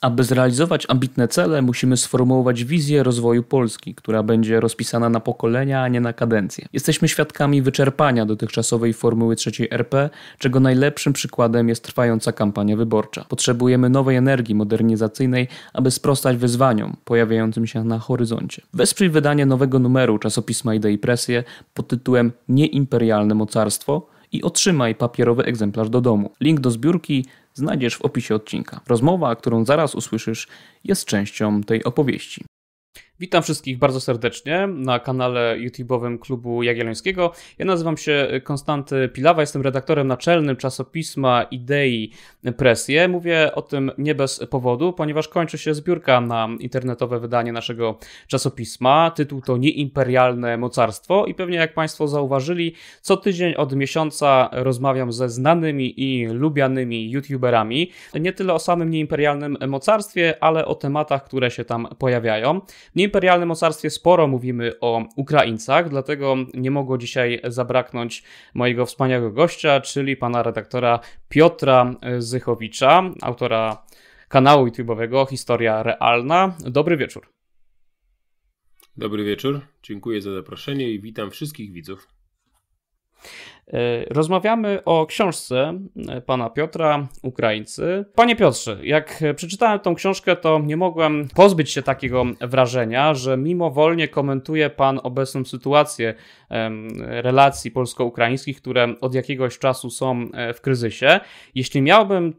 Aby 0.00 0.24
zrealizować 0.24 0.86
ambitne 0.88 1.28
cele, 1.28 1.62
musimy 1.62 1.96
sformułować 1.96 2.64
wizję 2.64 3.02
rozwoju 3.02 3.42
Polski, 3.42 3.94
która 3.94 4.22
będzie 4.22 4.60
rozpisana 4.60 5.08
na 5.08 5.20
pokolenia, 5.20 5.82
a 5.82 5.88
nie 5.88 6.00
na 6.00 6.12
kadencję. 6.12 6.66
Jesteśmy 6.72 7.08
świadkami 7.08 7.62
wyczerpania 7.62 8.26
dotychczasowej 8.26 8.92
formuły 8.92 9.36
trzeciej 9.36 9.68
RP, 9.70 10.10
czego 10.38 10.60
najlepszym 10.60 11.12
przykładem 11.12 11.68
jest 11.68 11.84
trwająca 11.84 12.32
kampania 12.32 12.76
wyborcza. 12.76 13.24
Potrzebujemy 13.28 13.90
nowej 13.90 14.16
energii 14.16 14.54
modernizacyjnej, 14.54 15.48
aby 15.72 15.90
sprostać 15.90 16.36
wyzwaniom 16.36 16.96
pojawiającym 17.04 17.66
się 17.66 17.84
na 17.84 17.98
horyzoncie. 17.98 18.62
Wesprzyj 18.74 19.10
wydanie 19.10 19.46
nowego 19.46 19.78
numeru 19.78 20.18
czasopisma 20.18 20.74
Idei 20.74 20.98
Presję 20.98 21.44
pod 21.74 21.88
tytułem 21.88 22.32
Nieimperialne 22.48 23.34
mocarstwo 23.34 24.06
i 24.32 24.42
otrzymaj 24.42 24.94
papierowy 24.94 25.44
egzemplarz 25.44 25.90
do 25.90 26.00
domu. 26.00 26.30
Link 26.40 26.60
do 26.60 26.70
zbiórki 26.70 27.24
znajdziesz 27.58 27.96
w 27.96 28.02
opisie 28.02 28.34
odcinka. 28.34 28.80
Rozmowa, 28.86 29.36
którą 29.36 29.64
zaraz 29.64 29.94
usłyszysz, 29.94 30.48
jest 30.84 31.04
częścią 31.04 31.62
tej 31.62 31.84
opowieści. 31.84 32.44
Witam 33.20 33.42
wszystkich 33.42 33.78
bardzo 33.78 34.00
serdecznie 34.00 34.66
na 34.66 34.98
kanale 34.98 35.56
YouTube'owym 35.60 36.18
Klubu 36.18 36.62
Jagiellońskiego. 36.62 37.32
Ja 37.58 37.64
nazywam 37.64 37.96
się 37.96 38.40
Konstanty 38.44 39.08
Pilawa, 39.08 39.40
jestem 39.40 39.62
redaktorem 39.62 40.06
naczelnym 40.06 40.56
czasopisma 40.56 41.42
Idei 41.42 42.12
Presję. 42.56 43.08
Mówię 43.08 43.54
o 43.54 43.62
tym 43.62 43.90
nie 43.98 44.14
bez 44.14 44.46
powodu, 44.50 44.92
ponieważ 44.92 45.28
kończy 45.28 45.58
się 45.58 45.74
zbiórka 45.74 46.20
na 46.20 46.48
internetowe 46.60 47.20
wydanie 47.20 47.52
naszego 47.52 47.98
czasopisma. 48.26 49.10
Tytuł 49.10 49.40
to 49.40 49.56
Nieimperialne 49.56 50.56
Mocarstwo 50.56 51.26
i 51.26 51.34
pewnie 51.34 51.56
jak 51.56 51.74
Państwo 51.74 52.08
zauważyli, 52.08 52.74
co 53.00 53.16
tydzień 53.16 53.54
od 53.54 53.76
miesiąca 53.76 54.48
rozmawiam 54.52 55.12
ze 55.12 55.28
znanymi 55.28 56.00
i 56.00 56.26
lubianymi 56.26 57.10
YouTuberami. 57.10 57.90
Nie 58.20 58.32
tyle 58.32 58.54
o 58.54 58.58
samym 58.58 58.90
nieimperialnym 58.90 59.58
mocarstwie, 59.68 60.34
ale 60.40 60.66
o 60.66 60.74
tematach, 60.74 61.24
które 61.24 61.50
się 61.50 61.64
tam 61.64 61.88
pojawiają 61.98 62.60
imperialnym 63.08 63.48
mocarstwie 63.48 63.90
sporo 63.90 64.26
mówimy 64.26 64.80
o 64.80 65.04
Ukraińcach, 65.16 65.88
dlatego 65.88 66.36
nie 66.54 66.70
mogło 66.70 66.98
dzisiaj 66.98 67.40
zabraknąć 67.44 68.22
mojego 68.54 68.86
wspaniałego 68.86 69.30
gościa, 69.30 69.80
czyli 69.80 70.16
pana 70.16 70.42
redaktora 70.42 71.00
Piotra 71.28 71.94
Zychowicza, 72.18 73.02
autora 73.22 73.86
kanału 74.28 74.66
YouTube'owego 74.66 75.28
Historia 75.30 75.82
Realna. 75.82 76.56
Dobry 76.60 76.96
wieczór. 76.96 77.26
Dobry 78.96 79.24
wieczór, 79.24 79.60
dziękuję 79.82 80.22
za 80.22 80.34
zaproszenie 80.34 80.90
i 80.90 81.00
witam 81.00 81.30
wszystkich 81.30 81.72
widzów. 81.72 82.08
E, 83.72 84.04
rozmawiamy 84.10 84.84
o 84.84 85.06
książce 85.06 85.78
e, 86.08 86.20
pana 86.20 86.50
Piotra, 86.50 87.08
Ukraińcy. 87.22 88.04
Panie 88.14 88.36
Piotrze, 88.36 88.78
jak 88.82 89.24
przeczytałem 89.36 89.80
tą 89.80 89.94
książkę, 89.94 90.36
to 90.36 90.58
nie 90.58 90.76
mogłem 90.76 91.28
pozbyć 91.34 91.70
się 91.70 91.82
takiego 91.82 92.24
wrażenia, 92.40 93.14
że 93.14 93.36
mimowolnie 93.36 94.08
komentuje 94.08 94.70
pan 94.70 95.00
obecną 95.02 95.44
sytuację 95.44 96.14
relacji 96.98 97.70
polsko-ukraińskich, 97.70 98.60
które 98.60 98.94
od 99.00 99.14
jakiegoś 99.14 99.58
czasu 99.58 99.90
są 99.90 100.28
e, 100.32 100.54
w 100.54 100.60
kryzysie. 100.60 101.20
Jeśli 101.54 101.82
miałbym 101.82 102.34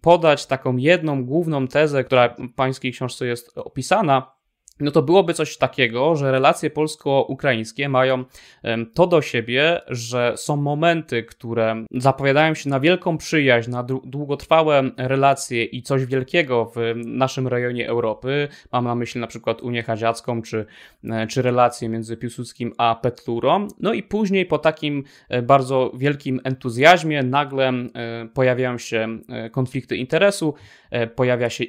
podać 0.00 0.46
taką 0.46 0.76
jedną 0.76 1.24
główną 1.24 1.68
tezę, 1.68 2.04
która 2.04 2.28
w 2.28 2.54
pańskiej 2.54 2.92
książce 2.92 3.26
jest 3.26 3.58
opisana, 3.58 4.39
no 4.80 4.90
to 4.90 5.02
byłoby 5.02 5.34
coś 5.34 5.56
takiego, 5.56 6.16
że 6.16 6.32
relacje 6.32 6.70
polsko-ukraińskie 6.70 7.88
mają 7.88 8.24
to 8.94 9.06
do 9.06 9.22
siebie, 9.22 9.80
że 9.88 10.32
są 10.36 10.56
momenty, 10.56 11.22
które 11.22 11.84
zapowiadają 11.90 12.54
się 12.54 12.70
na 12.70 12.80
wielką 12.80 13.18
przyjaźń, 13.18 13.70
na 13.70 13.82
długotrwałe 14.04 14.90
relacje 14.96 15.64
i 15.64 15.82
coś 15.82 16.06
wielkiego 16.06 16.72
w 16.76 16.76
naszym 16.96 17.48
rejonie 17.48 17.88
Europy. 17.88 18.48
Mam 18.72 18.84
na 18.84 18.94
myśli 18.94 19.20
na 19.20 19.26
przykład 19.26 19.62
Unię 19.62 19.82
Hadziacką, 19.82 20.42
czy, 20.42 20.66
e, 21.04 21.26
czy 21.26 21.42
relacje 21.42 21.88
między 21.88 22.16
Piłsudskim 22.16 22.72
a 22.78 22.94
Petlurą. 22.94 23.68
No 23.80 23.92
i 23.92 24.02
później 24.02 24.46
po 24.46 24.58
takim 24.58 25.04
e, 25.28 25.42
bardzo 25.42 25.92
wielkim 25.94 26.40
entuzjazmie 26.44 27.22
nagle 27.22 27.68
e, 27.68 28.28
pojawiają 28.34 28.78
się 28.78 29.18
konflikty 29.52 29.96
interesu, 29.96 30.54
pojawia 31.16 31.50
się 31.50 31.64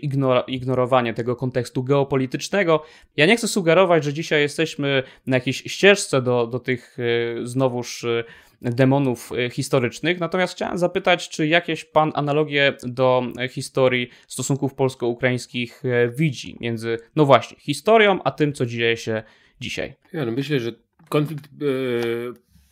ignorowanie 0.48 1.14
tego 1.14 1.36
kontekstu 1.36 1.84
geopolitycznego, 1.84 2.84
ja 3.18 3.26
nie 3.26 3.38
chcę 3.38 3.48
sugerować, 3.48 4.04
że 4.04 4.14
dzisiaj 4.14 4.42
jesteśmy 4.42 5.04
na 5.28 5.38
jakiejś 5.38 5.58
ścieżce 5.58 6.22
do, 6.22 6.48
do 6.48 6.60
tych 6.60 6.98
e, 7.00 7.48
znowuż 7.48 8.04
e, 8.04 8.24
demonów 8.62 9.32
e, 9.32 9.50
historycznych. 9.50 10.20
Natomiast 10.20 10.54
chciałem 10.54 10.78
zapytać, 10.78 11.30
czy 11.30 11.48
jakieś 11.48 11.86
pan 11.86 12.12
analogie 12.16 12.74
do 12.84 13.24
historii 13.50 14.10
stosunków 14.28 14.74
polsko-ukraińskich 14.74 15.84
widzi 16.18 16.58
między, 16.60 16.98
no 17.16 17.26
właśnie, 17.26 17.58
historią, 17.60 18.20
a 18.24 18.32
tym, 18.32 18.54
co 18.54 18.66
dzieje 18.66 18.98
się 18.98 19.24
dzisiaj? 19.62 19.94
Ja 20.14 20.26
no 20.26 20.32
myślę, 20.32 20.60
że 20.60 20.72
konflikt 21.10 21.46
e, 21.46 21.48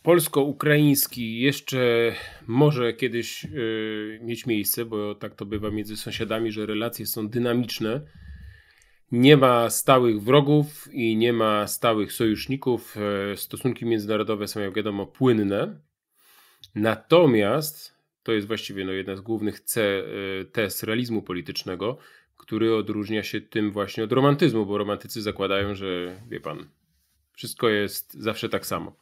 polsko-ukraiński 0.02 1.40
jeszcze 1.40 2.12
może 2.46 2.92
kiedyś 2.92 3.44
e, 3.44 3.48
mieć 4.20 4.46
miejsce, 4.46 4.84
bo 4.84 5.14
tak 5.14 5.34
to 5.34 5.46
bywa 5.46 5.70
między 5.70 5.96
sąsiadami, 5.96 6.52
że 6.52 6.66
relacje 6.66 7.06
są 7.06 7.28
dynamiczne 7.28 8.00
nie 9.12 9.36
ma 9.36 9.70
stałych 9.70 10.22
wrogów 10.22 10.88
i 10.92 11.16
nie 11.16 11.32
ma 11.32 11.66
stałych 11.66 12.12
sojuszników. 12.12 12.96
E, 13.32 13.36
stosunki 13.36 13.86
międzynarodowe 13.86 14.48
są, 14.48 14.60
jak 14.60 14.74
wiadomo, 14.74 15.06
płynne. 15.06 15.80
Natomiast 16.74 17.94
to 18.22 18.32
jest 18.32 18.46
właściwie 18.46 18.84
no, 18.84 18.92
jedna 18.92 19.16
z 19.16 19.20
głównych 19.20 19.60
ce, 19.60 19.82
e, 19.82 20.44
tez 20.44 20.82
realizmu 20.82 21.22
politycznego, 21.22 21.98
który 22.36 22.74
odróżnia 22.74 23.22
się 23.22 23.40
tym 23.40 23.70
właśnie 23.70 24.04
od 24.04 24.12
romantyzmu, 24.12 24.66
bo 24.66 24.78
romantycy 24.78 25.22
zakładają, 25.22 25.74
że 25.74 26.16
wie 26.28 26.40
pan, 26.40 26.68
wszystko 27.32 27.68
jest 27.68 28.14
zawsze 28.14 28.48
tak 28.48 28.66
samo. 28.66 28.96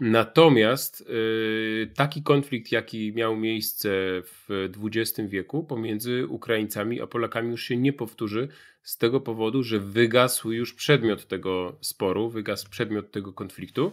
Natomiast 0.00 1.00
y, 1.00 1.90
taki 1.94 2.22
konflikt, 2.22 2.72
jaki 2.72 3.12
miał 3.12 3.36
miejsce 3.36 3.88
w 4.24 4.48
XX 4.84 5.30
wieku 5.30 5.64
pomiędzy 5.64 6.26
Ukraińcami 6.26 7.00
a 7.00 7.06
Polakami, 7.06 7.50
już 7.50 7.64
się 7.64 7.76
nie 7.76 7.92
powtórzy 7.92 8.48
z 8.82 8.98
tego 8.98 9.20
powodu, 9.20 9.62
że 9.62 9.80
wygasł 9.80 10.52
już 10.52 10.74
przedmiot 10.74 11.26
tego 11.26 11.78
sporu, 11.80 12.30
wygasł 12.30 12.70
przedmiot 12.70 13.10
tego 13.10 13.32
konfliktu, 13.32 13.92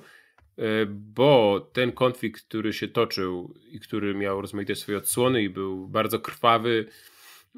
y, 0.59 0.63
bo 0.89 1.59
ten 1.73 1.91
konflikt, 1.91 2.45
który 2.47 2.73
się 2.73 2.87
toczył 2.87 3.53
i 3.71 3.79
który 3.79 4.15
miał 4.15 4.41
rozmaite 4.41 4.75
swoje 4.75 4.97
odsłony 4.97 5.43
i 5.43 5.49
był 5.49 5.87
bardzo 5.87 6.19
krwawy, 6.19 6.85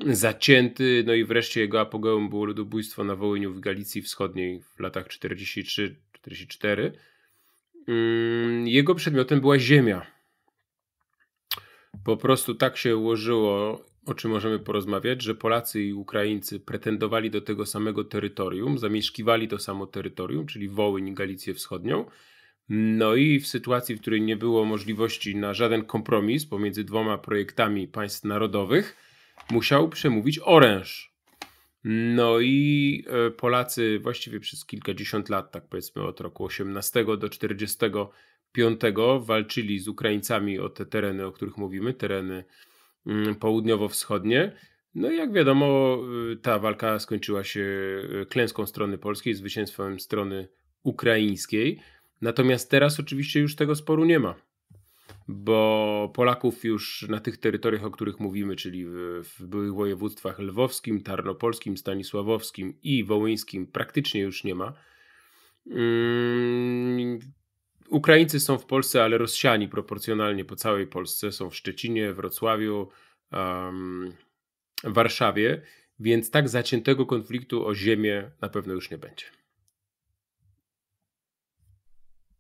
zacięty, 0.08 1.04
no 1.08 1.14
i 1.14 1.24
wreszcie 1.24 1.62
jego 1.62 1.82
apogeum 1.82 2.30
było 2.30 2.46
ludobójstwo 2.46 3.04
na 3.04 3.16
Wołyniu 3.16 3.54
w 3.54 3.60
Galicji 3.60 4.02
Wschodniej 4.02 4.62
w 4.62 4.80
latach 4.80 5.08
43-44 5.08 5.96
Mm, 6.80 6.92
jego 8.66 8.96
przedmiotem 8.96 9.42
była 9.42 9.60
ziemia. 9.60 10.06
Po 12.04 12.18
prostu 12.18 12.56
tak 12.56 12.78
się 12.78 12.98
ułożyło, 12.98 13.86
o 14.06 14.14
czym 14.14 14.32
możemy 14.32 14.60
porozmawiać, 14.60 15.22
że 15.22 15.36
Polacy 15.36 15.84
i 15.84 15.94
Ukraińcy 15.94 16.60
pretendowali 16.60 17.32
do 17.32 17.42
tego 17.42 17.66
samego 17.66 18.04
terytorium, 18.04 18.78
zamieszkiwali 18.78 19.48
to 19.48 19.60
samo 19.60 19.88
terytorium, 19.88 20.46
czyli 20.46 20.70
Wołyń 20.70 21.08
i 21.08 21.14
Galicję 21.14 21.54
Wschodnią. 21.54 22.06
No 22.70 23.16
i 23.16 23.40
w 23.40 23.48
sytuacji, 23.48 23.96
w 23.96 24.02
której 24.02 24.22
nie 24.22 24.38
było 24.38 24.66
możliwości 24.66 25.36
na 25.36 25.54
żaden 25.54 25.86
kompromis 25.86 26.46
pomiędzy 26.46 26.84
dwoma 26.84 27.18
projektami 27.18 27.88
państw 27.88 28.24
narodowych, 28.24 28.96
musiał 29.52 29.90
przemówić 29.90 30.40
oręż. 30.44 31.09
No 31.84 32.40
i 32.40 33.06
e, 33.08 33.32
Polacy 33.32 34.00
właściwie 34.00 34.40
przez 34.40 34.66
kilkadziesiąt 34.66 35.30
lat, 35.30 35.52
tak 35.52 35.68
powiedzmy 35.68 36.04
od 36.04 36.22
roku 36.22 36.46
18 36.46 37.06
do 37.18 37.30
45 37.30 38.82
walczyli 39.20 39.80
z 39.80 39.88
Ukraińcami 39.88 40.60
o 40.60 40.70
te 40.70 40.86
tereny, 40.86 41.26
o 41.26 41.32
których 41.32 41.58
mówimy, 41.58 41.94
tereny 41.94 42.44
mm, 43.08 43.36
południowo-wschodnie. 43.36 44.52
No 44.96 45.12
i 45.12 45.18
jak 45.18 45.34
wiadomo, 45.34 45.98
e, 46.32 46.36
ta 46.36 46.60
walka 46.60 47.00
skończyła 47.00 47.44
się 47.44 47.66
e, 48.22 48.26
klęską 48.26 48.66
strony 48.66 48.98
polskiej, 48.98 49.34
zwycięstwem 49.34 50.00
strony 50.00 50.48
ukraińskiej. 50.84 51.80
Natomiast 52.22 52.72
teraz 52.72 53.00
oczywiście 53.00 53.40
już 53.40 53.56
tego 53.56 53.76
sporu 53.76 54.06
nie 54.06 54.20
ma 54.20 54.49
bo 55.32 56.12
Polaków 56.14 56.66
już 56.66 57.06
na 57.10 57.20
tych 57.20 57.38
terytoriach, 57.38 57.86
o 57.86 57.92
których 57.92 58.20
mówimy, 58.20 58.56
czyli 58.56 58.86
w, 58.86 59.24
byłych 59.40 59.74
województwach 59.74 60.40
lwowskim, 60.40 61.04
tarnopolskim, 61.04 61.78
stanisławowskim 61.78 62.74
i 62.84 63.04
wołyńskim 63.04 63.68
praktycznie 63.68 64.22
już 64.22 64.44
nie 64.44 64.56
ma. 64.56 64.74
Um, 65.66 67.20
Ukraińcy 67.90 68.40
są 68.40 68.58
w 68.58 68.66
Polsce, 68.66 69.04
ale 69.04 69.18
rozsiani 69.18 69.68
proporcjonalnie 69.68 70.46
po 70.46 70.56
całej 70.56 70.88
Polsce. 70.88 71.32
Są 71.32 71.50
w 71.50 71.56
Szczecinie, 71.56 72.14
Wrocławiu, 72.14 72.90
um, 73.32 74.14
Warszawie, 74.84 75.62
więc 76.00 76.32
tak 76.32 76.50
zaciętego 76.50 77.06
konfliktu 77.06 77.66
o 77.68 77.76
ziemię 77.76 78.32
na 78.42 78.50
pewno 78.50 78.74
już 78.74 78.92
nie 78.92 78.98
będzie. 78.98 79.26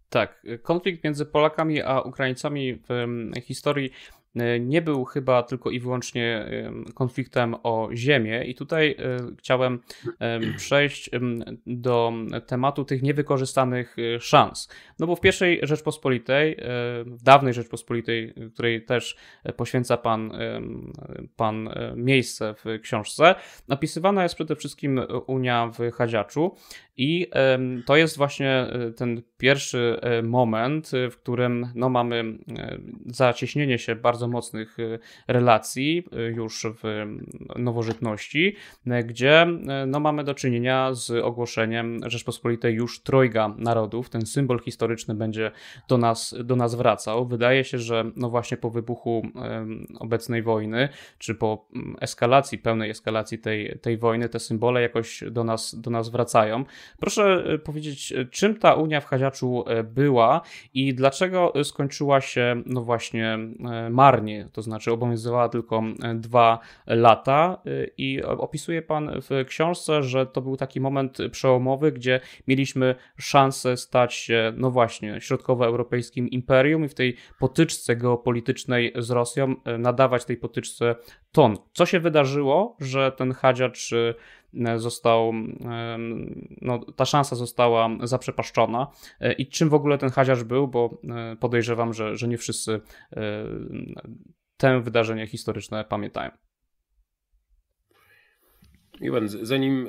Tak, 0.09 0.43
konflikt 0.61 1.03
między 1.03 1.25
Polakami 1.25 1.81
a 1.81 2.01
Ukraińcami 2.01 2.75
w 2.89 3.41
historii 3.41 3.91
nie 4.59 4.81
był 4.81 5.05
chyba 5.05 5.43
tylko 5.43 5.69
i 5.69 5.79
wyłącznie 5.79 6.49
konfliktem 6.93 7.55
o 7.63 7.89
ziemię. 7.93 8.45
I 8.45 8.55
tutaj 8.55 8.95
chciałem 9.39 9.79
przejść 10.57 11.09
do 11.65 12.13
tematu 12.47 12.85
tych 12.85 13.01
niewykorzystanych 13.01 13.95
szans. 14.19 14.69
No 14.99 15.07
bo 15.07 15.15
w 15.15 15.21
pierwszej 15.21 15.59
Rzeczpospolitej, 15.63 16.57
w 17.05 17.23
dawnej 17.23 17.53
Rzeczpospolitej, 17.53 18.33
której 18.53 18.85
też 18.85 19.17
poświęca 19.55 19.97
pan, 19.97 20.31
pan 21.35 21.69
miejsce 21.95 22.53
w 22.53 22.81
książce, 22.81 23.35
napisywana 23.67 24.23
jest 24.23 24.35
przede 24.35 24.55
wszystkim 24.55 25.01
Unia 25.27 25.71
w 25.79 25.91
Chadziaczu 25.91 26.55
i 26.99 27.27
to 27.85 27.95
jest 27.95 28.17
właśnie 28.17 28.49
e, 28.51 28.91
ten 28.91 29.21
pierwszy 29.37 29.99
e, 30.01 30.21
moment, 30.21 30.91
w 31.11 31.17
którym 31.17 31.67
no, 31.75 31.89
mamy 31.89 32.37
e, 32.57 32.77
zacieśnienie 33.05 33.77
się 33.77 33.95
bardzo 33.95 34.27
mocnych 34.27 34.77
relacji 35.27 36.03
już 36.35 36.67
w 36.83 37.05
nowożytności, 37.55 38.55
gdzie 39.05 39.47
no, 39.87 39.99
mamy 39.99 40.23
do 40.23 40.33
czynienia 40.33 40.93
z 40.93 41.11
ogłoszeniem 41.11 41.99
Rzeczpospolitej 42.05 42.75
już 42.75 43.03
trojga 43.03 43.53
narodów. 43.57 44.09
Ten 44.09 44.25
symbol 44.25 44.59
historyczny 44.59 45.15
będzie 45.15 45.51
do 45.87 45.97
nas, 45.97 46.35
do 46.43 46.55
nas 46.55 46.75
wracał. 46.75 47.27
Wydaje 47.27 47.63
się, 47.63 47.79
że 47.79 48.11
no 48.15 48.29
właśnie 48.29 48.57
po 48.57 48.69
wybuchu 48.69 49.27
obecnej 49.99 50.43
wojny, 50.43 50.89
czy 51.17 51.35
po 51.35 51.67
eskalacji, 52.01 52.57
pełnej 52.57 52.89
eskalacji 52.89 53.39
tej, 53.39 53.79
tej 53.81 53.97
wojny, 53.97 54.29
te 54.29 54.39
symbole 54.39 54.81
jakoś 54.81 55.23
do 55.31 55.43
nas, 55.43 55.75
do 55.75 55.89
nas 55.89 56.09
wracają. 56.09 56.65
Proszę 56.99 57.43
e, 57.45 57.57
powiedzieć, 57.57 58.11
e, 58.11 58.25
czym 58.25 58.55
ta 58.55 58.73
Unia 58.73 59.01
w 59.01 59.05
Chadziaczu 59.05 59.63
e, 59.67 59.83
była 59.83 60.41
i 60.73 60.93
dlaczego 60.93 61.53
skończyła 61.63 62.21
się, 62.21 62.63
no 62.65 62.81
właśnie, 62.81 63.37
marnie, 63.89 64.47
to 64.53 64.61
znaczy 64.61 64.91
obowiązywała 64.91 65.49
tylko 65.49 65.83
dwa 66.15 66.59
lata 66.87 67.61
i 67.97 68.23
opisuje 68.23 68.81
Pan 68.81 69.11
w 69.21 69.45
książce, 69.47 70.03
że 70.03 70.25
to 70.25 70.41
był 70.41 70.57
taki 70.57 70.81
moment 70.81 71.17
przełomowy, 71.31 71.91
gdzie 71.91 72.19
mieliśmy 72.47 72.95
szansę 73.17 73.77
stać 73.77 74.13
się, 74.13 74.53
no 74.57 74.71
właśnie, 74.71 75.21
środkowoeuropejskim 75.21 76.29
imperium 76.29 76.85
i 76.85 76.87
w 76.87 76.93
tej 76.93 77.15
potyczce 77.39 77.95
geopolitycznej 77.95 78.93
z 78.95 79.09
Rosją 79.09 79.55
nadawać 79.77 80.25
tej 80.25 80.37
potyczce 80.37 80.95
ton. 81.31 81.57
Co 81.73 81.85
się 81.85 81.99
wydarzyło, 81.99 82.77
że 82.79 83.11
ten 83.11 83.33
Hadziacz 83.33 83.91
został, 84.77 85.33
no, 86.61 86.79
ta 86.95 87.05
szansa 87.05 87.35
została 87.35 87.89
zaprzepaszczona. 88.03 88.87
E, 89.19 89.33
I 89.33 89.47
czym 89.47 89.69
w 89.69 89.73
ogóle 89.73 89.97
ten 89.97 90.09
hadziarz 90.09 90.43
był, 90.43 90.67
bo 90.67 91.01
e, 91.09 91.35
podejrzewam, 91.35 91.93
że, 91.93 92.15
że 92.15 92.27
nie 92.27 92.37
wszyscy 92.37 92.81
te 94.57 94.81
wydarzenie 94.81 95.27
historyczne 95.27 95.85
pamiętają. 95.85 96.31
Iwan, 99.01 99.29
zanim 99.29 99.87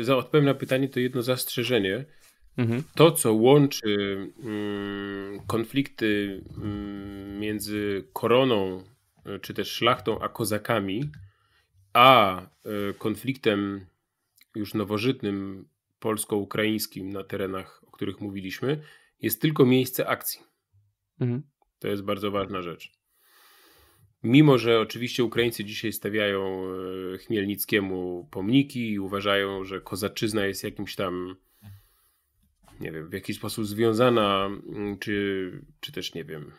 za 0.00 0.16
odpowiem 0.16 0.44
na 0.44 0.54
pytanie, 0.54 0.88
to 0.88 1.00
jedno 1.00 1.22
zastrzeżenie. 1.22 2.04
Mhm. 2.56 2.82
To, 2.94 3.12
co 3.12 3.32
łączy 3.32 4.16
mm, 4.44 5.40
konflikty 5.46 6.40
mm, 6.56 7.38
między 7.38 8.04
koroną, 8.12 8.82
czy 9.40 9.54
też 9.54 9.72
szlachtą, 9.72 10.20
a 10.20 10.28
kozakami, 10.28 11.10
a 11.92 12.42
konfliktem 12.98 13.86
już 14.54 14.74
nowożytnym 14.74 15.68
polsko-ukraińskim 15.98 17.10
na 17.10 17.24
terenach, 17.24 17.84
o 17.86 17.90
których 17.90 18.20
mówiliśmy, 18.20 18.82
jest 19.22 19.40
tylko 19.40 19.66
miejsce 19.66 20.06
akcji. 20.06 20.40
Mhm. 21.20 21.42
To 21.78 21.88
jest 21.88 22.02
bardzo 22.02 22.30
ważna 22.30 22.62
rzecz. 22.62 22.92
Mimo, 24.22 24.58
że 24.58 24.80
oczywiście 24.80 25.24
Ukraińcy 25.24 25.64
dzisiaj 25.64 25.92
stawiają 25.92 26.64
e, 27.14 27.18
Chmielnickiemu 27.18 28.28
pomniki 28.30 28.90
i 28.90 28.98
uważają, 28.98 29.64
że 29.64 29.80
kozaczyzna 29.80 30.46
jest 30.46 30.64
jakimś 30.64 30.96
tam, 30.96 31.36
nie 32.80 32.92
wiem, 32.92 33.08
w 33.08 33.12
jakiś 33.12 33.36
sposób 33.36 33.66
związana, 33.66 34.46
mm, 34.46 34.98
czy, 34.98 35.52
czy 35.80 35.92
też 35.92 36.14
nie 36.14 36.24
wiem, 36.24 36.52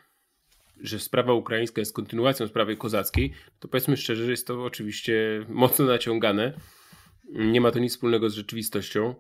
że 0.82 1.00
sprawa 1.00 1.34
ukraińska 1.34 1.82
jest 1.82 1.94
kontynuacją 1.94 2.48
sprawy 2.48 2.78
kozackiej, 2.78 3.34
to 3.60 3.68
powiedzmy 3.68 3.98
szczerze, 3.98 4.26
że 4.26 4.32
jest 4.32 4.48
to 4.48 4.64
oczywiście 4.64 5.46
mocno 5.50 5.86
naciągane 5.86 6.54
nie 7.31 7.62
ma 7.62 7.72
to 7.72 7.80
nic 7.80 7.92
wspólnego 7.92 8.30
z 8.30 8.33
rzeczywistością. 8.33 9.16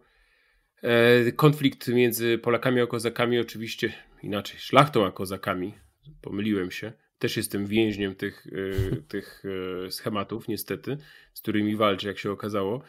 E, 0.83 1.31
konflikt 1.31 1.87
między 1.87 2.37
Polakami 2.37 2.81
a 2.81 2.87
Kozakami, 2.87 3.39
oczywiście 3.39 3.93
inaczej, 4.23 4.59
szlachtą 4.59 5.05
a 5.05 5.11
Kozakami, 5.11 5.73
pomyliłem 6.21 6.71
się. 6.71 6.93
Też 7.19 7.37
jestem 7.37 7.67
więźniem 7.67 8.15
tych, 8.15 8.47
e, 8.47 8.95
tych 9.13 9.43
e, 9.85 9.91
schematów, 9.91 10.47
niestety, 10.47 10.97
z 11.33 11.41
którymi 11.41 11.75
walczę, 11.75 12.07
jak 12.07 12.17
się 12.17 12.31
okazało. 12.31 12.81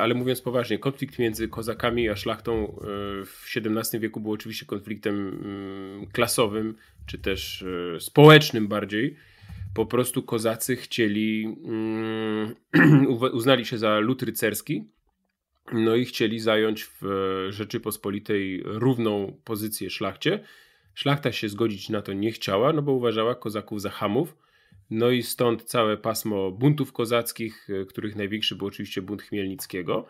Ale 0.00 0.14
mówiąc 0.14 0.40
poważnie, 0.40 0.78
konflikt 0.78 1.18
między 1.18 1.48
kozakami 1.48 2.08
a 2.08 2.16
szlachtą 2.16 2.76
w 3.26 3.56
XVII 3.56 4.00
wieku 4.00 4.20
był 4.20 4.32
oczywiście 4.32 4.66
konfliktem 4.66 5.28
mm, 5.28 6.06
klasowym, 6.06 6.76
czy 7.06 7.18
też 7.18 7.64
społecznym 7.98 8.68
bardziej 8.68 9.16
po 9.74 9.86
prostu 9.86 10.22
kozacy 10.22 10.76
chcieli, 10.76 11.46
um, 11.46 13.06
uznali 13.32 13.66
się 13.66 13.78
za 13.78 13.98
lud 13.98 14.22
rycerski, 14.22 14.84
no 15.72 15.96
i 15.96 16.04
chcieli 16.04 16.40
zająć 16.40 16.84
w 16.84 17.02
Rzeczypospolitej 17.50 18.62
równą 18.64 19.40
pozycję 19.44 19.90
szlachcie. 19.90 20.44
Szlachta 20.94 21.32
się 21.32 21.48
zgodzić 21.48 21.88
na 21.88 22.02
to 22.02 22.12
nie 22.12 22.32
chciała, 22.32 22.72
no 22.72 22.82
bo 22.82 22.92
uważała 22.92 23.34
kozaków 23.34 23.80
za 23.80 23.90
hamów. 23.90 24.36
No 24.90 25.10
i 25.10 25.22
stąd 25.22 25.62
całe 25.62 25.96
pasmo 25.96 26.50
buntów 26.50 26.92
kozackich, 26.92 27.68
których 27.88 28.16
największy 28.16 28.56
był 28.56 28.66
oczywiście 28.66 29.02
bunt 29.02 29.22
Chmielnickiego. 29.22 30.06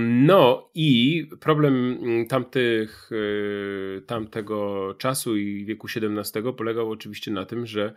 No 0.00 0.70
i 0.74 1.26
problem 1.40 1.98
tamtych, 2.28 3.10
tamtego 4.06 4.94
czasu 4.98 5.36
i 5.36 5.64
wieku 5.64 5.86
XVII 5.96 6.52
polegał 6.56 6.90
oczywiście 6.90 7.30
na 7.30 7.44
tym, 7.44 7.66
że 7.66 7.94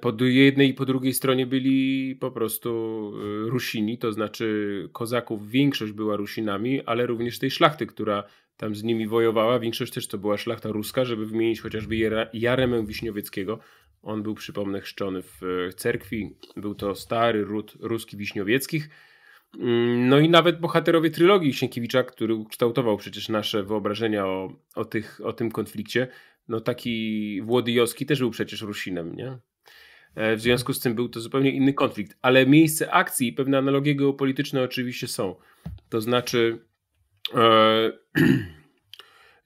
po 0.00 0.24
jednej 0.24 0.68
i 0.68 0.74
po 0.74 0.84
drugiej 0.84 1.14
stronie 1.14 1.46
byli 1.46 2.16
po 2.16 2.30
prostu 2.30 3.12
y, 3.46 3.50
Rusini, 3.50 3.98
to 3.98 4.12
znaczy 4.12 4.88
kozaków 4.92 5.50
większość 5.50 5.92
była 5.92 6.16
Rusinami, 6.16 6.82
ale 6.82 7.06
również 7.06 7.38
tej 7.38 7.50
szlachty, 7.50 7.86
która 7.86 8.24
tam 8.56 8.74
z 8.74 8.82
nimi 8.82 9.06
wojowała. 9.06 9.58
Większość 9.58 9.92
też 9.92 10.06
to 10.06 10.18
była 10.18 10.38
szlachta 10.38 10.68
ruska, 10.68 11.04
żeby 11.04 11.26
wymienić 11.26 11.60
chociażby 11.60 11.96
Jaremę 12.32 12.86
Wiśniowieckiego. 12.86 13.58
On 14.02 14.22
był, 14.22 14.34
przypomnę, 14.34 14.80
chrzczony 14.80 15.22
w 15.22 15.42
e, 15.42 15.72
cerkwi. 15.72 16.36
Był 16.56 16.74
to 16.74 16.94
stary 16.94 17.44
ród 17.44 17.74
ruski 17.80 18.16
Wiśniowieckich. 18.16 18.88
Mm, 19.58 20.08
no 20.08 20.18
i 20.18 20.28
nawet 20.28 20.60
bohaterowie 20.60 21.10
trylogii 21.10 21.52
Sienkiewicza, 21.52 22.02
który 22.02 22.34
ukształtował 22.34 22.96
przecież 22.96 23.28
nasze 23.28 23.62
wyobrażenia 23.62 24.26
o, 24.26 24.52
o, 24.74 24.84
tych, 24.84 25.20
o 25.24 25.32
tym 25.32 25.50
konflikcie, 25.50 26.08
no 26.48 26.60
taki 26.60 27.40
Włodyjowski 27.42 28.06
też 28.06 28.18
był 28.18 28.30
przecież 28.30 28.62
Rusinem, 28.62 29.16
nie? 29.16 29.38
E, 30.14 30.36
w 30.36 30.40
związku 30.40 30.72
z 30.72 30.80
tym 30.80 30.94
był 30.94 31.08
to 31.08 31.20
zupełnie 31.20 31.50
inny 31.50 31.74
konflikt, 31.74 32.18
ale 32.22 32.46
miejsce 32.46 32.92
akcji 32.92 33.28
i 33.28 33.32
pewne 33.32 33.58
analogie 33.58 33.94
geopolityczne 33.94 34.62
oczywiście 34.62 35.08
są. 35.08 35.34
To 35.88 36.00
znaczy, 36.00 36.58
e, 37.34 37.92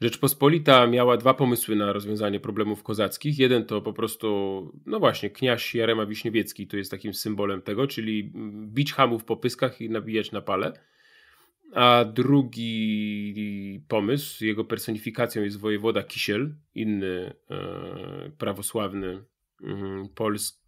Rzeczpospolita 0.00 0.86
miała 0.86 1.16
dwa 1.16 1.34
pomysły 1.34 1.76
na 1.76 1.92
rozwiązanie 1.92 2.40
problemów 2.40 2.82
kozackich. 2.82 3.38
Jeden 3.38 3.64
to 3.64 3.82
po 3.82 3.92
prostu, 3.92 4.28
no 4.86 5.00
właśnie, 5.00 5.30
kniaź 5.30 5.74
Jarema 5.74 6.06
Wiśniewiecki 6.06 6.66
to 6.66 6.76
jest 6.76 6.90
takim 6.90 7.14
symbolem 7.14 7.62
tego, 7.62 7.86
czyli 7.86 8.32
bić 8.66 8.92
hamów 8.92 9.24
po 9.24 9.36
pyskach 9.36 9.80
i 9.80 9.90
nabijać 9.90 10.32
na 10.32 10.40
pale. 10.40 10.72
A 11.76 12.04
drugi 12.04 13.82
pomysł, 13.88 14.44
jego 14.44 14.64
personifikacją 14.64 15.42
jest 15.42 15.60
wojewoda 15.60 16.02
Kisiel, 16.02 16.54
inny 16.74 17.34
e, 17.50 18.30
prawosławny 18.38 19.24
mm, 19.62 20.08
polski 20.08 20.66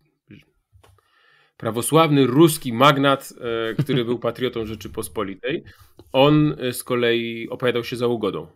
prawosławny 1.57 2.27
ruski 2.27 2.73
magnat, 2.73 3.33
e, 3.71 3.75
który 3.75 4.05
był 4.05 4.19
patriotą 4.29 4.67
Rzeczypospolitej. 4.67 5.65
On 6.13 6.57
e, 6.59 6.73
z 6.73 6.85
kolei 6.85 7.49
opowiadał 7.49 7.85
się 7.85 7.97
za 7.97 8.07
ugodą. 8.07 8.47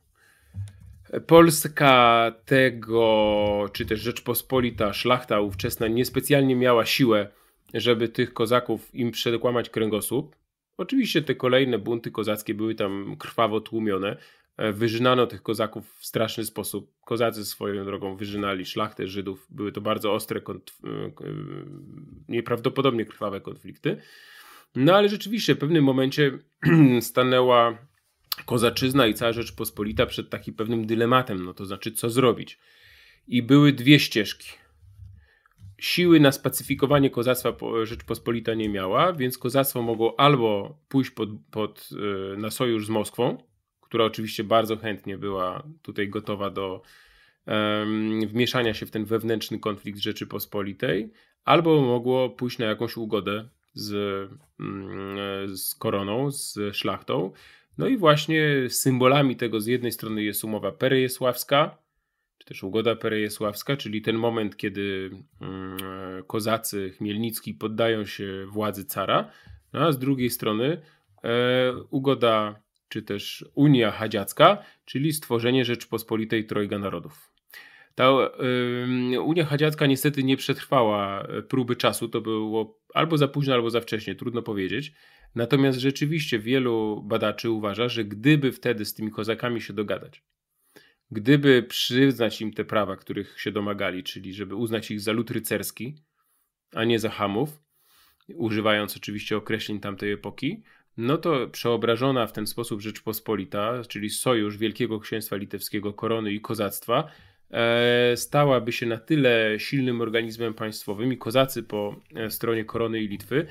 Polska 1.27 2.33
tego, 2.45 3.71
czy 3.73 3.87
też 3.87 4.01
Rzeczpospolita, 4.01 4.93
szlachta 4.93 5.41
ówczesna 5.41 5.89
niespecjalnie 5.89 6.57
miała 6.57 6.87
siłę, 6.87 7.29
żeby 7.75 8.09
tych 8.09 8.33
kozaków 8.33 8.95
im 8.95 9.11
przedkłamać 9.11 9.71
kręgosłup. 9.71 10.42
Oczywiście 10.77 11.23
te 11.23 11.35
kolejne 11.35 11.79
bunty 11.79 12.11
kozackie 12.11 12.55
były 12.55 12.75
tam 12.75 13.17
krwawo 13.19 13.61
tłumione. 13.61 14.17
E, 14.57 14.73
wyżynano 14.73 15.27
tych 15.27 15.43
kozaków 15.43 15.95
w 15.99 16.07
straszny 16.07 16.45
sposób. 16.45 16.93
Kozacy 17.05 17.45
swoją 17.45 17.85
drogą 17.85 18.17
wyżynali 18.17 18.67
szlachtę 18.67 19.07
Żydów. 19.07 19.47
Były 19.51 19.73
to 19.73 19.81
bardzo 19.81 20.13
ostre, 20.13 20.41
e, 20.41 21.01
nieprawdopodobnie 22.29 23.07
krwawe 23.07 23.41
konflikty. 23.41 23.97
No 24.75 24.97
ale 24.97 25.09
rzeczywiście 25.09 25.55
w 25.55 25.59
pewnym 25.59 25.85
momencie 25.85 26.39
stanęła 27.01 27.79
kozaczyzna 28.47 29.07
i 29.07 29.15
cała 29.15 29.33
Rzeczpospolita 29.33 30.07
przed 30.07 30.31
takim 30.31 30.55
pewnym 30.55 30.87
dylematem, 30.87 31.45
no 31.45 31.55
to 31.55 31.67
znaczy 31.67 31.93
co 31.93 32.11
zrobić. 32.11 32.59
I 33.29 33.43
były 33.43 33.73
dwie 33.73 34.01
ścieżki. 34.01 34.62
Siły 35.83 36.21
na 36.21 36.33
spacyfikowanie 36.33 37.11
kozactwa 37.11 37.53
Rzeczpospolita 37.83 38.55
nie 38.55 38.69
miała, 38.69 39.13
więc 39.13 39.39
kozactwo 39.39 39.83
mogło 39.83 40.21
albo 40.21 40.79
pójść 40.89 41.11
pod, 41.11 41.29
pod, 41.51 41.89
e, 42.33 42.37
na 42.37 42.51
sojusz 42.51 42.87
z 42.87 42.89
Moskwą, 42.89 43.39
która 43.81 44.05
oczywiście 44.05 44.45
bardzo 44.45 44.77
chętnie 44.77 45.19
była 45.19 45.63
tutaj 45.83 46.09
gotowa 46.09 46.51
do 46.51 46.83
um, 47.47 48.27
wmieszania 48.27 48.75
się 48.75 48.87
w 48.87 48.91
ten 48.91 49.05
wewnętrzny 49.05 49.59
konflikt 49.59 49.99
Rzeczypospolitej, 49.99 51.13
albo 51.45 51.81
mogło 51.81 52.31
pójść 52.31 52.59
na 52.59 52.67
jakąś 52.67 52.97
ugodę 52.97 53.49
z, 53.75 53.93
mm, 54.61 55.57
z 55.57 55.75
koroną, 55.75 56.31
z 56.31 56.59
szlachtą. 56.73 57.33
No 57.79 57.87
i 57.87 57.97
właśnie 57.97 58.47
symbolami 58.69 59.37
tego 59.37 59.61
z 59.61 59.67
jednej 59.67 59.93
strony 59.93 60.23
jest 60.23 60.45
umowa 60.45 60.73
perejesławska, 60.73 61.82
czy 62.43 62.49
też 62.49 62.65
ugoda 62.65 62.97
perejesławska, 62.97 63.77
czyli 63.77 64.03
ten 64.03 64.17
moment, 64.17 64.57
kiedy 64.57 65.11
mm, 65.41 65.77
kozacy 66.27 66.91
Chmielnicki 66.91 67.55
poddają 67.55 68.05
się 68.05 68.47
władzy 68.47 68.85
cara, 68.85 69.31
no 69.73 69.81
a 69.81 69.93
z 69.93 69.99
drugiej 69.99 70.31
strony 70.31 70.83
e, 71.25 71.73
ugoda 71.91 72.63
czy 72.89 73.03
też 73.03 73.45
Unia 73.55 73.91
Hadziacka, 73.91 74.59
czyli 74.85 75.13
stworzenie 75.13 75.65
Rzeczpospolitej 75.65 76.47
Trojga 76.47 76.79
Narodów. 76.79 77.33
Ta 77.95 78.11
y, 79.15 79.21
Unia 79.21 79.45
Hadziacka 79.45 79.87
niestety 79.87 80.25
nie 80.25 80.37
przetrwała 80.37 81.29
próby 81.49 81.77
czasu, 81.77 82.09
to 82.09 82.21
było 82.21 82.79
albo 82.95 83.19
za 83.19 83.29
późno, 83.29 83.55
albo 83.55 83.71
za 83.71 83.81
wcześnie, 83.81 84.15
trudno 84.15 84.43
powiedzieć. 84.43 84.93
Natomiast 85.35 85.79
rzeczywiście 85.79 86.39
wielu 86.39 87.03
badaczy 87.03 87.51
uważa, 87.51 87.89
że 87.89 88.05
gdyby 88.05 88.53
wtedy 88.53 88.85
z 88.85 88.95
tymi 88.95 89.11
kozakami 89.11 89.61
się 89.61 89.73
dogadać, 89.73 90.23
gdyby 91.13 91.63
przyznać 91.63 92.41
im 92.41 92.53
te 92.53 92.65
prawa, 92.65 92.97
których 92.97 93.41
się 93.41 93.53
domagali, 93.53 94.03
czyli 94.03 94.35
żeby 94.35 94.55
uznać 94.55 94.91
ich 94.91 95.01
za 95.01 95.13
lud 95.13 95.31
rycerski, 95.31 95.95
a 96.75 96.85
nie 96.85 96.99
za 96.99 97.11
hamów, 97.11 97.61
używając 98.35 98.97
oczywiście 98.97 99.37
określeń 99.37 99.81
tamtej 99.81 100.13
epoki, 100.13 100.63
no 100.97 101.19
to 101.19 101.49
przeobrażona 101.49 102.27
w 102.27 102.33
ten 102.33 102.47
sposób 102.47 102.81
Rzeczpospolita, 102.81 103.83
czyli 103.89 104.11
sojusz 104.11 104.59
Wielkiego 104.59 105.01
Księstwa 105.01 105.37
Litewskiego, 105.37 105.93
korony 105.93 106.33
i 106.33 106.41
kozactwa, 106.41 107.09
e, 107.51 108.17
stałaby 108.17 108.73
się 108.73 108.87
na 108.87 108.99
tyle 108.99 109.55
silnym 109.59 110.01
organizmem 110.01 110.55
państwowym 110.55 111.13
i 111.13 111.19
kozacy 111.19 111.63
po 111.63 112.01
e, 112.15 112.31
stronie 112.31 112.65
korony 112.65 113.01
i 113.01 113.09
Litwy, 113.09 113.47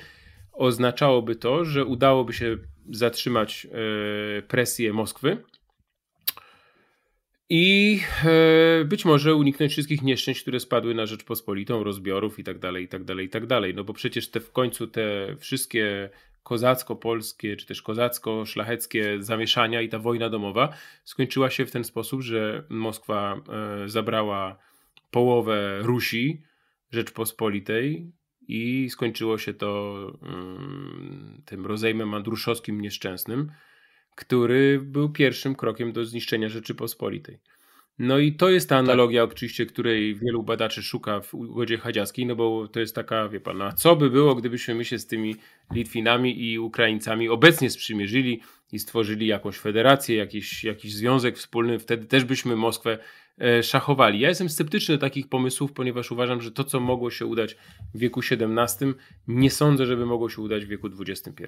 oznaczałoby 0.52 1.36
to, 1.36 1.64
że 1.64 1.84
udałoby 1.84 2.32
się 2.32 2.56
zatrzymać 2.90 3.66
e, 3.66 4.42
presję 4.42 4.92
Moskwy 4.92 5.36
i 7.48 8.00
być 8.84 9.04
może 9.04 9.34
uniknąć 9.34 9.72
wszystkich 9.72 10.02
nieszczęść, 10.02 10.42
które 10.42 10.60
spadły 10.60 10.94
na 10.94 11.06
Rzeczpospolitą, 11.06 11.84
rozbiorów 11.84 12.38
i 12.38 12.44
tak 12.44 12.58
dalej, 12.58 12.84
i 12.84 12.88
tak 12.88 13.04
dalej, 13.04 13.26
i 13.26 13.28
tak 13.28 13.46
dalej. 13.46 13.74
No 13.74 13.84
bo 13.84 13.92
przecież 13.92 14.30
te 14.30 14.40
w 14.40 14.52
końcu 14.52 14.86
te 14.86 15.36
wszystkie 15.38 16.10
kozacko-polskie 16.42 17.56
czy 17.56 17.66
też 17.66 17.82
kozacko-szlacheckie 17.82 19.22
zamieszania 19.22 19.82
i 19.82 19.88
ta 19.88 19.98
wojna 19.98 20.28
domowa 20.28 20.68
skończyła 21.04 21.50
się 21.50 21.66
w 21.66 21.70
ten 21.70 21.84
sposób, 21.84 22.22
że 22.22 22.64
Moskwa 22.68 23.40
e, 23.84 23.88
zabrała 23.88 24.58
połowę 25.10 25.78
Rusi 25.82 26.42
Rzeczpospolitej 26.90 28.12
i 28.48 28.90
skończyło 28.90 29.38
się 29.38 29.54
to 29.54 29.96
mm, 30.22 31.42
tym 31.44 31.66
rozejmem 31.66 32.14
andruszowskim 32.14 32.80
nieszczęsnym, 32.80 33.52
który 34.14 34.80
był 34.82 35.08
pierwszym 35.08 35.54
krokiem 35.54 35.92
do 35.92 36.04
zniszczenia 36.04 36.48
Rzeczypospolitej. 36.48 37.38
No 37.98 38.18
i 38.18 38.32
to 38.32 38.50
jest 38.50 38.68
ta 38.68 38.74
tak. 38.74 38.84
analogia, 38.84 39.22
tak. 39.22 39.32
oczywiście, 39.32 39.66
której 39.66 40.14
wielu 40.14 40.42
badaczy 40.42 40.82
szuka 40.82 41.20
w 41.20 41.34
ugodzie 41.34 41.78
hadziackiej, 41.78 42.26
no 42.26 42.36
bo 42.36 42.68
to 42.68 42.80
jest 42.80 42.94
taka, 42.94 43.28
wie 43.28 43.40
pan, 43.40 43.62
a 43.62 43.72
co 43.72 43.96
by 43.96 44.10
było, 44.10 44.34
gdybyśmy 44.34 44.74
my 44.74 44.84
się 44.84 44.98
z 44.98 45.06
tymi 45.06 45.36
Litwinami 45.72 46.44
i 46.44 46.58
Ukraińcami 46.58 47.28
obecnie 47.28 47.70
sprzymierzyli 47.70 48.40
i 48.72 48.78
stworzyli 48.78 49.26
jakąś 49.26 49.58
federację, 49.58 50.16
jakiś, 50.16 50.64
jakiś 50.64 50.94
związek 50.94 51.38
wspólny, 51.38 51.78
wtedy 51.78 52.06
też 52.06 52.24
byśmy 52.24 52.56
Moskwę 52.56 52.98
e, 53.40 53.62
szachowali. 53.62 54.20
Ja 54.20 54.28
jestem 54.28 54.48
sceptyczny 54.48 54.94
do 54.94 55.00
takich 55.00 55.28
pomysłów, 55.28 55.72
ponieważ 55.72 56.12
uważam, 56.12 56.40
że 56.40 56.52
to, 56.52 56.64
co 56.64 56.80
mogło 56.80 57.10
się 57.10 57.26
udać 57.26 57.56
w 57.94 57.98
wieku 57.98 58.20
XVII, 58.30 58.94
nie 59.28 59.50
sądzę, 59.50 59.86
żeby 59.86 60.06
mogło 60.06 60.28
się 60.28 60.42
udać 60.42 60.64
w 60.64 60.68
wieku 60.68 60.88
XXI. 61.00 61.44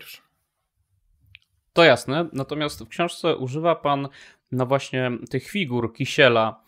To 1.75 1.85
jasne, 1.85 2.29
natomiast 2.33 2.85
w 2.85 2.89
książce 2.89 3.37
używa 3.37 3.75
pan 3.75 4.09
no 4.53 4.67
właśnie 4.67 5.11
tych 5.31 5.49
figur 5.49 5.95
Kisiela 5.95 6.65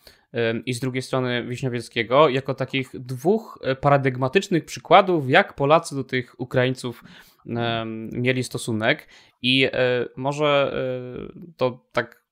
i 0.65 0.73
z 0.73 0.79
drugiej 0.79 1.01
strony 1.01 1.45
Wiśniowieckiego 1.47 2.29
jako 2.29 2.53
takich 2.53 2.89
dwóch 2.93 3.59
e, 3.61 3.75
paradygmatycznych 3.75 4.65
przykładów, 4.65 5.29
jak 5.29 5.53
Polacy 5.53 5.95
do 5.95 6.03
tych 6.03 6.39
Ukraińców 6.39 7.03
mieli 8.11 8.43
stosunek 8.43 9.07
i 9.41 9.65
e, 9.65 9.69
może 10.15 10.73
e, 11.29 11.53
to 11.57 11.85
tak 11.91 12.27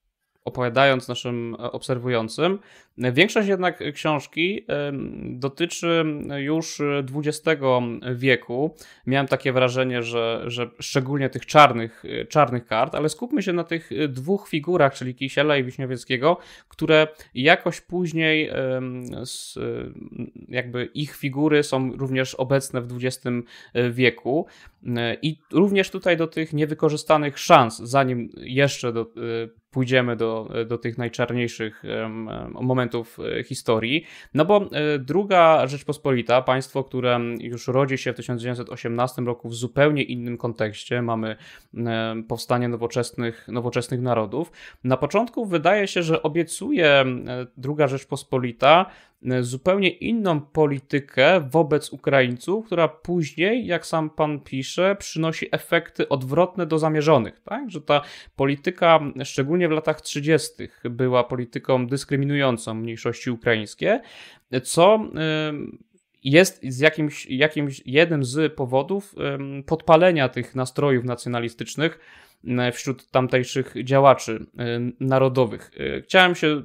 opowiadając 0.46 1.08
naszym 1.08 1.56
obserwującym. 1.60 2.60
Większość 2.98 3.48
jednak 3.48 3.84
książki 3.94 4.66
dotyczy 5.24 6.06
już 6.38 6.82
XX 7.16 7.62
wieku. 8.16 8.76
Miałem 9.08 9.28
takie 9.28 9.54
wrażenie, 9.54 10.04
że, 10.04 10.44
że 10.48 10.70
szczególnie 10.80 11.30
tych 11.30 11.46
czarnych, 11.46 12.04
czarnych 12.30 12.66
kart, 12.66 12.96
ale 12.96 13.10
skupmy 13.10 13.44
się 13.44 13.54
na 13.54 13.64
tych 13.64 13.90
dwóch 14.10 14.50
figurach, 14.50 14.94
czyli 14.94 15.16
Kisiela 15.16 15.58
i 15.58 15.64
Wiśniowieckiego, 15.64 16.38
które 16.68 17.08
jakoś 17.34 17.82
później 17.82 18.50
jakby 20.48 20.86
ich 20.86 21.16
figury 21.16 21.64
są 21.64 21.92
również 21.98 22.36
obecne 22.36 22.82
w 22.82 22.98
XX 23.04 23.28
wieku. 23.92 24.48
I 25.22 25.40
również 25.52 25.90
tutaj 25.90 26.18
do 26.18 26.28
tych 26.28 26.54
niewykorzystanych 26.54 27.40
szans, 27.40 27.80
zanim 27.80 28.30
jeszcze 28.38 28.94
do, 28.94 29.12
pójdziemy 29.72 30.16
do, 30.16 30.50
do 30.68 30.78
tych 30.78 30.98
najczarniejszych 30.98 31.84
momentów 32.62 32.85
e, 32.94 33.44
historii. 33.44 34.06
No 34.34 34.46
bo 34.46 34.70
e, 34.72 35.00
druga 35.00 35.68
Rzeczpospolita, 35.68 36.42
państwo, 36.42 36.84
które 36.84 37.20
już 37.40 37.68
rodzi 37.68 37.98
się 37.98 38.14
w 38.14 38.16
1918 38.16 39.22
roku 39.22 39.50
w 39.50 39.56
zupełnie 39.56 40.04
innym 40.04 40.38
kontekście, 40.38 41.02
mamy 41.02 41.36
powstanie 42.28 42.68
nowoczesnych, 42.68 43.48
nowoczesnych 43.48 44.02
narodów. 44.02 44.52
Na 44.84 44.98
początku 44.98 45.46
wydaje 45.46 45.88
się, 45.88 46.04
że 46.04 46.24
obiecuje 46.24 47.06
druga 47.58 47.88
Rzeczpospolita 47.88 48.86
E, 49.15 49.15
zupełnie 49.42 49.90
inną 49.90 50.42
politykę 50.42 51.48
wobec 51.52 51.94
Ukraińców, 51.94 52.66
która 52.66 52.88
później, 52.88 53.66
jak 53.66 53.86
sam 53.86 54.10
pan 54.10 54.40
pisze, 54.40 54.96
przynosi 55.00 55.48
efekty 55.52 56.10
odwrotne 56.10 56.66
do 56.66 56.80
zamierzonych. 56.80 57.40
Tak? 57.40 57.72
Że 57.72 57.82
ta 57.82 58.02
polityka, 58.36 59.00
szczególnie 59.24 59.68
w 59.68 59.72
latach 59.72 60.02
30., 60.02 60.50
była 60.84 61.24
polityką 61.24 61.88
dyskryminującą 61.88 62.74
mniejszości 62.74 63.32
ukraińskie, 63.32 64.02
co 64.64 64.96
e, 64.96 65.54
jest 66.24 66.64
z 66.64 66.80
jakimś, 66.80 67.26
jakimś 67.26 67.82
jednym 67.86 68.24
z 68.24 68.54
powodów 68.54 69.16
podpalenia 69.66 70.30
tych 70.30 70.56
nastrojów 70.56 71.06
nacjonalistycznych 71.06 72.00
E, 72.35 72.35
wśród 72.74 73.12
tamtejszych 73.12 73.74
działaczy 73.84 74.46
e, 74.58 74.80
narodowych. 75.00 75.72
E, 75.78 76.02
chciałem 76.02 76.36
się 76.36 76.64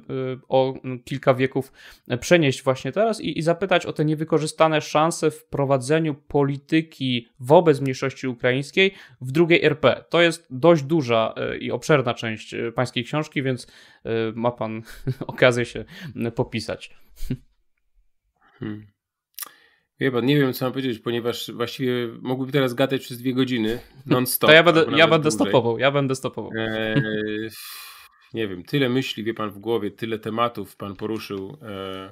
o 0.49 0.73
kilka 1.05 1.33
wieków 1.33 1.71
przenieść 2.19 2.63
właśnie 2.63 2.91
teraz 2.91 3.21
i, 3.21 3.39
i 3.39 3.41
zapytać 3.41 3.85
o 3.85 3.93
te 3.93 4.05
niewykorzystane 4.05 4.81
szanse 4.81 5.31
w 5.31 5.45
prowadzeniu 5.45 6.13
polityki 6.13 7.27
wobec 7.39 7.81
mniejszości 7.81 8.27
ukraińskiej 8.27 8.93
w 9.21 9.31
drugiej 9.31 9.65
RP. 9.65 10.03
To 10.09 10.21
jest 10.21 10.47
dość 10.49 10.83
duża 10.83 11.33
i 11.59 11.71
obszerna 11.71 12.13
część 12.13 12.55
pańskiej 12.75 13.03
książki, 13.03 13.43
więc 13.43 13.67
ma 14.35 14.51
pan 14.51 14.81
okazję 15.27 15.65
się 15.65 15.85
popisać. 16.35 16.95
Hmm. 18.59 19.00
Pan, 20.09 20.25
nie 20.25 20.39
wiem 20.39 20.53
co 20.53 20.65
mam 20.65 20.71
powiedzieć, 20.71 20.99
ponieważ 20.99 21.51
właściwie 21.51 22.07
mógłbym 22.21 22.51
teraz 22.51 22.73
gadać 22.73 23.01
przez 23.01 23.17
dwie 23.17 23.33
godziny 23.33 23.79
non-stop. 24.05 24.49
To 24.49 24.53
ja 24.53 24.63
będę, 24.63 24.85
ja 24.97 25.07
będę 25.07 25.31
stopował, 25.31 25.79
ja 25.79 25.91
będę 25.91 26.15
stopował. 26.15 26.51
Eee, 26.55 27.49
nie 28.33 28.47
wiem, 28.47 28.63
tyle 28.63 28.89
myśli, 28.89 29.23
wie 29.23 29.33
pan, 29.33 29.51
w 29.51 29.59
głowie, 29.59 29.91
tyle 29.91 30.19
tematów 30.19 30.75
pan 30.75 30.95
poruszył. 30.95 31.57
Eee, 31.61 32.09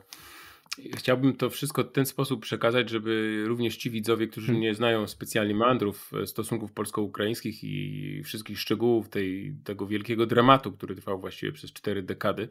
chciałbym 0.95 1.33
to 1.33 1.49
wszystko 1.49 1.83
w 1.83 1.91
ten 1.91 2.05
sposób 2.05 2.41
przekazać, 2.41 2.89
żeby 2.89 3.43
również 3.47 3.77
ci 3.77 3.89
widzowie, 3.89 4.27
którzy 4.27 4.47
hmm. 4.47 4.61
nie 4.61 4.75
znają 4.75 5.07
specjalnie 5.07 5.55
mandrów 5.55 6.11
e, 6.23 6.27
stosunków 6.27 6.71
polsko-ukraińskich 6.71 7.63
i 7.63 8.23
wszystkich 8.23 8.59
szczegółów 8.59 9.09
tej, 9.09 9.53
tego 9.63 9.87
wielkiego 9.87 10.25
dramatu, 10.25 10.71
który 10.71 10.95
trwał 10.95 11.19
właściwie 11.19 11.51
przez 11.51 11.73
cztery 11.73 12.03
dekady 12.03 12.47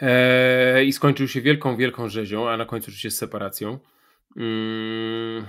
eee, 0.00 0.88
i 0.88 0.92
skończył 0.92 1.28
się 1.28 1.40
wielką, 1.40 1.76
wielką 1.76 2.08
rzezią, 2.08 2.48
a 2.48 2.56
na 2.56 2.64
końcu 2.64 2.84
oczywiście 2.84 3.10
separacją. 3.10 3.78
Mm, 4.36 5.46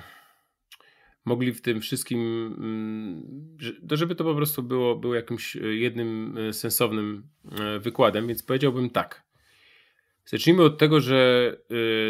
mogli 1.25 1.53
w 1.53 1.61
tym 1.61 1.81
wszystkim, 1.81 2.19
mm, 2.57 3.57
żeby 3.91 4.15
to 4.15 4.23
po 4.23 4.35
prostu 4.35 4.63
było, 4.63 4.95
było 4.95 5.15
jakimś 5.15 5.55
e, 5.55 5.59
jednym 5.59 6.38
e, 6.38 6.53
sensownym 6.53 7.23
e, 7.51 7.79
wykładem, 7.79 8.27
więc 8.27 8.43
powiedziałbym 8.43 8.89
tak. 8.89 9.23
Zacznijmy 10.25 10.63
od 10.63 10.77
tego, 10.77 11.00
że 11.00 11.57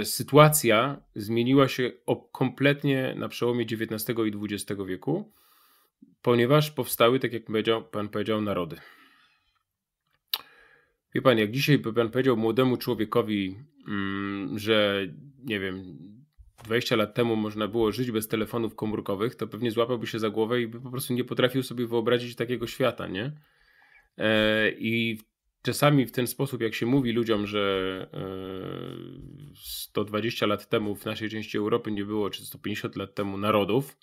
sytuacja 0.04 1.02
zmieniła 1.16 1.68
się 1.68 1.92
kompletnie 2.32 3.16
na 3.18 3.30
przełomie 3.30 3.66
XIX 3.66 4.20
i 4.26 4.54
XX 4.54 4.82
wieku, 4.88 5.32
ponieważ 6.22 6.72
powstały, 6.72 7.20
tak 7.20 7.34
jak 7.34 7.46
powiedział, 7.46 7.84
pan 7.84 8.10
powiedział, 8.10 8.42
narody. 8.42 8.78
Wie 11.16 11.22
pan, 11.22 11.38
jak 11.38 11.52
dzisiaj 11.52 11.78
by 11.78 11.94
pan 11.94 12.10
powiedział 12.10 12.38
młodemu 12.38 12.78
człowiekowi, 12.78 13.56
mm, 13.88 14.60
że 14.60 15.08
nie 15.44 15.60
wiem, 15.60 15.98
20 16.72 16.96
lat 16.96 17.14
temu 17.14 17.36
można 17.36 17.68
było 17.68 17.92
żyć 17.92 18.12
bez 18.12 18.28
telefonów 18.28 18.76
komórkowych, 18.76 19.36
to 19.36 19.48
pewnie 19.48 19.72
złapałby 19.72 20.08
się 20.08 20.20
za 20.20 20.30
głowę 20.30 20.62
i 20.62 20.68
by 20.68 20.82
po 20.82 20.92
prostu 20.92 21.14
nie 21.14 21.24
potrafił 21.24 21.64
sobie 21.64 21.88
wyobrazić 21.88 22.36
takiego 22.36 22.68
świata, 22.68 23.08
nie? 23.08 23.32
E, 24.18 24.72
I 24.72 25.20
czasami 25.62 26.06
w 26.06 26.12
ten 26.12 26.28
sposób, 26.28 26.62
jak 26.62 26.74
się 26.74 26.86
mówi 26.86 27.12
ludziom, 27.12 27.48
że 27.48 28.08
120 29.56 30.46
e, 30.46 30.50
lat 30.50 30.70
temu 30.70 30.96
w 30.96 31.06
naszej 31.06 31.30
części 31.30 31.58
Europy 31.58 31.92
nie 31.92 32.06
było, 32.06 32.30
czy 32.30 32.46
150 32.46 32.96
lat 32.96 33.16
temu 33.16 33.38
narodów, 33.38 33.98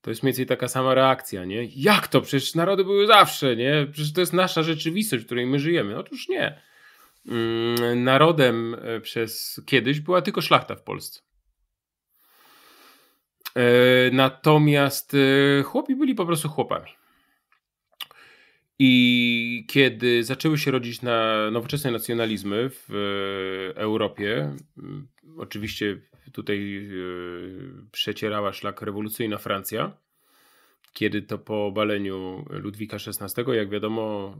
to 0.00 0.10
jest 0.10 0.22
mniej 0.22 0.30
więcej 0.30 0.46
taka 0.46 0.68
sama 0.68 0.94
reakcja, 0.94 1.44
nie? 1.44 1.68
Jak 1.76 2.08
to? 2.08 2.20
Przecież 2.20 2.54
narody 2.54 2.84
były 2.84 3.06
zawsze, 3.06 3.56
nie? 3.56 3.86
Przecież 3.92 4.12
to 4.12 4.20
jest 4.20 4.32
nasza 4.32 4.62
rzeczywistość, 4.62 5.22
w 5.22 5.26
której 5.26 5.46
my 5.46 5.58
żyjemy. 5.58 5.98
Otóż 5.98 6.28
nie. 6.28 6.60
Mm, 7.26 8.04
narodem 8.04 8.76
e, 8.82 9.00
przez 9.00 9.60
kiedyś 9.66 10.00
była 10.00 10.22
tylko 10.22 10.40
szlachta 10.40 10.74
w 10.76 10.82
Polsce. 10.82 11.29
E, 13.56 14.10
natomiast 14.12 15.14
e, 15.14 15.62
chłopi 15.62 15.96
byli 15.96 16.14
po 16.14 16.26
prostu 16.26 16.48
chłopami. 16.48 16.90
I 18.78 19.66
kiedy 19.68 20.24
zaczęły 20.24 20.58
się 20.58 20.70
rodzić 20.70 21.02
na 21.02 21.50
nowoczesne 21.50 21.90
nacjonalizmy 21.90 22.70
w 22.70 23.72
Europie, 23.76 24.56
oczywiście 25.38 26.00
tutaj 26.32 26.90
przecierała 27.92 28.52
szlak 28.52 28.82
rewolucyjna 28.82 29.38
Francja, 29.38 29.96
kiedy 30.92 31.22
to 31.22 31.38
po 31.38 31.66
obaleniu 31.66 32.44
Ludwika 32.50 32.96
XVI, 32.96 33.42
jak 33.52 33.70
wiadomo, 33.70 34.36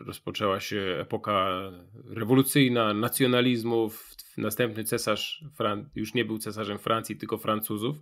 rozpoczęła 0.00 0.60
się 0.60 0.96
epoka 1.00 1.60
rewolucyjna, 2.04 2.94
nacjonalizmów. 2.94 4.14
Następny 4.38 4.84
cesarz 4.84 5.44
już 5.94 6.14
nie 6.14 6.24
był 6.24 6.38
cesarzem 6.38 6.78
Francji, 6.78 7.16
tylko 7.16 7.38
Francuzów. 7.38 7.96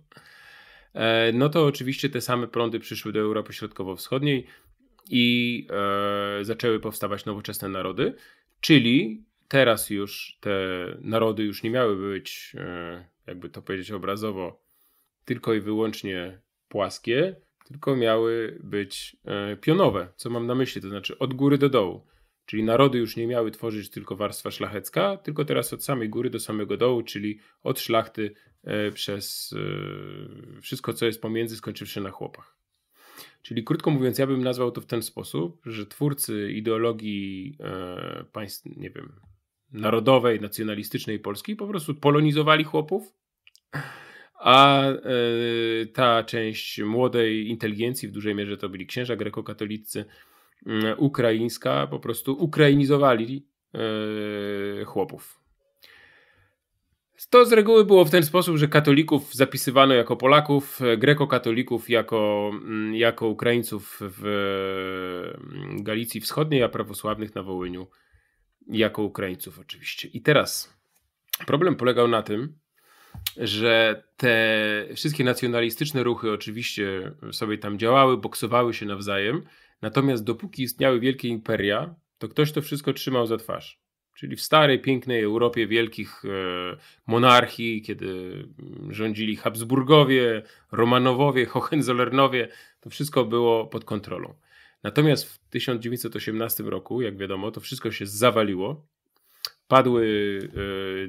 E, 0.93 1.31
no 1.33 1.49
to 1.49 1.65
oczywiście 1.65 2.09
te 2.09 2.21
same 2.21 2.47
prądy 2.47 2.79
przyszły 2.79 3.13
do 3.13 3.19
Europy 3.19 3.53
Środkowo-Wschodniej 3.53 4.47
i 5.09 5.67
e, 6.39 6.45
zaczęły 6.45 6.79
powstawać 6.79 7.25
nowoczesne 7.25 7.69
narody, 7.69 8.15
czyli 8.61 9.25
teraz 9.47 9.89
już 9.89 10.37
te 10.41 10.57
narody 11.01 11.43
już 11.43 11.63
nie 11.63 11.69
miały 11.69 12.11
być, 12.11 12.55
e, 12.59 13.05
jakby 13.27 13.49
to 13.49 13.61
powiedzieć 13.61 13.91
obrazowo, 13.91 14.63
tylko 15.25 15.53
i 15.53 15.59
wyłącznie 15.59 16.44
płaskie, 16.67 17.35
tylko 17.65 17.95
miały 17.95 18.59
być 18.63 19.17
e, 19.25 19.55
pionowe. 19.57 20.07
Co 20.15 20.29
mam 20.29 20.47
na 20.47 20.55
myśli? 20.55 20.81
To 20.81 20.89
znaczy 20.89 21.19
od 21.19 21.33
góry 21.33 21.57
do 21.57 21.69
dołu. 21.69 22.05
Czyli 22.45 22.63
narody 22.63 22.97
już 22.97 23.15
nie 23.15 23.27
miały 23.27 23.51
tworzyć 23.51 23.89
tylko 23.89 24.15
warstwa 24.15 24.51
szlachecka, 24.51 25.17
tylko 25.17 25.45
teraz 25.45 25.73
od 25.73 25.83
samej 25.83 26.09
góry 26.09 26.29
do 26.29 26.39
samego 26.39 26.77
dołu, 26.77 27.03
czyli 27.03 27.39
od 27.63 27.79
szlachty 27.79 28.35
e, 28.63 28.91
przez 28.91 29.55
wszystko, 30.61 30.93
co 30.93 31.05
jest 31.05 31.21
pomiędzy, 31.21 31.57
skończywszy 31.57 32.01
na 32.01 32.11
chłopach. 32.11 32.57
Czyli 33.41 33.63
krótko 33.63 33.91
mówiąc, 33.91 34.17
ja 34.17 34.27
bym 34.27 34.43
nazwał 34.43 34.71
to 34.71 34.81
w 34.81 34.85
ten 34.85 35.01
sposób, 35.01 35.61
że 35.65 35.85
twórcy 35.85 36.51
ideologii 36.51 37.57
państw, 38.31 38.65
nie 38.65 38.89
wiem, 38.89 39.13
narodowej, 39.71 40.41
nacjonalistycznej 40.41 41.19
Polski 41.19 41.55
po 41.55 41.67
prostu 41.67 41.95
polonizowali 41.95 42.63
chłopów, 42.63 43.13
a 44.39 44.83
e, 44.83 44.95
ta 45.93 46.23
część 46.23 46.81
młodej 46.81 47.49
inteligencji, 47.49 48.07
w 48.07 48.11
dużej 48.11 48.35
mierze 48.35 48.57
to 48.57 48.69
byli 48.69 48.87
księża 48.87 49.15
grekokatolicy, 49.15 50.05
mm, 50.65 50.95
ukraińska, 50.97 51.87
po 51.87 51.99
prostu 51.99 52.43
ukrainizowali 52.43 53.45
e, 53.73 54.85
chłopów. 54.85 55.45
To 57.29 57.45
z 57.45 57.53
reguły 57.53 57.85
było 57.85 58.05
w 58.05 58.09
ten 58.09 58.23
sposób, 58.23 58.57
że 58.57 58.67
katolików 58.67 59.33
zapisywano 59.33 59.93
jako 59.93 60.15
Polaków, 60.15 60.79
grekokatolików 60.97 61.89
jako, 61.89 62.51
mm, 62.53 62.95
jako 62.95 63.27
Ukraińców 63.27 63.99
w 64.01 64.25
mm, 65.37 65.83
Galicji 65.83 66.21
Wschodniej, 66.21 66.63
a 66.63 66.69
prawosławnych 66.69 67.35
na 67.35 67.43
Wołyniu 67.43 67.87
jako 68.67 69.03
Ukraińców 69.03 69.59
oczywiście. 69.59 70.07
I 70.07 70.21
teraz 70.21 70.77
problem 71.45 71.75
polegał 71.75 72.07
na 72.07 72.23
tym, 72.23 72.57
że 73.37 74.03
te 74.17 74.87
wszystkie 74.95 75.23
nacjonalistyczne 75.23 76.03
ruchy 76.03 76.31
oczywiście 76.31 77.11
sobie 77.31 77.57
tam 77.57 77.79
działały, 77.79 78.17
boksowały 78.17 78.73
się 78.73 78.85
nawzajem, 78.85 79.43
natomiast 79.81 80.23
dopóki 80.23 80.63
istniały 80.63 80.99
wielkie 80.99 81.27
imperia, 81.27 81.95
to 82.17 82.27
ktoś 82.27 82.51
to 82.51 82.61
wszystko 82.61 82.93
trzymał 82.93 83.27
za 83.27 83.37
twarz. 83.37 83.79
Czyli 84.15 84.35
w 84.35 84.41
starej, 84.41 84.81
pięknej 84.81 85.23
Europie 85.23 85.67
wielkich 85.67 86.25
e, 86.25 86.29
monarchii, 87.07 87.81
kiedy 87.81 88.43
rządzili 88.89 89.35
Habsburgowie, 89.35 90.41
Romanowowie, 90.71 91.45
Hohenzollernowie, 91.45 92.47
to 92.79 92.89
wszystko 92.89 93.25
było 93.25 93.67
pod 93.67 93.85
kontrolą. 93.85 94.33
Natomiast 94.83 95.33
w 95.33 95.49
1918 95.49 96.63
roku, 96.63 97.01
jak 97.01 97.17
wiadomo, 97.17 97.51
to 97.51 97.61
wszystko 97.61 97.91
się 97.91 98.05
zawaliło. 98.05 98.87
Padły, 99.67 100.39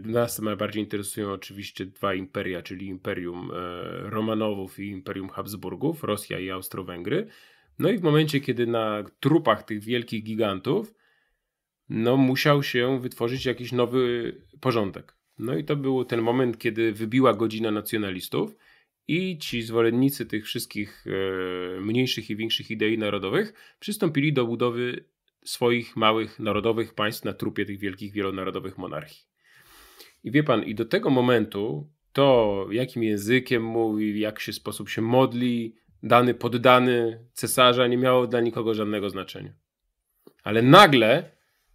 e, 0.05 0.09
nas 0.09 0.39
najbardziej 0.39 0.83
interesują 0.83 1.33
oczywiście 1.33 1.87
dwa 1.87 2.15
imperia, 2.15 2.63
czyli 2.63 2.87
Imperium 2.87 3.51
e, 3.51 4.11
Romanowów 4.11 4.79
i 4.79 4.89
Imperium 4.89 5.29
Habsburgów, 5.29 6.05
Rosja 6.05 6.39
i 6.39 6.51
Austro-Węgry. 6.51 7.27
No 7.79 7.91
i 7.91 7.99
w 7.99 8.03
momencie, 8.03 8.41
kiedy 8.41 8.67
na 8.67 9.05
trupach 9.21 9.63
tych 9.63 9.85
wielkich 9.85 10.25
gigantów 10.25 10.95
no, 11.89 12.17
musiał 12.17 12.63
się 12.63 13.01
wytworzyć 13.01 13.47
jakiś 13.47 13.73
nowy 13.73 14.33
porządek. 14.61 15.17
No 15.39 15.57
i 15.57 15.65
to 15.65 15.77
był 15.77 16.05
ten 16.05 16.23
moment, 16.23 16.59
kiedy 16.59 16.93
wybiła 16.93 17.35
godzina 17.35 17.71
nacjonalistów 17.71 18.57
i 19.09 19.39
ci 19.39 19.63
zwolennicy 19.63 20.27
tych 20.27 20.45
wszystkich 20.45 21.05
e, 21.07 21.81
mniejszych 21.81 22.31
i 22.31 22.37
większych 22.37 22.71
idei 22.71 22.99
narodowych 22.99 23.77
przystąpili 23.79 24.33
do 24.33 24.47
budowy 24.47 25.05
swoich 25.47 25.97
małych 25.97 26.39
narodowych 26.39 26.95
państw 26.95 27.25
na 27.25 27.33
trupie 27.33 27.67
tych 27.67 27.79
wielkich 27.79 28.13
wielonarodowych 28.13 28.79
monarchii. 28.79 29.27
I 30.25 30.31
wie 30.31 30.43
pan, 30.43 30.63
i 30.65 30.75
do 30.75 30.85
tego 30.85 31.11
momentu 31.11 31.91
to, 32.13 32.67
jakim 32.71 33.03
językiem 33.03 33.63
mówi, 33.63 34.13
w 34.13 34.17
jaki 34.17 34.53
sposób 34.53 34.89
się 34.89 35.03
modli, 35.03 35.75
dany 36.03 36.35
poddany 36.35 37.25
cesarza 37.33 37.87
nie 37.87 37.97
miało 37.97 38.27
dla 38.27 38.41
nikogo 38.41 38.75
żadnego 38.75 39.11
znaczenia. 39.11 39.53
Ale 40.43 40.63
nagle 40.63 41.31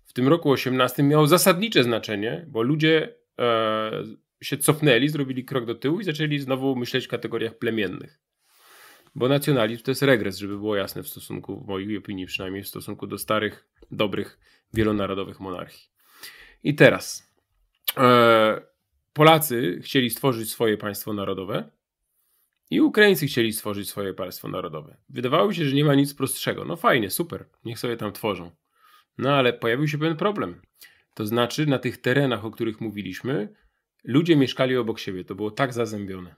w 0.06 0.14
tym 0.14 0.28
roku 0.28 0.52
18 0.52 1.04
miało 1.04 1.28
zasadnicze 1.28 1.84
znaczenie, 1.84 2.46
bo 2.50 2.62
ludzie 2.62 3.16
e, 3.40 4.04
się 4.42 4.58
cofnęli, 4.58 5.10
zrobili 5.10 5.46
krok 5.46 5.66
do 5.66 5.76
tyłu 5.76 6.00
i 6.00 6.04
zaczęli 6.04 6.40
znowu 6.40 6.76
myśleć 6.76 7.06
w 7.06 7.10
kategoriach 7.10 7.58
plemiennych. 7.58 8.20
Bo 9.16 9.30
nacjonalizm 9.30 9.84
to 9.84 9.92
jest 9.92 10.02
regres, 10.02 10.38
żeby 10.38 10.58
było 10.58 10.76
jasne 10.76 11.04
w 11.04 11.08
stosunku, 11.08 11.60
w 11.60 11.68
mojej 11.68 11.98
opinii 11.98 12.26
przynajmniej, 12.26 12.64
w 12.64 12.68
stosunku 12.68 13.08
do 13.08 13.18
starych, 13.18 13.68
dobrych, 13.92 14.40
wielonarodowych 14.74 15.40
monarchii. 15.40 15.90
I 16.64 16.76
teraz 16.76 17.34
e, 17.98 18.62
Polacy 19.14 19.80
chcieli 19.84 20.10
stworzyć 20.10 20.52
swoje 20.52 20.78
państwo 20.78 21.14
narodowe 21.14 21.70
i 22.70 22.82
Ukraińcy 22.82 23.28
chcieli 23.28 23.54
stworzyć 23.54 23.90
swoje 23.90 24.14
państwo 24.14 24.48
narodowe. 24.48 24.98
Wydawało 25.10 25.54
się, 25.54 25.66
że 25.66 25.76
nie 25.76 25.86
ma 25.86 25.96
nic 25.96 26.14
prostszego. 26.14 26.66
No 26.66 26.76
fajnie, 26.76 27.10
super, 27.10 27.46
niech 27.66 27.80
sobie 27.80 27.98
tam 27.98 28.12
tworzą. 28.12 28.52
No 29.18 29.34
ale 29.34 29.54
pojawił 29.54 29.88
się 29.88 29.98
pewien 29.98 30.16
problem. 30.16 30.62
To 31.14 31.26
znaczy, 31.26 31.66
na 31.66 31.80
tych 31.80 31.98
terenach, 31.98 32.46
o 32.46 32.52
których 32.52 32.82
mówiliśmy, 32.82 33.54
ludzie 34.04 34.36
mieszkali 34.36 34.78
obok 34.78 35.00
siebie. 35.00 35.26
To 35.26 35.36
było 35.36 35.52
tak 35.52 35.74
zazębione. 35.74 36.36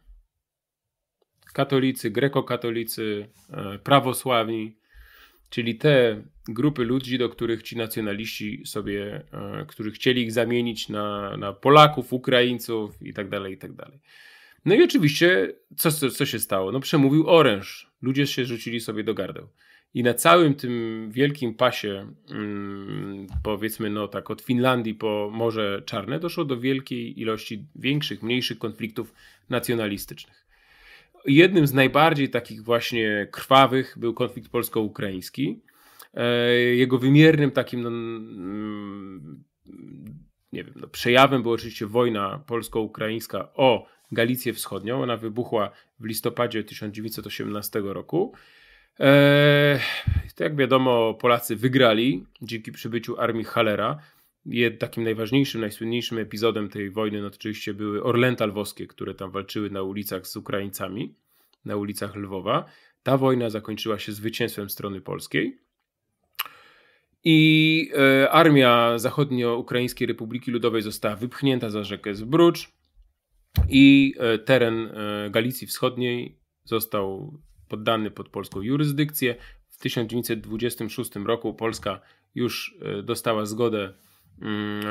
Katolicy, 1.54 2.12
grekokatolicy, 2.12 3.28
e, 3.50 3.80
prawosławni, 3.80 4.76
czyli 5.50 5.76
te 5.76 6.24
grupy 6.48 6.84
ludzi, 6.84 7.18
do 7.18 7.30
których 7.30 7.64
ci 7.64 7.78
nacjonaliści 7.78 8.66
sobie, 8.66 9.24
e, 9.34 9.66
którzy 9.68 9.92
chcieli 9.92 10.22
ich 10.22 10.32
zamienić 10.32 10.90
na, 10.90 11.38
na 11.38 11.54
Polaków, 11.54 12.14
Ukraińców 12.14 13.02
i 13.02 13.14
tak 13.14 13.30
dalej, 13.30 13.54
i 13.54 13.58
tak. 13.58 13.72
No 14.66 14.76
i 14.76 14.84
oczywiście, 14.84 15.54
co, 15.78 15.92
co 15.92 16.26
się 16.26 16.40
stało? 16.40 16.72
No 16.72 16.80
przemówił 16.80 17.30
oręż. 17.30 17.92
Ludzie 18.02 18.28
się 18.28 18.46
rzucili 18.46 18.80
sobie 18.80 19.04
do 19.04 19.14
gardeł. 19.14 19.48
I 19.94 20.04
na 20.04 20.14
całym 20.14 20.56
tym 20.56 21.08
wielkim 21.12 21.54
pasie, 21.54 22.14
mm, 22.30 23.28
powiedzmy, 23.44 23.90
no 23.90 24.08
tak, 24.08 24.32
od 24.32 24.42
Finlandii 24.42 24.94
po 24.94 25.30
Morze 25.34 25.82
Czarne, 25.86 26.20
doszło 26.20 26.46
do 26.46 26.60
wielkiej 26.60 27.20
ilości 27.20 27.66
większych, 27.76 28.24
mniejszych 28.24 28.60
konfliktów 28.60 29.14
nacjonalistycznych. 29.50 30.43
Jednym 31.26 31.68
z 31.68 31.74
najbardziej 31.74 32.30
takich 32.30 32.64
właśnie 32.64 33.28
krwawych 33.32 33.96
był 34.00 34.14
konflikt 34.14 34.52
polsko-ukraiński. 34.52 35.62
E, 36.14 36.54
jego 36.56 36.98
wymiernym 36.98 37.52
takim 37.52 37.82
no, 37.82 37.90
mm, 37.90 39.44
nie 40.54 40.64
wiem, 40.64 40.74
no, 40.76 40.88
przejawem 40.88 41.42
była 41.42 41.56
oczywiście 41.56 41.88
wojna 41.88 42.44
polsko-ukraińska 42.48 43.54
o 43.54 43.88
Galicję 44.12 44.54
Wschodnią. 44.54 45.04
Ona 45.04 45.18
wybuchła 45.18 45.72
w 46.00 46.06
listopadzie 46.06 46.64
1918 46.64 47.80
roku. 47.80 48.34
Eee, 49.00 49.80
jak 50.40 50.56
wiadomo, 50.56 51.14
Polacy 51.14 51.56
wygrali 51.56 52.26
dzięki 52.42 52.72
przybyciu 52.72 53.20
armii 53.20 53.46
Halera. 53.46 54.00
Takim 54.80 55.04
najważniejszym, 55.04 55.62
najsłynniejszym 55.62 56.18
epizodem 56.18 56.70
tej 56.70 56.92
wojny 56.92 57.22
no, 57.22 57.28
oczywiście 57.28 57.74
były 57.74 58.04
Orlęta 58.04 58.46
Lwowskie, 58.46 58.88
które 58.88 59.14
tam 59.14 59.32
walczyły 59.32 59.70
na 59.70 59.82
ulicach 59.82 60.28
z 60.28 60.36
Ukraińcami, 60.36 61.16
na 61.66 61.76
ulicach 61.76 62.16
Lwowa. 62.16 62.66
Ta 63.04 63.18
wojna 63.18 63.50
zakończyła 63.50 64.00
się 64.00 64.12
zwycięstwem 64.12 64.70
strony 64.70 65.02
polskiej. 65.02 65.58
I 67.24 67.92
e, 67.98 68.32
armia 68.32 68.98
Zachodnio-Ukraińskiej 68.98 70.08
Republiki 70.08 70.52
Ludowej 70.52 70.82
została 70.82 71.16
wypchnięta 71.16 71.70
za 71.70 71.84
rzekę 71.84 72.16
Zbrucz 72.16 72.72
i 73.70 74.14
e, 74.20 74.40
teren 74.40 74.88
e, 74.88 75.30
Galicji 75.30 75.68
Wschodniej 75.68 76.40
został 76.64 77.38
poddany 77.68 78.12
pod 78.12 78.30
polską 78.30 78.62
jurysdykcję. 78.62 79.36
W 79.70 79.78
1926 79.78 81.16
roku 81.16 81.54
Polska 81.54 82.02
już 82.36 82.78
dostała 83.04 83.46
zgodę 83.46 83.94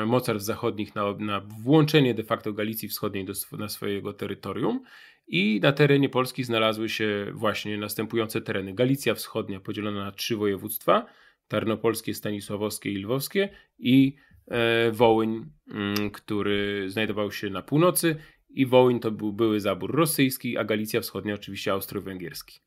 mocarstw 0.07 0.47
zachodnich 0.47 0.95
na, 0.95 1.13
na 1.19 1.41
włączenie 1.41 2.15
de 2.15 2.25
facto 2.25 2.53
Galicji 2.53 2.89
Wschodniej 2.89 3.25
do, 3.25 3.33
na 3.59 3.69
swojego 3.69 4.13
terytorium. 4.13 4.85
I 5.29 5.61
na 5.63 5.73
terenie 5.73 6.09
Polski 6.09 6.45
znalazły 6.45 6.89
się 6.89 7.27
właśnie 7.35 7.79
następujące 7.79 8.41
tereny. 8.41 8.75
Galicja 8.75 9.15
Wschodnia 9.15 9.61
podzielona 9.61 10.05
na 10.05 10.13
trzy 10.13 10.37
województwa, 10.37 11.07
tarnopolskie, 11.49 12.15
stanisławowskie 12.15 12.93
i 12.93 12.99
lwowskie 12.99 13.49
i 13.79 14.17
e, 14.49 14.91
Wołyń, 14.93 15.45
mm, 15.71 16.11
który 16.11 16.85
znajdował 16.91 17.33
się 17.33 17.51
na 17.51 17.63
północy 17.63 18.17
i 18.51 18.67
Wołyń 18.67 19.01
to 19.01 19.11
był 19.11 19.33
były 19.33 19.61
zabór 19.61 19.95
rosyjski, 19.95 20.59
a 20.59 20.65
Galicja 20.65 21.01
Wschodnia 21.01 21.35
oczywiście 21.35 21.73
austro-węgierski. 21.73 22.61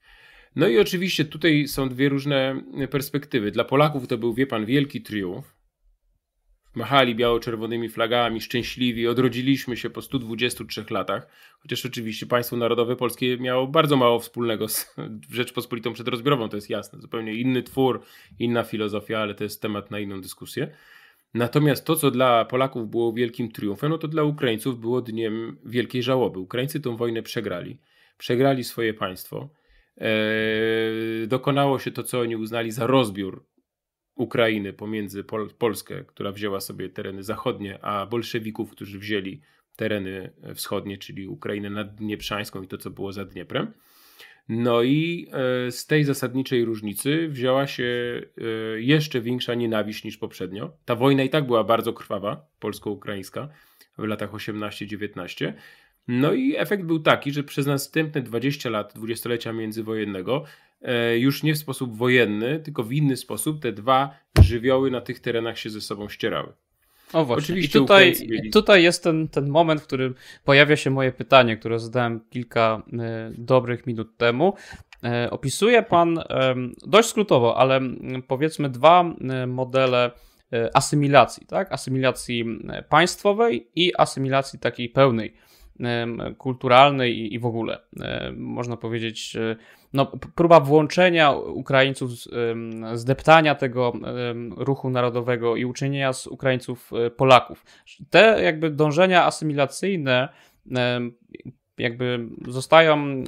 No 0.55 0.67
i 0.67 0.79
oczywiście 0.79 1.25
tutaj 1.25 1.67
są 1.67 1.89
dwie 1.89 2.09
różne 2.09 2.61
perspektywy. 2.91 3.51
Dla 3.51 3.63
Polaków 3.63 4.07
to 4.07 4.17
był, 4.17 4.33
wie 4.33 4.47
pan, 4.47 4.65
wielki 4.65 5.01
triumf, 5.01 5.54
machali 6.75 7.15
biało-czerwonymi 7.15 7.89
flagami, 7.89 8.41
szczęśliwi, 8.41 9.07
odrodziliśmy 9.07 9.77
się 9.77 9.89
po 9.89 10.01
123 10.01 10.85
latach, 10.89 11.27
chociaż 11.59 11.85
oczywiście 11.85 12.25
państwo 12.25 12.57
narodowe 12.57 12.95
polskie 12.95 13.37
miało 13.37 13.67
bardzo 13.67 13.97
mało 13.97 14.19
wspólnego 14.19 14.67
z 14.67 14.95
Rzeczpospolitą 15.31 15.93
przedrozbiorową, 15.93 16.49
to 16.49 16.57
jest 16.57 16.69
jasne, 16.69 17.01
zupełnie 17.01 17.33
inny 17.33 17.63
twór, 17.63 18.01
inna 18.39 18.63
filozofia, 18.63 19.19
ale 19.19 19.35
to 19.35 19.43
jest 19.43 19.61
temat 19.61 19.91
na 19.91 19.99
inną 19.99 20.21
dyskusję. 20.21 20.67
Natomiast 21.33 21.85
to, 21.85 21.95
co 21.95 22.11
dla 22.11 22.45
Polaków 22.45 22.89
było 22.89 23.13
wielkim 23.13 23.51
triumfem, 23.51 23.91
no 23.91 23.97
to 23.97 24.07
dla 24.07 24.23
Ukraińców 24.23 24.79
było 24.79 25.01
dniem 25.01 25.57
wielkiej 25.65 26.03
żałoby. 26.03 26.39
Ukraińcy 26.39 26.81
tę 26.81 26.97
wojnę 26.97 27.23
przegrali, 27.23 27.77
przegrali 28.17 28.63
swoje 28.63 28.93
państwo. 28.93 29.49
Eee, 29.97 31.27
dokonało 31.27 31.79
się 31.79 31.91
to, 31.91 32.03
co 32.03 32.19
oni 32.19 32.35
uznali 32.35 32.71
za 32.71 32.87
rozbiór 32.87 33.45
Ukrainy 34.15 34.73
pomiędzy 34.73 35.23
Pol 35.23 35.49
Polskę, 35.57 36.03
która 36.03 36.31
wzięła 36.31 36.59
sobie 36.59 36.89
tereny 36.89 37.23
zachodnie, 37.23 37.83
a 37.85 38.05
bolszewików, 38.05 38.71
którzy 38.71 38.99
wzięli 38.99 39.41
tereny 39.75 40.31
wschodnie, 40.55 40.97
czyli 40.97 41.27
Ukrainę 41.27 41.69
naddnieprzańską 41.69 42.61
i 42.61 42.67
to, 42.67 42.77
co 42.77 42.89
było 42.89 43.13
za 43.13 43.25
Dnieprem. 43.25 43.73
No 44.49 44.83
i 44.83 45.27
e, 45.67 45.71
z 45.71 45.85
tej 45.85 46.03
zasadniczej 46.03 46.65
różnicy 46.65 47.27
wzięła 47.27 47.67
się 47.67 48.21
e, 48.37 48.81
jeszcze 48.81 49.21
większa 49.21 49.55
nienawiść 49.55 50.03
niż 50.03 50.17
poprzednio. 50.17 50.77
Ta 50.85 50.95
wojna 50.95 51.23
i 51.23 51.29
tak 51.29 51.45
była 51.45 51.63
bardzo 51.63 51.93
krwawa, 51.93 52.47
polsko-ukraińska, 52.59 53.49
w 53.97 54.03
latach 54.03 54.31
18-19. 54.31 55.53
No 56.07 56.33
i 56.33 56.55
efekt 56.57 56.83
był 56.83 56.99
taki, 56.99 57.31
że 57.31 57.43
przez 57.43 57.65
następne 57.65 58.21
20 58.21 58.69
lat 58.69 58.93
dwudziestolecia 58.95 59.53
międzywojennego 59.53 60.43
E, 60.43 60.64
już 61.17 61.43
nie 61.43 61.53
w 61.53 61.57
sposób 61.57 61.97
wojenny, 61.97 62.59
tylko 62.59 62.83
w 62.83 62.91
inny 62.91 63.17
sposób 63.17 63.61
te 63.61 63.71
dwa 63.71 64.15
żywioły 64.41 64.91
na 64.91 65.01
tych 65.01 65.19
terenach 65.19 65.59
się 65.59 65.69
ze 65.69 65.81
sobą 65.81 66.09
ścierały. 66.09 66.53
O 67.13 67.25
właśnie. 67.25 67.43
Oczywiście 67.43 67.79
I 67.79 67.81
tutaj, 67.81 68.13
tutaj 68.53 68.83
jest 68.83 69.03
ten, 69.03 69.27
ten 69.27 69.49
moment, 69.49 69.81
w 69.81 69.83
którym 69.83 70.15
pojawia 70.43 70.75
się 70.75 70.89
moje 70.89 71.11
pytanie, 71.11 71.57
które 71.57 71.79
zadałem 71.79 72.21
kilka 72.29 72.83
y, 72.87 72.97
dobrych 73.37 73.87
minut 73.87 74.17
temu. 74.17 74.53
Y, 75.25 75.29
opisuje 75.31 75.83
pan 75.83 76.19
dość 76.87 77.09
skrótowo, 77.09 77.57
ale 77.57 77.81
powiedzmy 78.27 78.69
dwa 78.69 79.15
modele 79.47 80.11
asymilacji, 80.73 81.45
tak? 81.45 81.71
Asymilacji 81.71 82.45
państwowej 82.89 83.67
i 83.75 83.95
asymilacji 83.97 84.59
takiej 84.59 84.89
pełnej, 84.89 85.33
kulturalnej 86.37 87.17
i, 87.17 87.33
i 87.33 87.39
w 87.39 87.45
ogóle. 87.45 87.79
Można 88.35 88.77
powiedzieć 88.77 89.37
no, 89.95 90.11
próba 90.35 90.59
włączenia 90.59 91.31
Ukraińców, 91.31 92.09
zdeptania 92.93 93.55
tego 93.55 93.93
ruchu 94.57 94.89
narodowego 94.89 95.55
i 95.55 95.65
uczynienia 95.65 96.13
z 96.13 96.27
Ukraińców 96.27 96.91
e, 96.93 97.09
Polaków. 97.09 97.65
Te 98.09 98.43
jakby 98.43 98.69
dążenia 98.69 99.25
asymilacyjne 99.25 100.29
jakby 101.77 102.27
zostają 102.47 103.23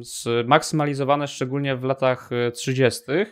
zmaksymalizowane 0.00 1.28
szczególnie 1.28 1.76
w 1.76 1.84
latach 1.84 2.30
30., 2.54 3.02
e, 3.08 3.26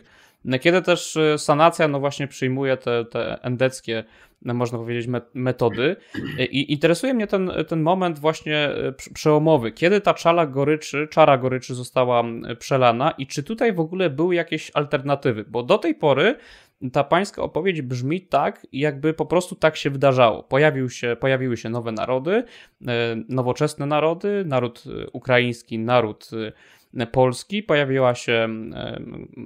kiedy 0.61 0.81
też 0.81 1.17
e, 1.17 1.37
sanacja 1.37 1.87
no 1.87 1.99
właśnie 1.99 2.27
przyjmuje 2.27 2.77
te, 2.77 3.05
te 3.05 3.43
endeckie 3.43 4.03
można 4.45 4.77
powiedzieć, 4.77 5.07
metody. 5.33 5.95
I 6.39 6.71
interesuje 6.71 7.13
mnie 7.13 7.27
ten, 7.27 7.51
ten 7.67 7.81
moment 7.81 8.19
właśnie 8.19 8.57
e, 8.57 8.93
przełomowy. 9.13 9.71
Kiedy 9.71 10.01
ta 10.01 10.13
czara 10.13 10.45
goryczy, 10.47 11.07
czara 11.11 11.37
goryczy 11.37 11.75
została 11.75 12.23
przelana 12.59 13.11
i 13.11 13.27
czy 13.27 13.43
tutaj 13.43 13.73
w 13.73 13.79
ogóle 13.79 14.09
były 14.09 14.35
jakieś 14.35 14.71
alternatywy? 14.73 15.45
Bo 15.47 15.63
do 15.63 15.77
tej 15.77 15.95
pory 15.95 16.35
ta 16.93 17.03
pańska 17.03 17.41
opowieść 17.41 17.81
brzmi 17.81 18.21
tak, 18.21 18.67
jakby 18.71 19.13
po 19.13 19.25
prostu 19.25 19.55
tak 19.55 19.77
się 19.77 19.89
wydarzało. 19.89 20.43
Pojawił 20.43 20.89
się, 20.89 21.17
pojawiły 21.19 21.57
się 21.57 21.69
nowe 21.69 21.91
narody, 21.91 22.43
e, 22.87 23.15
nowoczesne 23.29 23.85
narody, 23.85 24.43
naród 24.45 24.83
ukraiński, 25.13 25.79
naród 25.79 26.29
Polski, 27.11 27.63
pojawiła 27.63 28.15
się, 28.15 28.49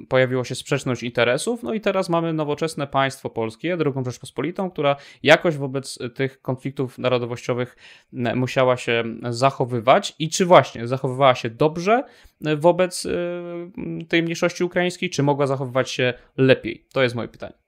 pojawiła 0.10 0.44
się 0.44 0.56
sprzeczność 0.56 1.04
interesów, 1.04 1.64
no 1.64 1.74
i 1.74 1.82
teraz 1.82 2.10
mamy 2.10 2.34
nowoczesne 2.34 2.88
państwo 2.88 3.30
polskie, 3.30 3.78
drugą 3.78 4.04
Rzeczpospolitą, 4.04 4.72
która 4.72 4.96
jakoś 5.24 5.58
wobec 5.58 6.00
tych 6.16 6.42
konfliktów 6.42 6.98
narodowościowych 6.98 7.76
musiała 8.36 8.78
się 8.78 9.04
zachowywać 9.30 10.16
i 10.20 10.30
czy 10.30 10.46
właśnie 10.46 10.88
zachowywała 10.88 11.36
się 11.36 11.50
dobrze 11.50 12.04
wobec 12.58 13.08
tej 14.10 14.24
mniejszości 14.24 14.64
ukraińskiej, 14.64 15.10
czy 15.10 15.24
mogła 15.24 15.48
zachowywać 15.48 15.92
się 15.92 16.14
lepiej? 16.38 16.88
To 16.94 17.04
jest 17.04 17.16
moje 17.16 17.28
pytanie. 17.28 17.66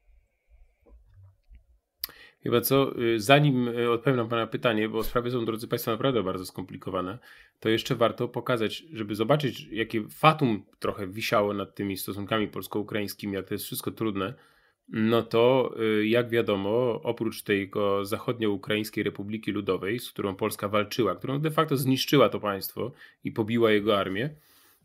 Chyba 2.43 2.61
co, 2.61 3.01
y, 3.01 3.19
zanim 3.19 3.67
y, 3.67 3.91
odpowiem 3.91 4.17
na 4.17 4.25
Pana 4.25 4.47
pytanie, 4.47 4.89
bo 4.89 5.03
sprawy 5.03 5.31
są, 5.31 5.45
drodzy 5.45 5.67
Państwo, 5.67 5.91
naprawdę 5.91 6.23
bardzo 6.23 6.45
skomplikowane, 6.45 7.17
to 7.59 7.69
jeszcze 7.69 7.95
warto 7.95 8.27
pokazać, 8.27 8.83
żeby 8.93 9.15
zobaczyć, 9.15 9.67
jakie 9.71 10.03
fatum 10.09 10.65
trochę 10.79 11.07
wisiało 11.07 11.53
nad 11.53 11.75
tymi 11.75 11.97
stosunkami 11.97 12.47
polsko-ukraińskimi, 12.47 13.33
jak 13.33 13.47
to 13.47 13.53
jest 13.53 13.65
wszystko 13.65 13.91
trudne, 13.91 14.33
no 14.89 15.23
to 15.23 15.75
y, 15.81 16.07
jak 16.07 16.29
wiadomo, 16.29 17.01
oprócz 17.03 17.41
tego 17.41 18.05
zachodnio-ukraińskiej 18.05 19.03
Republiki 19.03 19.51
Ludowej, 19.51 19.99
z 19.99 20.11
którą 20.11 20.35
Polska 20.35 20.67
walczyła, 20.67 21.15
którą 21.15 21.39
de 21.39 21.51
facto 21.51 21.77
zniszczyła 21.77 22.29
to 22.29 22.39
państwo 22.39 22.91
i 23.23 23.31
pobiła 23.31 23.71
jego 23.71 23.97
armię, 23.99 24.35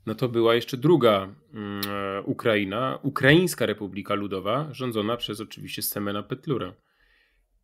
no 0.06 0.14
to 0.14 0.28
była 0.28 0.54
jeszcze 0.54 0.76
druga 0.76 1.34
mm, 1.54 1.80
e, 1.88 2.22
Ukraina, 2.22 2.98
Ukraińska 3.02 3.66
Republika 3.66 4.14
Ludowa, 4.14 4.68
rządzona 4.72 5.16
przez 5.16 5.40
oczywiście 5.40 5.82
Semena 5.82 6.22
Petlura. 6.22 6.74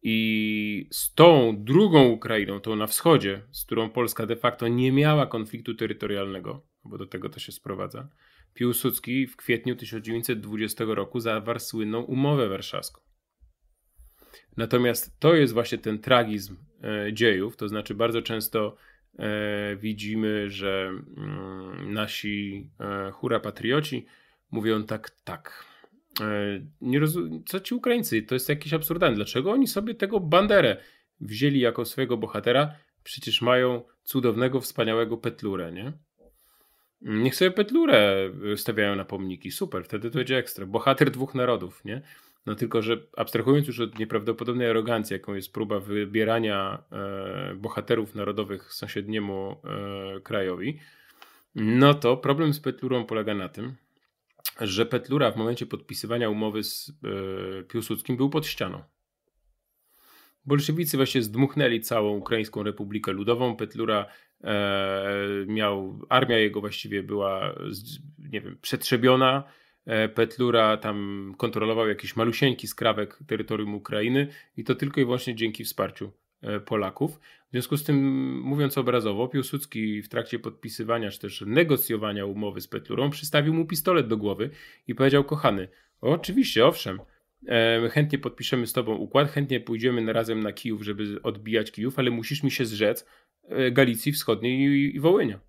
I 0.02 0.88
z 0.90 1.14
tą 1.14 1.64
drugą 1.64 2.08
Ukrainą, 2.08 2.61
tą 2.61 2.76
na 2.76 2.87
wschodzie, 2.87 3.42
z 3.52 3.64
którą 3.64 3.90
Polska 3.90 4.26
de 4.26 4.37
facto 4.37 4.68
nie 4.68 4.92
miała 4.92 5.26
konfliktu 5.26 5.74
terytorialnego, 5.74 6.66
bo 6.84 6.98
do 6.98 7.06
tego 7.06 7.28
to 7.28 7.40
się 7.40 7.52
sprowadza, 7.52 8.08
Piłsudski 8.54 9.26
w 9.26 9.37
kwietniu 9.37 9.76
1920 9.76 10.84
roku 10.88 11.20
zawarł 11.20 11.61
słynną 11.61 12.00
umowę 12.00 12.48
warszawską. 12.48 13.00
Natomiast 14.56 15.20
to 15.20 15.34
jest 15.34 15.52
właśnie 15.52 15.78
ten 15.78 15.98
tragizm 15.98 16.56
e, 16.82 17.12
dziejów, 17.12 17.56
to 17.56 17.68
znaczy 17.68 17.94
bardzo 17.94 18.22
często 18.22 18.76
e, 19.18 19.76
widzimy, 19.76 20.50
że 20.50 20.92
mm, 21.16 21.92
nasi 21.92 22.70
e, 22.80 23.11
hura 23.11 23.40
patrioci 23.40 24.06
mówią 24.50 24.84
tak, 24.84 25.11
tak, 25.11 25.64
nie 26.80 27.00
rozum- 27.00 27.42
co 27.46 27.60
ci 27.60 27.74
Ukraińcy? 27.74 28.22
To 28.22 28.34
jest 28.34 28.48
jakieś 28.48 28.72
absurdalne. 28.72 29.16
Dlaczego 29.16 29.50
oni 29.50 29.66
sobie 29.66 29.94
tego 29.94 30.20
Banderę 30.20 30.76
wzięli 31.20 31.60
jako 31.60 31.84
swojego 31.84 32.16
bohatera? 32.16 32.74
Przecież 33.04 33.42
mają 33.42 33.82
cudownego, 34.02 34.60
wspaniałego 34.60 35.16
Petlurę, 35.16 35.72
nie? 35.72 35.92
Niech 37.00 37.34
sobie 37.34 37.50
Petlurę 37.50 38.30
stawiają 38.56 38.96
na 38.96 39.04
pomniki. 39.04 39.50
Super, 39.50 39.84
wtedy 39.84 40.10
to 40.10 40.18
będzie 40.18 40.36
ekstra. 40.36 40.66
Bohater 40.66 41.10
dwóch 41.10 41.34
narodów, 41.34 41.84
nie? 41.84 42.02
No 42.46 42.54
tylko, 42.54 42.82
że 42.82 42.96
abstrahując 43.16 43.66
już 43.66 43.80
od 43.80 43.98
nieprawdopodobnej 43.98 44.70
arogancji, 44.70 45.14
jaką 45.14 45.34
jest 45.34 45.52
próba 45.52 45.80
wybierania 45.80 46.82
e, 46.92 47.54
bohaterów 47.54 48.14
narodowych 48.14 48.72
sąsiedniemu 48.72 49.56
e, 49.64 50.20
krajowi, 50.20 50.78
no 51.54 51.94
to 51.94 52.16
problem 52.16 52.52
z 52.52 52.60
Petlurą 52.60 53.04
polega 53.04 53.34
na 53.34 53.48
tym, 53.48 53.74
że 54.61 54.87
Petlura 54.87 55.30
w 55.30 55.37
momencie 55.37 55.66
podpisywania 55.66 56.30
umowy 56.30 56.62
z 56.62 56.90
e, 56.90 57.62
Piłsudskim 57.62 58.16
był 58.16 58.30
pod 58.30 58.46
ścianą. 58.46 58.82
Bolszewicy 60.44 60.96
właśnie 60.96 61.22
zdmuchnęli 61.22 61.80
całą 61.80 62.16
Ukraińską 62.16 62.62
Republikę 62.62 63.12
Ludową. 63.12 63.56
Petlura 63.56 64.06
e, 64.44 65.44
miał, 65.46 66.00
armia 66.08 66.38
jego 66.38 66.61
właściwie 66.61 67.02
była, 67.02 67.54
nie 68.18 68.40
wiem, 68.40 68.58
przetrzebiona. 68.62 69.44
E, 69.87 70.08
Petlura 70.08 70.76
tam 70.76 71.34
kontrolował 71.38 71.88
jakiś 71.88 72.16
malusieńki 72.16 72.66
skrawek 72.66 73.18
terytorium 73.26 73.74
Ukrainy 73.74 74.28
i 74.56 74.64
to 74.64 74.74
tylko 74.74 75.00
i 75.00 75.04
wyłącznie 75.04 75.34
dzięki 75.34 75.64
wsparciu 75.64 76.12
e, 76.42 76.61
Polaków. 76.61 77.20
W 77.48 77.50
związku 77.50 77.76
z 77.76 77.84
tym, 77.84 77.96
mówiąc 78.40 78.78
obrazowo, 78.78 79.28
Piłsudski 79.28 80.02
w 80.02 80.08
trakcie 80.08 80.38
podpisywania 80.38 81.11
czy 81.11 81.18
też 81.18 81.44
negocjowania 81.46 82.24
umowy 82.24 82.61
z 82.61 82.68
Petlurą 82.68 83.11
przystawił 83.11 83.54
mu 83.54 83.66
pistolet 83.66 84.08
do 84.08 84.16
głowy 84.16 84.50
i 84.87 84.94
powiedział: 84.94 85.24
Kochany, 85.24 85.68
oczywiście, 86.00 86.66
owszem, 86.66 87.00
e, 87.48 87.88
chętnie 87.90 88.18
podpiszemy 88.18 88.66
z 88.66 88.72
tobą 88.72 88.94
układ, 88.94 89.30
chętnie 89.30 89.61
pójdziemy 89.61 90.12
razem 90.12 90.42
na 90.42 90.52
Kijów, 90.52 90.82
żeby 90.82 91.22
odbijać 91.22 91.70
Kijów, 91.70 91.98
ale 91.98 92.11
musisz 92.11 92.42
mi 92.42 92.50
się 92.50 92.64
zrzec 92.64 93.06
Galicji 93.72 94.12
Wschodniej 94.12 94.96
i 94.96 95.00
Wołynia. 95.00 95.40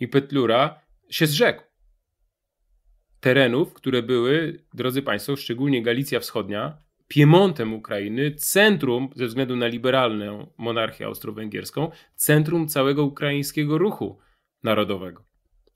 I 0.00 0.08
Petlura 0.08 0.80
się 1.10 1.26
zrzekł 1.26 1.62
terenów, 3.20 3.72
które 3.72 4.02
były, 4.02 4.64
drodzy 4.74 5.02
Państwo, 5.02 5.36
szczególnie 5.36 5.82
Galicja 5.82 6.20
Wschodnia, 6.20 6.78
Piemontem 7.08 7.74
Ukrainy, 7.74 8.34
centrum, 8.34 9.10
ze 9.14 9.26
względu 9.26 9.56
na 9.56 9.66
liberalną 9.66 10.46
monarchię 10.58 11.06
austro-węgierską, 11.06 11.90
centrum 12.14 12.68
całego 12.68 13.04
ukraińskiego 13.04 13.78
ruchu 13.78 14.18
narodowego. 14.62 15.24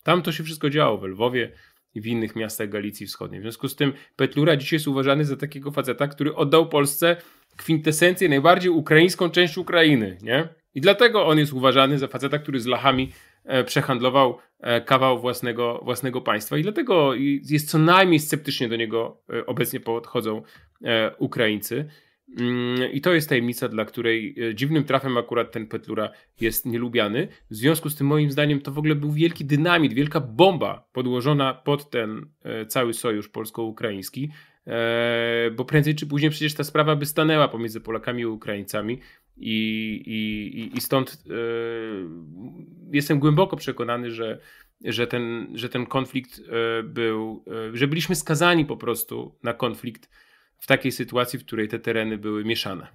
Tam 0.03 0.23
to 0.23 0.33
się 0.33 0.45
wszystko 0.45 0.71
działo 0.71 0.99
w 0.99 1.05
Lwowie 1.05 1.53
i 1.95 2.01
w 2.01 2.07
innych 2.07 2.37
miastach 2.37 2.69
Galicji 2.69 3.07
Wschodniej. 3.07 3.40
W 3.40 3.45
związku 3.45 3.69
z 3.69 3.77
tym 3.77 3.93
Petlura 4.16 4.57
dzisiaj 4.57 4.77
jest 4.77 4.88
uważany 4.88 5.25
za 5.25 5.37
takiego 5.37 5.71
faceta, 5.71 6.09
który 6.09 6.35
oddał 6.35 6.69
Polsce 6.69 7.16
kwintesencję, 7.57 8.29
najbardziej 8.29 8.71
ukraińską 8.71 9.31
część 9.31 9.59
Ukrainy. 9.59 10.19
Nie? 10.23 10.49
I 10.75 10.81
dlatego 10.81 11.27
on 11.27 11.38
jest 11.38 11.53
uważany 11.53 11.99
za 11.99 12.09
faceta, 12.09 12.38
który 12.38 12.61
z 12.61 12.66
Lachami 12.66 13.12
E, 13.45 13.64
przehandlował 13.64 14.38
e, 14.61 14.81
kawał 14.81 15.21
własnego, 15.21 15.81
własnego 15.85 16.21
państwa 16.21 16.59
i 16.59 16.62
dlatego 16.62 17.14
jest 17.45 17.71
co 17.71 17.79
najmniej 17.79 18.21
sceptycznie 18.21 18.69
do 18.69 18.77
niego 18.77 19.23
e, 19.33 19.47
obecnie 19.47 19.81
podchodzą 19.81 20.43
Ukraińcy. 21.19 21.88
Mm, 22.38 22.93
I 22.93 23.01
to 23.01 23.14
jest 23.14 23.29
tajemnica, 23.29 23.69
dla 23.69 23.85
której 23.85 24.37
dziwnym 24.55 24.85
trafem 24.85 25.16
akurat 25.16 25.53
ten 25.53 25.66
Petlura 25.66 26.11
jest 26.40 26.66
nielubiany. 26.66 27.29
W 27.51 27.55
związku 27.55 27.90
z 27.90 27.97
tym, 27.97 28.07
moim 28.07 28.31
zdaniem, 28.31 28.61
to 28.61 28.73
w 28.73 28.79
ogóle 28.79 28.95
był 28.95 29.12
wielki 29.12 29.45
dynamit, 29.45 29.93
wielka 29.93 30.21
bomba 30.21 30.88
podłożona 30.93 31.55
pod 31.55 31.90
ten 31.90 32.27
cały 32.69 32.95
sojusz 32.95 33.29
polsko-ukraiński, 33.29 34.31
bo 35.57 35.64
prędzej 35.64 35.95
czy 35.95 36.07
później 36.07 36.31
przecież 36.31 36.55
ta 36.55 36.64
sprawa 36.64 36.97
by 36.97 37.07
stanęła 37.07 37.49
pomiędzy 37.49 37.81
Polakami 37.81 38.23
i 38.23 38.27
Ukraińcami. 38.27 38.99
I, 39.37 40.03
i, 40.07 40.77
i 40.77 40.81
stąd 40.81 41.25
jestem 42.93 43.19
głęboko 43.19 43.57
przekonany, 43.57 44.11
że, 44.11 44.38
że, 44.85 45.07
ten, 45.07 45.53
że 45.55 45.69
ten 45.69 45.87
konflikt 45.87 46.43
był, 46.85 47.45
że 47.73 47.88
byliśmy 47.88 48.14
skazani 48.14 48.64
po 48.64 48.77
prostu 48.77 49.38
na 49.43 49.55
konflikt 49.55 50.11
w 50.61 50.66
takiej 50.66 50.92
sytuacji, 50.92 51.38
w 51.38 51.44
której 51.44 51.68
te 51.68 51.79
tereny 51.79 52.18
były 52.18 52.44
mieszane. 52.44 52.87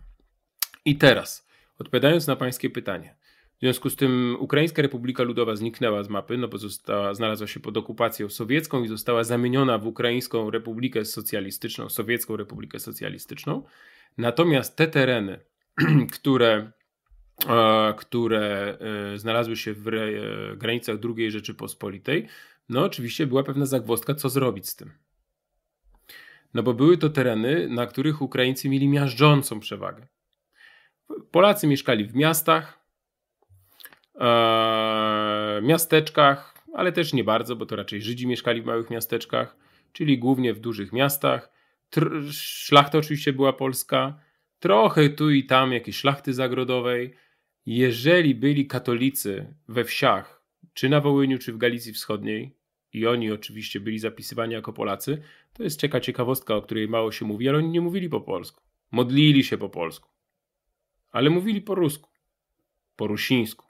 I 0.86 0.95
teraz, 0.95 1.47
odpowiadając 1.80 2.28
na 2.28 2.36
Pańskie 2.36 2.69
pytanie, 2.69 3.15
w 3.58 3.60
związku 3.60 3.89
z 3.89 3.95
tym 3.95 4.38
Ukraińska 4.39 4.82
Republika 4.82 5.23
Ludowa 5.23 5.56
zniknęła 5.56 6.04
z 6.04 6.10
mapy, 6.10 6.38
no 6.38 6.47
bo 6.47 6.58
została, 6.58 7.13
znalazła 7.13 7.47
się 7.47 7.60
pod 7.60 7.78
okupacją 7.78 8.30
sowiecką 8.30 8.84
i 8.84 8.88
została 8.88 9.23
zamieniona 9.23 9.78
w 9.78 9.88
Ukraińską 9.88 10.51
Republikę 10.51 11.06
Socjalistyczną, 11.06 11.89
Sowiecką 11.89 12.36
Republikę 12.38 12.80
Socjalistyczną. 12.80 13.63
Natomiast 14.17 14.75
te 14.75 14.88
tereny, 14.88 15.39
które, 16.15 16.71
e, 17.49 17.93
które 17.97 18.78
e, 19.13 19.17
znalazły 19.17 19.56
się 19.56 19.73
w 19.73 19.84
granicach 20.58 20.97
II 21.17 21.32
Rzeczypospolitej, 21.32 22.28
no 22.69 22.84
oczywiście 22.84 23.28
była 23.28 23.43
pewna 23.43 23.65
zagwozdka, 23.65 24.15
co 24.15 24.30
zrobić 24.30 24.69
z 24.69 24.75
tym. 24.75 24.91
No 26.56 26.63
bo 26.63 26.74
były 26.74 26.98
to 26.98 27.10
tereny, 27.10 27.68
na 27.70 27.86
których 27.86 28.22
Ukraińcy 28.22 28.70
mieli 28.70 28.88
miażdżącą 28.88 29.60
przewagę. 29.60 30.08
Polacy 31.32 31.68
mieszkali 31.68 32.06
w 32.06 32.15
miastach, 32.15 32.80
e, 34.20 35.60
miasteczkach, 35.63 36.56
ale 36.74 36.91
też 36.91 37.13
nie 37.13 37.24
bardzo, 37.24 37.56
bo 37.56 37.65
to 37.65 37.76
raczej 37.76 38.02
Żydzi 38.02 38.28
mieszkali 38.28 38.62
w 38.62 38.65
małych 38.65 38.89
miasteczkach, 38.89 39.58
czyli 39.94 40.20
głównie 40.20 40.54
w 40.54 40.60
dużych 40.60 40.94
miastach. 40.94 41.52
Szlachta 42.32 42.98
oczywiście 42.98 43.34
była 43.34 43.54
polska, 43.54 44.20
trochę 44.60 45.10
tu 45.10 45.32
i 45.32 45.46
tam 45.46 45.74
jakiejś 45.74 45.98
szlachty 45.98 46.34
zagrodowej. 46.34 47.13
Jeżeli 47.65 48.36
byli 48.36 48.68
katolicy 48.68 49.54
we 49.68 49.84
wsiach, 49.84 50.41
czy 50.74 50.89
na 50.89 51.02
Wołyniu, 51.02 51.38
czy 51.38 51.54
w 51.54 51.58
Galicji 51.58 51.94
Wschodniej, 51.94 52.55
i 52.95 53.08
oni 53.08 53.31
oczywiście 53.31 53.79
byli 53.79 53.99
zapisywani 53.99 54.53
jako 54.53 54.73
Polacy, 54.73 55.21
to 55.53 55.63
jest 55.63 55.81
cieka 55.81 55.99
ciekawostka, 55.99 56.55
o 56.55 56.62
której 56.62 56.88
mało 56.88 57.12
się 57.12 57.25
mówi, 57.25 57.49
ale 57.49 57.58
oni 57.58 57.69
nie 57.69 57.81
mówili 57.81 58.10
po 58.10 58.21
polsku. 58.21 58.63
Modlili 58.91 59.43
się 59.43 59.58
po 59.58 59.69
polsku, 59.69 60.10
ale 61.12 61.29
mówili 61.29 61.62
po 61.62 61.75
rusku, 61.75 62.10
po 62.95 63.08
rusińsku. 63.08 63.65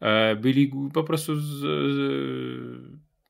E, 0.00 0.36
byli 0.36 0.72
po 0.94 1.04
prostu 1.04 1.36
z, 1.36 1.42
z, 1.42 1.98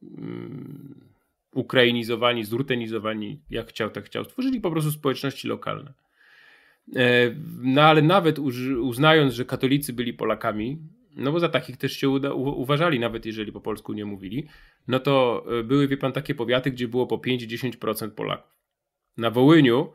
um, 0.02 1.10
ukrainizowani, 1.54 2.44
zrutenizowani, 2.44 3.40
jak 3.50 3.68
chciał, 3.68 3.90
tak 3.90 4.04
chciał. 4.04 4.24
Stworzyli 4.24 4.60
po 4.60 4.70
prostu 4.70 4.90
społeczności 4.90 5.48
lokalne. 5.48 5.92
E, 6.96 7.34
no 7.62 7.82
ale 7.82 8.02
nawet 8.02 8.38
uznając, 8.80 9.34
że 9.34 9.44
katolicy 9.44 9.92
byli 9.92 10.12
Polakami, 10.12 10.78
no 11.16 11.32
bo 11.32 11.40
za 11.40 11.48
takich 11.48 11.76
też 11.76 11.92
się 11.92 12.08
uda, 12.08 12.32
uważali, 12.34 13.00
nawet 13.00 13.26
jeżeli 13.26 13.52
po 13.52 13.60
polsku 13.60 13.92
nie 13.92 14.04
mówili, 14.04 14.48
no 14.88 15.00
to 15.00 15.44
e, 15.58 15.62
były, 15.62 15.88
wie 15.88 15.96
pan, 15.96 16.12
takie 16.12 16.34
powiaty, 16.34 16.70
gdzie 16.70 16.88
było 16.88 17.06
po 17.06 17.16
5-10% 17.16 18.10
Polaków. 18.10 18.52
Na 19.16 19.30
Wołyniu 19.30 19.92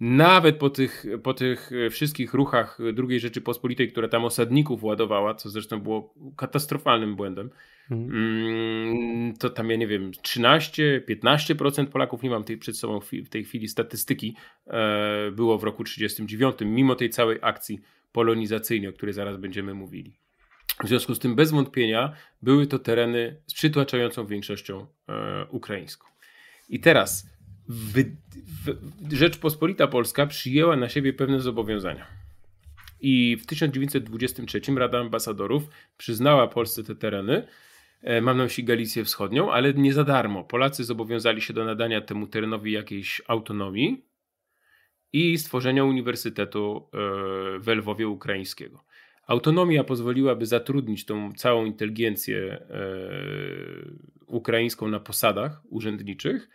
nawet 0.00 0.56
po 0.56 0.70
tych, 0.70 1.06
po 1.22 1.34
tych 1.34 1.70
e, 1.72 1.90
wszystkich 1.90 2.34
ruchach 2.34 2.78
II 3.08 3.20
Rzeczypospolitej, 3.20 3.88
które 3.88 4.08
tam 4.08 4.24
osadników 4.24 4.84
ładowała, 4.84 5.34
co 5.34 5.48
zresztą 5.48 5.80
było 5.80 6.14
katastrofalnym 6.36 7.16
błędem, 7.16 7.50
mhm. 7.90 9.34
to 9.36 9.50
tam 9.50 9.70
ja 9.70 9.76
nie 9.76 9.86
wiem, 9.86 10.10
13-15% 10.10 11.86
Polaków, 11.86 12.22
nie 12.22 12.30
mam 12.30 12.44
tej 12.44 12.58
przed 12.58 12.76
sobą 12.76 13.00
w 13.00 13.28
tej 13.28 13.44
chwili 13.44 13.68
statystyki, 13.68 14.36
e, 14.66 15.30
było 15.30 15.58
w 15.58 15.64
roku 15.64 15.84
1939, 15.84 16.76
mimo 16.76 16.94
tej 16.94 17.10
całej 17.10 17.38
akcji 17.42 17.80
polonizacyjnej, 18.12 18.90
o 18.90 18.92
której 18.92 19.12
zaraz 19.12 19.36
będziemy 19.36 19.74
mówili. 19.74 20.18
W 20.84 20.88
związku 20.88 21.14
z 21.14 21.18
tym, 21.18 21.34
bez 21.34 21.50
wątpienia, 21.50 22.12
były 22.42 22.66
to 22.66 22.78
tereny 22.78 23.42
z 23.46 23.54
przytłaczającą 23.54 24.26
większością 24.26 24.86
e, 25.08 25.46
ukraińską. 25.50 26.08
I 26.68 26.80
teraz 26.80 27.26
Rzeczpospolita 29.12 29.86
Polska 29.86 30.26
przyjęła 30.26 30.76
na 30.76 30.88
siebie 30.88 31.12
pewne 31.12 31.40
zobowiązania. 31.40 32.06
I 33.00 33.36
w 33.36 33.46
1923 33.46 34.60
Rada 34.76 34.98
Ambasadorów 35.00 35.62
przyznała 35.96 36.48
Polsce 36.48 36.84
te 36.84 36.94
tereny, 36.94 37.46
e, 38.02 38.20
mam 38.20 38.36
na 38.36 38.44
myśli 38.44 38.64
Galicję 38.64 39.04
Wschodnią, 39.04 39.52
ale 39.52 39.74
nie 39.74 39.92
za 39.92 40.04
darmo. 40.04 40.44
Polacy 40.44 40.84
zobowiązali 40.84 41.42
się 41.42 41.52
do 41.52 41.64
nadania 41.64 42.00
temu 42.00 42.26
terenowi 42.26 42.72
jakiejś 42.72 43.22
autonomii 43.28 44.04
i 45.12 45.38
stworzenia 45.38 45.84
Uniwersytetu 45.84 46.88
e, 46.92 46.98
w 47.58 47.68
Lwowie 47.68 48.08
Ukraińskiego. 48.08 48.84
Autonomia 49.28 49.84
pozwoliłaby 49.84 50.46
zatrudnić 50.46 51.04
tą 51.04 51.32
całą 51.32 51.64
inteligencję 51.64 52.38
e, 52.38 52.88
ukraińską 54.26 54.88
na 54.88 55.00
posadach 55.00 55.62
urzędniczych, 55.70 56.48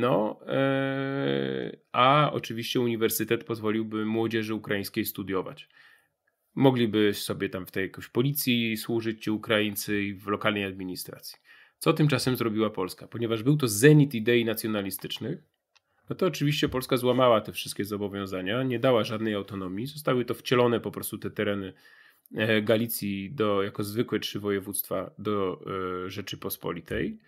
no, 0.00 0.40
e, 0.46 1.76
a 1.92 2.30
oczywiście 2.32 2.80
uniwersytet 2.80 3.44
pozwoliłby 3.44 4.06
młodzieży 4.06 4.54
ukraińskiej 4.54 5.04
studiować. 5.04 5.68
Mogliby 6.54 7.14
sobie 7.14 7.48
tam 7.48 7.66
w 7.66 7.70
tej 7.70 7.82
jakiejś 7.82 8.08
policji 8.08 8.76
służyć 8.76 9.24
ci 9.24 9.30
Ukraińcy 9.30 10.02
i 10.02 10.14
w 10.14 10.26
lokalnej 10.26 10.64
administracji. 10.64 11.38
Co 11.78 11.92
tymczasem 11.92 12.36
zrobiła 12.36 12.70
Polska? 12.70 13.08
Ponieważ 13.08 13.42
był 13.42 13.56
to 13.56 13.68
zenit 13.68 14.14
idei 14.14 14.44
nacjonalistycznych, 14.44 15.38
no 16.10 16.16
to 16.16 16.26
oczywiście 16.26 16.68
Polska 16.68 16.96
złamała 16.96 17.40
te 17.40 17.52
wszystkie 17.52 17.84
zobowiązania, 17.84 18.62
nie 18.62 18.78
dała 18.78 19.04
żadnej 19.04 19.34
autonomii, 19.34 19.86
zostały 19.86 20.24
to 20.24 20.34
wcielone 20.34 20.80
po 20.80 20.90
prostu 20.90 21.18
te 21.18 21.30
tereny 21.30 21.72
e, 22.34 22.62
Galicji 22.62 23.30
do, 23.30 23.62
jako 23.62 23.84
zwykłe 23.84 24.20
trzy 24.20 24.40
województwa 24.40 25.10
do 25.18 25.60
e, 26.06 26.10
Rzeczypospolitej. 26.10 27.18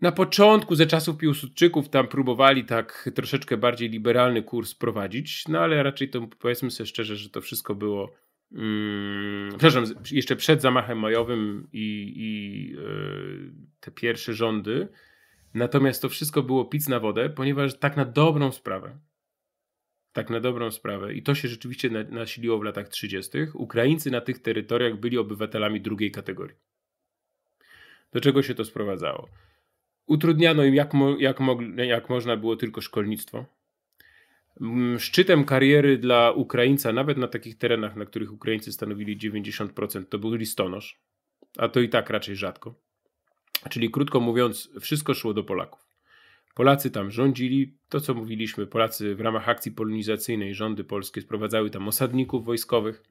na 0.00 0.12
początku, 0.12 0.74
ze 0.74 0.86
czasów 0.86 1.16
Piłsudczyków, 1.16 1.88
tam 1.88 2.08
próbowali 2.08 2.64
tak 2.64 3.10
troszeczkę 3.14 3.56
bardziej 3.56 3.88
liberalny 3.88 4.42
kurs 4.42 4.74
prowadzić, 4.74 5.48
no 5.48 5.60
ale 5.60 5.82
raczej 5.82 6.10
to 6.10 6.28
powiedzmy 6.38 6.70
sobie 6.70 6.86
szczerze, 6.86 7.16
że 7.16 7.30
to 7.30 7.40
wszystko 7.40 7.74
było 7.74 8.12
Hmm, 8.52 9.48
przepraszam, 9.48 9.84
jeszcze 10.12 10.36
przed 10.36 10.62
zamachem 10.62 10.98
majowym 10.98 11.68
i, 11.72 12.12
i 12.16 12.70
yy, 12.70 13.52
te 13.80 13.90
pierwsze 13.90 14.34
rządy. 14.34 14.88
Natomiast 15.56 16.02
to 16.02 16.08
wszystko 16.08 16.42
było 16.42 16.64
pic 16.64 16.88
na 16.88 17.00
wodę, 17.00 17.30
ponieważ 17.30 17.78
tak 17.78 17.96
na 17.96 18.04
dobrą 18.04 18.52
sprawę, 18.52 18.98
tak 20.12 20.30
na 20.30 20.40
dobrą 20.40 20.70
sprawę, 20.70 21.14
i 21.14 21.22
to 21.22 21.34
się 21.34 21.48
rzeczywiście 21.48 21.90
nasiliło 21.90 22.58
w 22.58 22.62
latach 22.62 22.88
30., 22.88 23.30
Ukraińcy 23.54 24.10
na 24.10 24.20
tych 24.20 24.38
terytoriach 24.38 25.00
byli 25.00 25.18
obywatelami 25.18 25.80
drugiej 25.80 26.10
kategorii. 26.10 26.56
Do 28.12 28.20
czego 28.20 28.42
się 28.42 28.54
to 28.54 28.64
sprowadzało? 28.64 29.28
Utrudniano 30.06 30.64
im 30.64 30.74
jak, 30.74 30.94
mo, 30.94 31.16
jak, 31.18 31.40
mogli, 31.40 31.88
jak 31.88 32.10
można 32.10 32.36
było 32.36 32.56
tylko 32.56 32.80
szkolnictwo. 32.80 33.46
Mm, 34.60 34.98
szczytem 34.98 35.44
kariery 35.44 35.98
dla 35.98 36.32
Ukraińca, 36.32 36.92
nawet 36.92 37.18
na 37.18 37.28
takich 37.28 37.58
terenach, 37.58 37.96
na 37.96 38.04
których 38.04 38.32
Ukraińcy 38.32 38.72
stanowili 38.72 39.18
90%, 39.18 40.04
to 40.04 40.18
był 40.18 40.34
listonosz, 40.34 41.00
a 41.58 41.68
to 41.68 41.80
i 41.80 41.88
tak 41.88 42.10
raczej 42.10 42.36
rzadko. 42.36 42.85
Czyli 43.70 43.90
krótko 43.90 44.20
mówiąc, 44.20 44.70
wszystko 44.80 45.14
szło 45.14 45.34
do 45.34 45.44
Polaków. 45.44 45.86
Polacy 46.54 46.90
tam 46.90 47.10
rządzili, 47.10 47.74
to 47.88 48.00
co 48.00 48.14
mówiliśmy, 48.14 48.66
Polacy 48.66 49.14
w 49.14 49.20
ramach 49.20 49.48
akcji 49.48 49.72
polonizacyjnej, 49.72 50.54
rządy 50.54 50.84
polskie 50.84 51.20
sprowadzały 51.20 51.70
tam 51.70 51.88
osadników 51.88 52.44
wojskowych, 52.44 53.02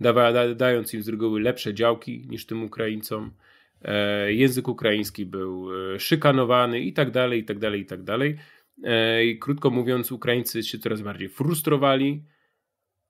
dawa, 0.00 0.54
dając 0.54 0.94
im 0.94 1.02
z 1.02 1.08
reguły 1.08 1.40
lepsze 1.40 1.74
działki 1.74 2.26
niż 2.28 2.46
tym 2.46 2.64
Ukraińcom. 2.64 3.30
E, 3.82 4.32
język 4.32 4.68
ukraiński 4.68 5.26
był 5.26 5.68
e, 5.94 6.00
szykanowany 6.00 6.80
i 6.80 6.92
tak 6.92 7.10
dalej, 7.10 7.40
i 7.40 7.44
tak 7.44 7.58
dalej, 7.58 7.80
i 7.80 7.86
tak 7.86 8.02
dalej. 8.02 8.38
E, 8.84 9.24
I 9.24 9.38
krótko 9.38 9.70
mówiąc, 9.70 10.12
Ukraińcy 10.12 10.62
się 10.62 10.78
coraz 10.78 11.00
bardziej 11.00 11.28
frustrowali. 11.28 12.24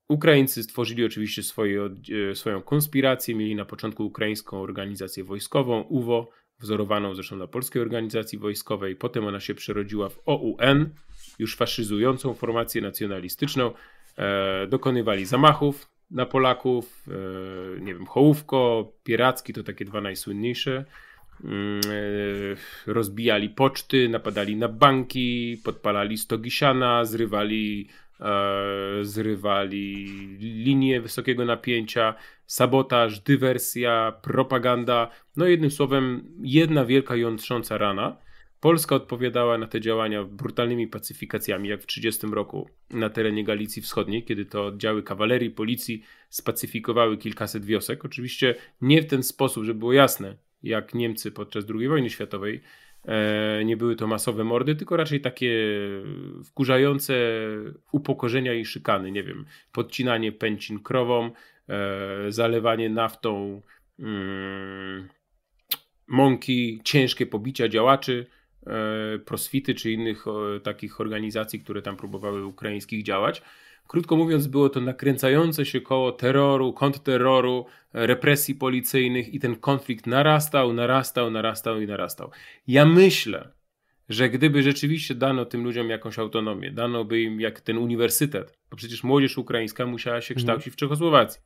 Ukraińcy 0.08 0.62
stworzyli 0.62 1.04
oczywiście 1.04 1.42
swoje, 1.42 1.90
e, 2.30 2.34
swoją 2.34 2.62
konspirację, 2.62 3.34
mieli 3.34 3.54
na 3.54 3.64
początku 3.64 4.06
ukraińską 4.06 4.60
organizację 4.60 5.24
wojskową, 5.24 5.80
UWO, 5.80 6.30
wzorowaną 6.60 7.14
zresztą 7.14 7.36
na 7.36 7.46
polskiej 7.46 7.82
organizacji 7.82 8.38
wojskowej. 8.38 8.96
Potem 8.96 9.26
ona 9.26 9.40
się 9.40 9.54
przerodziła 9.54 10.08
w 10.08 10.20
OUN, 10.26 10.90
już 11.38 11.56
faszyzującą 11.56 12.34
formację 12.34 12.82
nacjonalistyczną. 12.82 13.72
E, 14.18 14.66
dokonywali 14.66 15.24
zamachów 15.24 15.90
na 16.10 16.26
Polaków, 16.26 17.06
e, 17.08 17.80
nie 17.80 17.94
wiem, 17.94 18.06
Hołówko, 18.06 18.92
Pieracki 19.04 19.52
to 19.52 19.62
takie 19.62 19.84
dwa 19.84 20.00
najsłynniejsze 20.00 20.84
Mm, 21.44 21.80
e, 22.86 22.92
rozbijali 22.92 23.50
poczty, 23.50 24.08
napadali 24.08 24.56
na 24.56 24.68
banki, 24.68 25.60
podpalali 25.64 26.18
stogi 26.18 26.50
siana, 26.50 27.04
zrywali, 27.04 27.88
zrywali 29.02 30.06
linie 30.38 31.00
wysokiego 31.00 31.44
napięcia, 31.44 32.14
sabotaż, 32.48 33.20
dywersja, 33.20 34.12
propaganda. 34.22 35.10
No 35.36 35.46
jednym 35.46 35.70
słowem, 35.70 36.24
jedna 36.42 36.84
wielka 36.84 37.16
jątrząca 37.16 37.78
rana. 37.78 38.16
Polska 38.60 38.94
odpowiadała 38.96 39.58
na 39.58 39.66
te 39.66 39.80
działania 39.80 40.24
brutalnymi 40.24 40.86
pacyfikacjami, 40.86 41.68
jak 41.68 41.82
w 41.82 41.86
1930 41.86 42.34
roku 42.34 42.68
na 42.90 43.10
terenie 43.10 43.44
Galicji 43.44 43.82
Wschodniej, 43.82 44.24
kiedy 44.24 44.44
to 44.44 44.66
oddziały 44.66 45.02
kawalerii, 45.02 45.50
policji 45.50 46.02
spacyfikowały 46.30 47.18
kilkaset 47.18 47.64
wiosek. 47.64 48.04
Oczywiście 48.04 48.54
nie 48.80 49.02
w 49.02 49.06
ten 49.06 49.22
sposób, 49.22 49.64
żeby 49.64 49.78
było 49.78 49.92
jasne, 49.92 50.36
jak 50.62 50.94
Niemcy 50.94 51.30
podczas 51.30 51.64
II 51.78 51.88
wojny 51.88 52.10
światowej. 52.10 52.60
E, 53.04 53.64
nie 53.64 53.76
były 53.76 53.96
to 53.96 54.06
masowe 54.06 54.44
mordy, 54.44 54.74
tylko 54.76 54.96
raczej 54.96 55.20
takie 55.20 55.68
wkurzające 56.44 57.14
upokorzenia 57.92 58.54
i 58.54 58.64
szykany. 58.64 59.12
Nie 59.12 59.22
wiem, 59.22 59.44
podcinanie 59.72 60.32
pęcin 60.32 60.78
krową, 60.78 61.26
e, 61.26 61.30
zalewanie 62.28 62.90
naftą 62.90 63.62
mm, 63.98 65.08
mąki, 66.06 66.80
ciężkie 66.84 67.26
pobicia 67.26 67.68
działaczy, 67.68 68.26
e, 68.66 69.18
proswity 69.18 69.74
czy 69.74 69.92
innych 69.92 70.24
takich 70.62 71.00
organizacji, 71.00 71.60
które 71.60 71.82
tam 71.82 71.96
próbowały 71.96 72.46
ukraińskich 72.46 73.02
działać. 73.02 73.42
Krótko 73.88 74.16
mówiąc, 74.16 74.46
było 74.46 74.68
to 74.68 74.80
nakręcające 74.80 75.66
się 75.66 75.80
koło 75.80 76.12
terroru, 76.12 76.72
kontrterroru, 76.72 77.66
represji 77.92 78.54
policyjnych 78.54 79.34
i 79.34 79.40
ten 79.40 79.56
konflikt 79.56 80.06
narastał, 80.06 80.72
narastał, 80.72 81.30
narastał 81.30 81.80
i 81.80 81.86
narastał. 81.86 82.30
Ja 82.66 82.84
myślę, 82.84 83.52
że 84.08 84.30
gdyby 84.30 84.62
rzeczywiście 84.62 85.14
dano 85.14 85.44
tym 85.44 85.64
ludziom 85.64 85.90
jakąś 85.90 86.18
autonomię, 86.18 86.70
dano 86.70 87.04
by 87.04 87.20
im 87.20 87.40
jak 87.40 87.60
ten 87.60 87.78
uniwersytet, 87.78 88.58
bo 88.70 88.76
przecież 88.76 89.04
młodzież 89.04 89.38
ukraińska 89.38 89.86
musiała 89.86 90.20
się 90.20 90.34
mhm. 90.34 90.36
kształcić 90.36 90.74
w 90.74 90.76
Czechosłowacji. 90.76 91.40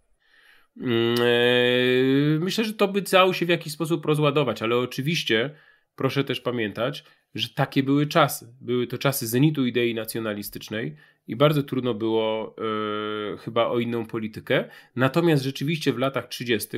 Mm, 0.76 1.14
e, 1.20 2.38
myślę, 2.38 2.64
że 2.64 2.72
to 2.72 2.88
by 2.88 3.02
dało 3.02 3.32
się 3.32 3.46
w 3.46 3.48
jakiś 3.48 3.72
sposób 3.72 4.06
rozładować, 4.06 4.62
ale 4.62 4.76
oczywiście 4.76 5.50
proszę 5.96 6.24
też 6.24 6.40
pamiętać, 6.40 7.04
że 7.34 7.48
takie 7.48 7.82
były 7.82 8.06
czasy. 8.06 8.54
Były 8.60 8.86
to 8.86 8.98
czasy 8.98 9.26
zenitu 9.26 9.66
idei 9.66 9.94
nacjonalistycznej 9.94 10.96
i 11.28 11.36
bardzo 11.36 11.62
trudno 11.62 11.94
było 11.94 12.56
e, 13.34 13.36
chyba 13.36 13.66
o 13.66 13.78
inną 13.78 14.06
politykę. 14.06 14.64
Natomiast 14.96 15.44
rzeczywiście 15.44 15.92
w 15.92 15.98
latach 15.98 16.28
30., 16.28 16.68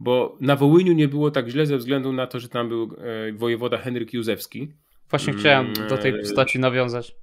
bo 0.00 0.38
na 0.40 0.56
Wołyniu 0.56 0.92
nie 0.92 1.08
było 1.08 1.30
tak 1.30 1.48
źle 1.48 1.66
ze 1.66 1.76
względu 1.76 2.12
na 2.12 2.26
to, 2.26 2.40
że 2.40 2.48
tam 2.48 2.68
był 2.68 2.96
e, 2.98 3.32
wojewoda 3.32 3.78
Henryk 3.78 4.14
Józefski. 4.14 4.72
Właśnie 5.10 5.30
mm, 5.30 5.40
chciałem 5.40 5.72
do 5.88 5.98
tej 5.98 6.12
postaci 6.12 6.58
nawiązać. 6.58 7.14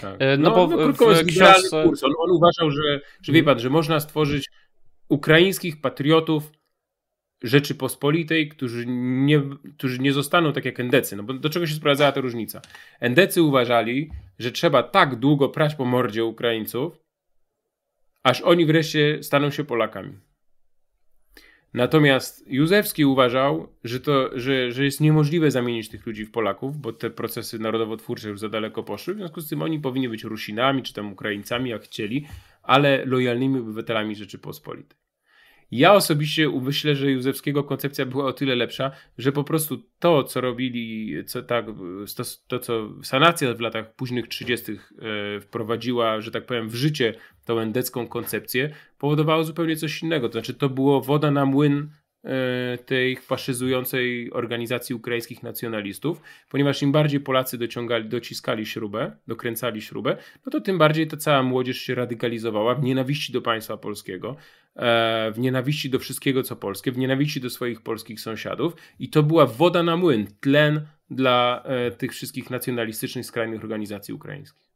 Tak. 0.00 0.16
E, 0.18 0.36
no, 0.36 0.50
no, 0.50 0.56
bo 0.56 0.76
no, 0.76 0.84
krótko, 0.84 1.14
w 1.14 1.26
książce... 1.26 1.82
kurs. 1.82 2.04
On, 2.04 2.12
on 2.18 2.30
uważał, 2.30 2.70
że, 2.70 3.00
że 3.22 3.32
wie 3.32 3.42
pan, 3.42 3.58
że 3.58 3.70
można 3.70 4.00
stworzyć 4.00 4.50
ukraińskich 5.08 5.80
patriotów 5.80 6.52
Rzeczypospolitej, 7.42 8.48
którzy 8.48 8.84
nie, 8.86 9.42
którzy 9.78 9.98
nie 9.98 10.12
zostaną 10.12 10.52
tak 10.52 10.64
jak 10.64 10.80
endecy. 10.80 11.16
No 11.16 11.22
bo 11.22 11.34
do 11.34 11.50
czego 11.50 11.66
się 11.66 11.74
sprowadzała 11.74 12.12
ta 12.12 12.20
różnica? 12.20 12.60
Endecy 13.00 13.42
uważali, 13.42 14.10
że 14.38 14.52
trzeba 14.52 14.82
tak 14.82 15.16
długo 15.16 15.48
prać 15.48 15.74
po 15.74 15.84
mordzie 15.84 16.24
Ukraińców, 16.24 16.98
aż 18.22 18.40
oni 18.40 18.66
wreszcie 18.66 19.22
staną 19.22 19.50
się 19.50 19.64
Polakami. 19.64 20.12
Natomiast 21.74 22.44
Józefski 22.46 23.04
uważał, 23.04 23.68
że, 23.84 24.00
to, 24.00 24.30
że, 24.38 24.72
że 24.72 24.84
jest 24.84 25.00
niemożliwe 25.00 25.50
zamienić 25.50 25.88
tych 25.88 26.06
ludzi 26.06 26.24
w 26.24 26.30
Polaków, 26.30 26.76
bo 26.76 26.92
te 26.92 27.10
procesy 27.10 27.58
narodowo-twórcze 27.58 28.28
już 28.28 28.40
za 28.40 28.48
daleko 28.48 28.82
poszły. 28.82 29.14
W 29.14 29.16
związku 29.16 29.40
z 29.40 29.48
tym 29.48 29.62
oni 29.62 29.80
powinni 29.80 30.08
być 30.08 30.24
Rusinami 30.24 30.82
czy 30.82 30.94
tam 30.94 31.12
Ukraińcami, 31.12 31.70
jak 31.70 31.82
chcieli, 31.82 32.26
ale 32.62 33.04
lojalnymi 33.04 33.60
obywatelami 33.60 34.16
Rzeczypospolitej. 34.16 34.98
Ja 35.70 35.92
osobiście 35.92 36.48
myślę, 36.62 36.94
że 36.94 37.10
Józefskiego 37.10 37.64
koncepcja 37.64 38.06
była 38.06 38.24
o 38.24 38.32
tyle 38.32 38.54
lepsza, 38.56 38.90
że 39.18 39.32
po 39.32 39.44
prostu 39.44 39.82
to, 39.98 40.24
co 40.24 40.40
robili, 40.40 41.14
co 41.26 41.42
tak, 41.42 41.66
to, 42.16 42.22
to 42.48 42.58
co 42.58 42.90
sanacja 43.02 43.54
w 43.54 43.60
latach 43.60 43.94
późnych 43.94 44.28
30. 44.28 44.72
E, 44.72 45.40
wprowadziła, 45.40 46.20
że 46.20 46.30
tak 46.30 46.46
powiem, 46.46 46.68
w 46.68 46.74
życie 46.74 47.14
tą 47.48 47.58
endecką 47.58 48.08
koncepcję, 48.08 48.70
powodowało 48.98 49.44
zupełnie 49.44 49.76
coś 49.76 50.02
innego. 50.02 50.28
To 50.28 50.32
znaczy, 50.32 50.54
to 50.54 50.68
było 50.68 51.00
woda 51.00 51.30
na 51.30 51.44
młyn 51.46 51.90
E, 52.24 52.78
tej 52.78 53.16
faszyzującej 53.16 54.32
organizacji 54.32 54.94
ukraińskich 54.94 55.42
nacjonalistów, 55.42 56.20
ponieważ 56.48 56.82
im 56.82 56.92
bardziej 56.92 57.20
Polacy 57.20 57.58
dociągali, 57.58 58.08
dociskali 58.08 58.66
śrubę, 58.66 59.16
dokręcali 59.26 59.82
śrubę, 59.82 60.16
no 60.46 60.52
to 60.52 60.60
tym 60.60 60.78
bardziej 60.78 61.06
ta 61.06 61.16
cała 61.16 61.42
młodzież 61.42 61.78
się 61.78 61.94
radykalizowała 61.94 62.74
w 62.74 62.82
nienawiści 62.82 63.32
do 63.32 63.42
państwa 63.42 63.76
polskiego, 63.76 64.36
e, 64.76 65.32
w 65.34 65.38
nienawiści 65.38 65.90
do 65.90 65.98
wszystkiego 65.98 66.42
co 66.42 66.56
polskie, 66.56 66.92
w 66.92 66.98
nienawiści 66.98 67.40
do 67.40 67.50
swoich 67.50 67.82
polskich 67.82 68.20
sąsiadów 68.20 68.76
i 68.98 69.08
to 69.08 69.22
była 69.22 69.46
woda 69.46 69.82
na 69.82 69.96
młyn, 69.96 70.26
tlen 70.40 70.86
dla 71.10 71.62
e, 71.64 71.90
tych 71.90 72.12
wszystkich 72.12 72.50
nacjonalistycznych, 72.50 73.26
skrajnych 73.26 73.62
organizacji 73.62 74.14
ukraińskich. 74.14 74.67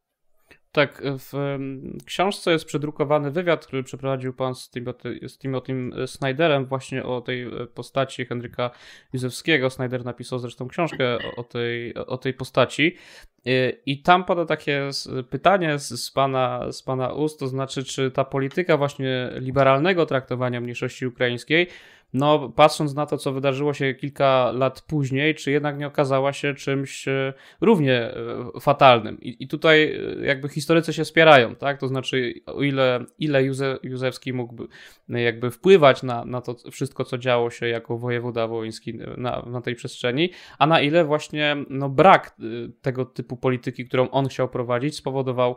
Tak, 0.73 1.03
w 1.05 1.59
książce 2.05 2.53
jest 2.53 2.65
przedrukowany 2.65 3.31
wywiad, 3.31 3.67
który 3.67 3.83
przeprowadził 3.83 4.33
pan 4.33 4.55
z, 4.55 4.71
Timothy, 4.71 5.29
z 5.29 5.39
Timothym 5.39 5.95
Snyderem 6.07 6.67
właśnie 6.67 7.05
o 7.05 7.21
tej 7.21 7.43
e, 7.43 7.67
postaci 7.67 8.27
Henryka 8.27 8.71
Józefskiego. 9.13 9.71
Snyder 9.71 10.05
napisał 10.05 10.39
zresztą 10.39 10.69
książkę 10.69 11.19
o 11.37 11.45
tej, 11.45 11.95
o 11.95 12.19
tej 12.19 12.35
postaci. 12.35 12.97
E, 13.47 13.71
I 13.71 14.03
tam 14.03 14.25
pada 14.25 14.45
takie 14.45 14.91
pytanie 15.31 15.79
z, 15.79 16.11
pana, 16.11 16.73
z 16.73 16.83
pana 16.83 17.13
ust, 17.13 17.41
to 17.41 17.49
znaczy, 17.49 17.85
czy 17.85 18.11
ta 18.11 18.25
polityka 18.25 18.77
właśnie 18.77 19.31
liberalnego 19.35 20.07
traktowania 20.07 20.61
mniejszości 20.61 21.07
ukraińskiej 21.07 21.69
no 22.13 22.49
patrząc 22.49 22.95
na 22.95 23.07
to, 23.07 23.19
co 23.19 23.33
wydarzyło 23.33 23.75
się 23.75 23.95
kilka 23.95 24.53
lat 24.53 24.83
później, 24.87 25.35
czy 25.35 25.51
jednak 25.51 25.79
nie 25.79 25.87
okazała 25.87 26.33
się 26.33 26.55
czymś 26.55 27.09
e, 27.09 27.33
równie 27.61 27.95
e, 27.95 28.15
fatalnym. 28.61 29.21
I, 29.21 29.37
i 29.45 29.49
tutaj 29.49 30.01
jakby 30.23 30.49
historycy 30.49 30.93
się 30.93 31.05
spierają, 31.05 31.55
tak? 31.55 31.81
To 31.81 31.89
znaczy, 31.89 32.35
o 32.47 32.63
ile, 32.63 33.05
ile 33.19 33.45
Józe, 33.45 33.79
Józefski 33.83 34.33
mógłby 34.33 34.67
jakby 35.09 35.51
wpływać 35.51 36.03
na, 36.03 36.25
na 36.25 36.41
to 36.41 36.57
wszystko, 36.71 37.05
co 37.05 37.19
działo 37.19 37.51
się 37.51 37.69
jako 37.69 37.99
wojewoda 37.99 38.47
wołyński 38.47 38.95
na, 39.17 39.43
na 39.47 39.61
tej 39.61 39.75
przestrzeni, 39.75 40.31
a 40.59 40.67
na 40.67 40.81
ile 40.81 41.05
właśnie 41.05 41.57
no, 41.71 41.89
brak 41.89 42.37
tego 42.83 43.05
typu 43.05 43.37
polityki, 43.37 43.85
którą 43.85 44.11
on 44.11 44.29
chciał 44.29 44.49
prowadzić, 44.49 44.97
spowodował 44.97 45.57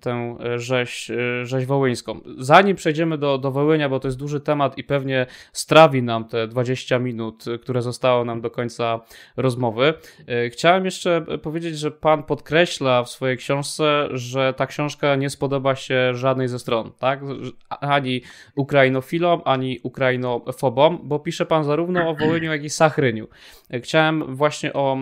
tę 0.00 0.36
rzeź, 0.56 1.10
rzeź 1.42 1.66
wołyńską. 1.66 2.20
Zanim 2.38 2.76
przejdziemy 2.76 3.18
do, 3.18 3.38
do 3.38 3.50
Wołynia, 3.50 3.88
bo 3.88 4.00
to 4.00 4.08
jest 4.08 4.18
duży 4.18 4.40
temat 4.40 4.78
i 4.78 4.84
pewnie 4.84 5.26
strawi 5.52 6.02
nam 6.02 6.24
te 6.24 6.48
20 6.48 6.98
minut, 6.98 7.44
które 7.62 7.82
zostało 7.82 8.24
nam 8.24 8.40
do 8.40 8.50
końca 8.50 9.00
rozmowy, 9.36 9.94
e, 10.26 10.50
chciałem 10.50 10.84
jeszcze 10.84 11.26
powiedzieć, 11.42 11.78
że 11.78 11.90
pan 11.90 12.22
podkreśla 12.22 13.04
w 13.04 13.10
swojej 13.10 13.36
książce, 13.36 14.08
że 14.10 14.54
ta 14.56 14.66
książka 14.66 15.16
nie 15.16 15.30
spodoba 15.30 15.74
się 15.74 16.14
żadnej 16.14 16.48
ze 16.48 16.58
stron, 16.58 16.92
tak? 16.98 17.20
Ani 17.68 18.22
ukrainofilom, 18.54 19.40
ani 19.44 19.80
ukrainofobom, 19.82 20.98
bo 21.02 21.18
pisze 21.18 21.46
pan 21.46 21.64
zarówno 21.64 22.10
o 22.10 22.14
Wołyniu, 22.14 22.52
jak 22.52 22.64
i 22.64 22.70
Sachryniu. 22.70 23.28
E, 23.70 23.80
chciałem 23.80 24.36
właśnie 24.36 24.72
o 24.72 24.96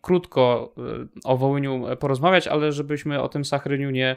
krótko 0.00 0.74
e, 0.78 1.06
o 1.24 1.36
Wołyniu 1.36 1.84
porozmawiać, 2.00 2.46
ale 2.46 2.72
żebyśmy 2.72 3.22
o 3.22 3.28
tym 3.28 3.44
Sachryniu 3.44 3.90
nie, 3.90 4.16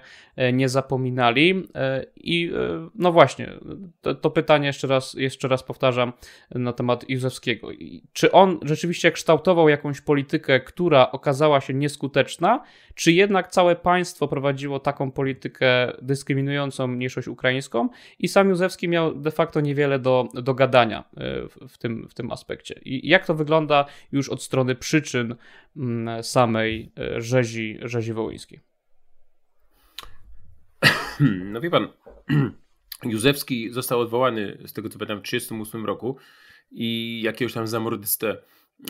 nie 0.53 0.69
zapominali. 0.69 1.67
I 2.15 2.51
no 2.95 3.11
właśnie, 3.11 3.53
to, 4.01 4.15
to, 4.15 4.31
pytanie 4.31 4.67
jeszcze 4.67 4.87
raz, 4.87 5.00
jeszcze 5.13 5.47
raz 5.47 5.63
powtarzam 5.63 6.13
na 6.51 6.73
temat 6.73 7.09
Józefskiego. 7.09 7.67
Czy 8.13 8.31
on 8.31 8.59
rzeczywiście 8.61 9.11
kształtował 9.11 9.69
jakąś 9.69 10.01
politykę, 10.01 10.59
która 10.59 11.11
okazała 11.11 11.61
się 11.61 11.73
nieskuteczna, 11.73 12.63
czy 12.95 13.11
jednak 13.11 13.51
całe 13.51 13.75
państwo 13.75 14.27
prowadziło 14.27 14.79
taką 14.79 15.11
politykę 15.11 15.93
dyskryminującą 16.01 16.87
mniejszość 16.87 17.27
ukraińską 17.27 17.89
i 18.19 18.27
sam 18.27 18.49
Józefski 18.49 18.87
miał 18.87 19.15
de 19.15 19.31
facto 19.31 19.61
niewiele 19.61 19.99
do, 19.99 20.27
do 20.33 20.53
gadania 20.53 21.03
e, 21.17 21.47
w, 21.47 21.57
w, 21.73 21.77
tym, 21.77 22.07
w 22.09 22.13
tym 22.13 22.31
aspekcie? 22.31 22.79
I 22.85 23.07
jak 23.07 23.25
to 23.25 23.35
wygląda 23.35 23.85
już 24.11 24.29
od 24.29 24.43
strony 24.43 24.75
przyczyn 24.75 25.35
mm, 25.77 26.23
samej 26.23 26.91
e, 26.97 27.21
rzezi, 27.21 27.79
rzezi 27.81 28.13
wołyńskiej? 28.13 28.59
No 31.19 31.61
wie 31.61 31.69
pan, 31.69 31.87
Józefski 33.03 33.69
został 33.73 33.99
odwołany, 33.99 34.57
z 34.65 34.73
tego 34.73 34.89
co 34.89 34.99
pamiętam, 34.99 35.19
w 35.19 35.23
1938 35.23 35.85
roku 35.85 36.17
i 36.71 37.21
jakiegoś 37.23 37.53
tam 37.53 37.67
zamordystę 37.67 38.37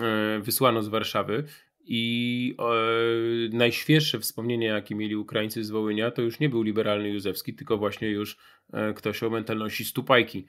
e, 0.02 0.40
wysłano 0.40 0.84
z 0.84 0.88
Warszawy. 0.88 1.44
I 1.86 2.56
e, 2.60 3.58
najświeższe 3.58 4.20
wspomnienie, 4.20 4.68
jakie 4.68 4.96
mieli 4.96 5.16
Ukraińcy 5.16 5.64
z 5.64 5.70
Wołynia, 5.70 6.12
to 6.12 6.22
już 6.22 6.40
nie 6.40 6.50
był 6.50 6.62
liberalny 6.62 7.10
Józefski, 7.10 7.54
tylko 7.54 7.78
właśnie 7.78 8.10
już 8.10 8.38
e, 8.74 8.94
ktoś 8.94 9.24
o 9.24 9.30
mentalności 9.30 9.86
stupajki. 9.86 10.46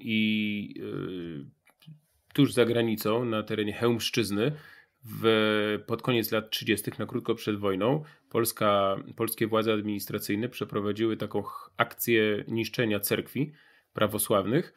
I 0.00 0.74
tuż 2.34 2.52
za 2.52 2.64
granicą, 2.64 3.24
na 3.24 3.42
terenie 3.42 3.72
Chełmszczyzny, 3.72 4.52
w, 5.04 5.82
pod 5.86 6.02
koniec 6.02 6.32
lat 6.32 6.50
30., 6.50 6.90
na 6.98 7.06
krótko 7.06 7.34
przed 7.34 7.58
wojną, 7.58 8.04
Polska, 8.30 8.96
polskie 9.16 9.46
władze 9.46 9.72
administracyjne 9.72 10.48
przeprowadziły 10.48 11.16
taką 11.16 11.42
akcję 11.76 12.44
niszczenia 12.48 13.00
cerkwi 13.00 13.52
prawosławnych 13.92 14.74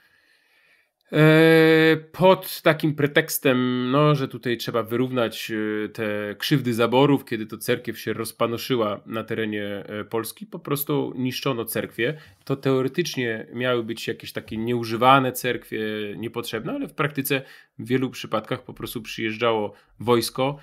pod 2.11 2.61
takim 2.61 2.95
pretekstem, 2.95 3.91
no, 3.91 4.15
że 4.15 4.27
tutaj 4.27 4.57
trzeba 4.57 4.83
wyrównać 4.83 5.51
e, 5.51 5.89
te 5.89 6.35
krzywdy 6.37 6.73
zaborów, 6.73 7.25
kiedy 7.25 7.45
to 7.45 7.57
cerkiew 7.57 7.99
się 7.99 8.13
rozpanoszyła 8.13 9.01
na 9.05 9.23
terenie 9.23 9.65
e, 9.65 10.03
Polski, 10.03 10.45
po 10.45 10.59
prostu 10.59 11.13
niszczono 11.15 11.65
cerkwie. 11.65 12.17
To 12.45 12.55
teoretycznie 12.55 13.47
miały 13.53 13.83
być 13.83 14.07
jakieś 14.07 14.31
takie 14.31 14.57
nieużywane 14.57 15.31
cerkwie, 15.31 15.79
niepotrzebne, 16.17 16.73
ale 16.73 16.87
w 16.87 16.93
praktyce 16.93 17.41
w 17.79 17.87
wielu 17.87 18.09
przypadkach 18.09 18.63
po 18.63 18.73
prostu 18.73 19.01
przyjeżdżało 19.01 19.73
wojsko, 19.99 20.57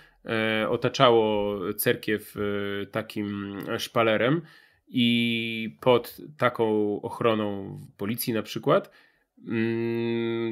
otaczało 0.68 1.58
cerkiew 1.74 2.34
takim 2.90 3.58
szpalerem 3.78 4.42
i 4.88 5.76
pod 5.80 6.16
taką 6.38 7.00
ochroną 7.02 7.80
policji 7.96 8.32
na 8.32 8.42
przykład 8.42 8.90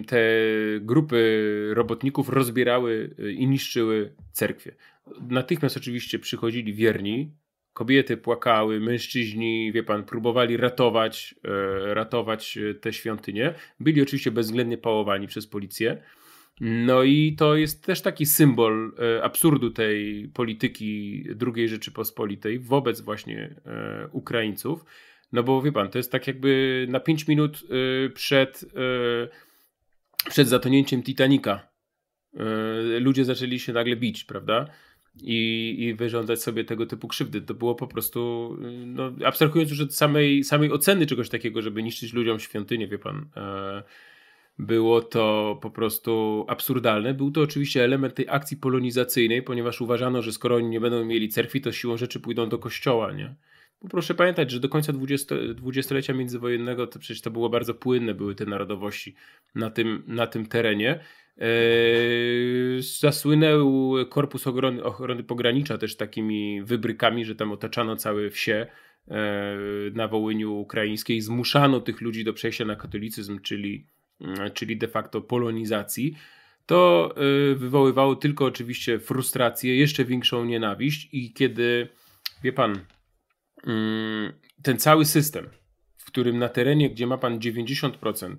te 0.07 0.21
grupy 0.81 1.71
robotników 1.75 2.29
rozbierały 2.29 3.15
y, 3.19 3.33
i 3.33 3.47
niszczyły 3.47 4.15
cerkwie. 4.33 4.75
Natychmiast 5.21 5.77
oczywiście 5.77 6.19
przychodzili 6.19 6.75
wierni, 6.75 7.33
kobiety 7.73 8.17
płakały, 8.17 8.81
mężczyźni, 8.81 9.73
wie 9.73 9.83
pan, 9.83 10.05
próbowali 10.05 10.57
ratować, 10.57 11.35
e, 11.45 11.95
ratować 11.95 12.59
te 12.81 12.93
świątynie. 12.93 13.55
Byli 13.81 14.03
oczywiście 14.03 14.31
bezwzględnie 14.31 14.79
pałowani 14.79 15.27
przez 15.27 15.47
policję. 15.47 16.03
No 16.61 17.03
i 17.03 17.35
to 17.39 17.57
jest 17.57 17.85
też 17.85 18.01
taki 18.01 18.27
symbol 18.27 18.93
e, 18.99 19.25
absurdu 19.25 19.71
tej 19.71 20.29
polityki 20.35 21.25
II 21.57 21.69
Rzeczypospolitej 21.69 22.59
wobec 22.59 23.01
właśnie 23.01 23.55
e, 23.67 24.09
Ukraińców 24.13 24.85
no 25.33 25.43
bo 25.43 25.63
wie 25.63 25.73
pan, 25.73 25.89
to 25.89 25.99
jest 25.99 26.13
tak 26.13 26.27
jakby 26.27 26.87
na 26.89 27.01
5 27.01 27.29
minut 27.29 27.63
y, 28.07 28.11
przed, 28.11 28.63
y, 28.63 28.69
przed 30.31 30.49
zatonięciem 30.49 31.03
Titanica 31.03 31.69
y, 32.35 33.01
ludzie 33.01 33.25
zaczęli 33.25 33.59
się 33.59 33.73
nagle 33.73 33.97
bić, 33.97 34.25
prawda? 34.25 34.67
I, 35.23 35.77
i 35.79 35.95
wyrządzać 35.95 36.43
sobie 36.43 36.65
tego 36.65 36.87
typu 36.87 37.09
krzywdy. 37.09 37.41
To 37.41 37.55
było 37.55 37.75
po 37.75 37.87
prostu, 37.87 38.57
no, 38.87 39.13
abstrahując 39.25 39.71
już 39.71 39.81
od 39.81 39.95
samej, 39.95 40.45
samej 40.45 40.73
oceny 40.73 41.07
czegoś 41.07 41.29
takiego, 41.29 41.63
żeby 41.63 41.83
niszczyć 41.83 42.13
ludziom 42.13 42.41
świątynię, 42.41 42.89
wie 42.89 42.99
pan, 42.99 43.31
było 44.59 45.01
to 45.01 45.59
po 45.63 45.71
prostu 45.71 46.45
absurdalne. 46.49 47.15
Był 47.15 47.31
to 47.31 47.41
oczywiście 47.41 47.85
element 47.85 48.15
tej 48.15 48.27
akcji 48.29 48.57
polonizacyjnej, 48.57 49.43
ponieważ 49.43 49.81
uważano, 49.81 50.23
że 50.23 50.33
skoro 50.33 50.57
oni 50.57 50.69
nie 50.69 50.81
będą 50.81 51.05
mieli 51.05 51.29
cerkwi, 51.29 51.61
to 51.61 51.73
siłą 51.73 51.97
rzeczy 51.97 52.21
pójdą 52.21 52.49
do 52.49 52.59
kościoła, 52.59 53.13
nie? 53.13 53.35
Bo 53.83 53.89
proszę 53.89 54.15
pamiętać, 54.15 54.51
że 54.51 54.61
do 54.61 54.69
końca 54.69 54.93
dwudziestolecia 55.55 56.15
międzywojennego 56.15 56.87
to 56.87 56.99
przecież 56.99 57.23
to 57.23 57.31
było 57.31 57.49
bardzo 57.49 57.75
płynne, 57.75 58.15
były 58.15 58.35
te 58.35 58.47
narodowości 58.47 59.15
na 59.55 59.71
tym, 59.71 60.03
na 60.07 60.27
tym 60.27 60.47
terenie. 60.47 61.01
Eee, 61.39 62.83
zasłynął 62.83 63.93
Korpus 64.09 64.47
Ochrony, 64.47 64.85
Ochrony 64.85 65.25
Pogranicza 65.25 65.79
też 65.79 65.97
takimi 65.97 66.63
wybrykami, 66.63 67.25
że 67.25 67.35
tam 67.35 67.53
otaczano 67.53 67.97
całe 67.97 68.31
wsie 68.31 68.67
eee, 69.09 69.17
na 69.95 70.09
Wołyniu 70.09 70.55
Ukraińskiej. 70.55 71.21
Zmuszano 71.21 71.81
tych 71.81 72.01
ludzi 72.01 72.25
do 72.25 72.33
przejścia 72.33 72.65
na 72.65 72.77
katolicyzm, 72.77 73.41
czyli, 73.41 73.87
mm, 74.21 74.51
czyli 74.55 74.77
de 74.77 74.89
facto 74.89 75.21
polonizacji. 75.21 76.15
To 76.67 77.15
eee, 77.17 77.55
wywoływało 77.55 78.17
tylko 78.17 78.45
oczywiście 78.45 78.99
frustrację, 78.99 79.77
jeszcze 79.77 80.05
większą 80.05 80.45
nienawiść 80.45 81.09
i 81.13 81.33
kiedy, 81.33 81.89
wie 82.43 82.53
pan, 82.53 82.81
ten 84.63 84.79
cały 84.79 85.05
system, 85.05 85.49
w 85.97 86.05
którym 86.05 86.39
na 86.39 86.49
terenie, 86.49 86.91
gdzie 86.91 87.07
ma 87.07 87.19
pan 87.19 87.39
90% 87.39 88.37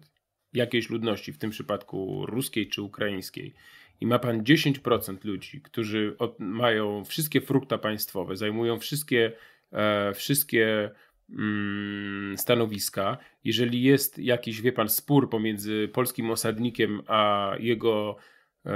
jakiejś 0.54 0.90
ludności, 0.90 1.34
w 1.34 1.38
tym 1.38 1.50
przypadku 1.50 2.26
ruskiej 2.26 2.68
czy 2.68 2.82
ukraińskiej, 2.82 3.54
i 4.02 4.06
ma 4.06 4.20
pan 4.20 4.44
10% 4.44 5.26
ludzi, 5.26 5.62
którzy 5.62 6.16
mają 6.40 7.06
wszystkie 7.06 7.42
frukta 7.42 7.78
państwowe, 7.78 8.36
zajmują 8.36 8.80
wszystkie, 8.80 9.32
e, 9.72 10.14
wszystkie 10.14 10.92
mm, 11.30 12.38
stanowiska. 12.38 13.18
Jeżeli 13.44 13.84
jest 13.84 14.20
jakiś, 14.20 14.62
wie 14.62 14.72
pan, 14.72 14.90
spór 14.90 15.30
pomiędzy 15.30 15.90
polskim 15.94 16.32
osadnikiem 16.32 17.02
a 17.08 17.52
jego 17.60 18.18
e, 18.66 18.72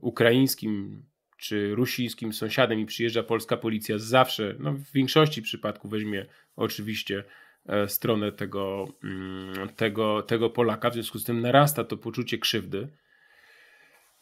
ukraińskim 0.00 1.02
czy 1.40 1.74
rusińskim 1.74 2.32
sąsiadem 2.32 2.80
i 2.80 2.86
przyjeżdża 2.86 3.22
polska 3.22 3.56
policja, 3.56 3.98
zawsze, 3.98 4.54
no 4.58 4.72
w 4.72 4.92
większości 4.92 5.42
przypadków 5.42 5.90
weźmie 5.90 6.26
oczywiście 6.56 7.24
e, 7.66 7.88
stronę 7.88 8.32
tego, 8.32 8.88
mm, 9.04 9.68
tego, 9.68 10.22
tego 10.22 10.50
Polaka, 10.50 10.90
w 10.90 10.94
związku 10.94 11.18
z 11.18 11.24
tym 11.24 11.40
narasta 11.40 11.84
to 11.84 11.96
poczucie 11.96 12.38
krzywdy. 12.38 12.88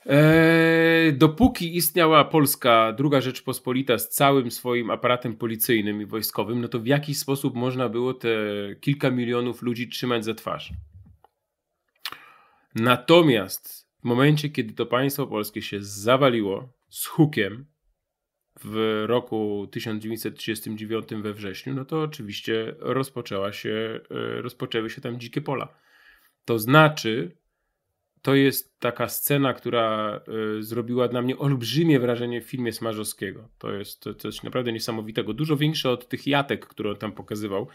Eee, 0.06 1.12
dopóki 1.12 1.76
istniała 1.76 2.24
Polska, 2.24 2.92
druga 2.92 3.20
Rzeczpospolita 3.20 3.98
z 3.98 4.08
całym 4.08 4.50
swoim 4.50 4.90
aparatem 4.90 5.36
policyjnym 5.36 6.02
i 6.02 6.06
wojskowym, 6.06 6.60
no 6.60 6.68
to 6.68 6.78
w 6.80 6.86
jakiś 6.86 7.18
sposób 7.18 7.54
można 7.54 7.88
było 7.88 8.14
te 8.14 8.28
kilka 8.80 9.10
milionów 9.10 9.62
ludzi 9.62 9.88
trzymać 9.88 10.24
za 10.24 10.34
twarz. 10.34 10.72
Natomiast 12.74 13.88
w 14.00 14.04
momencie, 14.04 14.48
kiedy 14.48 14.74
to 14.74 14.86
państwo 14.86 15.26
polskie 15.26 15.62
się 15.62 15.78
zawaliło, 15.80 16.78
z 16.89 17.07
hukiem 17.07 17.66
w 18.64 19.05
roku 19.07 19.68
1939 19.70 21.09
we 21.22 21.34
wrześniu, 21.34 21.74
no 21.74 21.84
to 21.84 22.03
oczywiście 22.03 22.74
rozpoczęła 22.78 23.53
się, 23.53 24.01
e, 24.11 24.43
rozpoczęły 24.43 24.91
się 24.91 25.01
tam 25.01 25.20
dzikie 25.20 25.41
pola. 25.41 25.68
To 26.45 26.59
znaczy, 26.59 27.36
to 28.22 28.34
jest 28.34 28.80
taka 28.80 29.09
scena, 29.09 29.55
która 29.55 30.20
y, 30.59 30.62
zrobiła 30.62 31.09
na 31.09 31.22
mnie 31.22 31.39
olbrzymie 31.39 32.01
wrażenie 32.01 32.41
w 32.41 32.45
filmie 32.45 32.72
Smarzowskiego. 32.72 33.49
To 33.59 33.72
jest 33.72 34.05
coś 34.18 34.43
naprawdę 34.43 34.72
niesamowitego. 34.72 35.34
Dużo 35.34 35.57
większe 35.57 35.91
od 35.91 36.09
tych 36.09 36.26
jatek, 36.26 36.66
które 36.66 36.91
on 36.91 36.97
tam 36.97 37.12
pokazywał. 37.12 37.68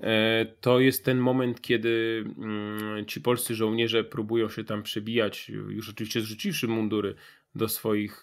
E, 0.00 0.46
to 0.60 0.80
jest 0.80 1.04
ten 1.04 1.18
moment, 1.18 1.60
kiedy 1.60 2.24
mm, 2.38 3.06
ci 3.06 3.20
polscy 3.20 3.54
żołnierze 3.54 4.04
próbują 4.04 4.48
się 4.48 4.64
tam 4.64 4.82
przebijać, 4.82 5.48
już 5.48 5.90
oczywiście 5.90 6.20
zrzuciwszy 6.20 6.68
mundury 6.68 7.14
do 7.56 7.68
swoich, 7.68 8.22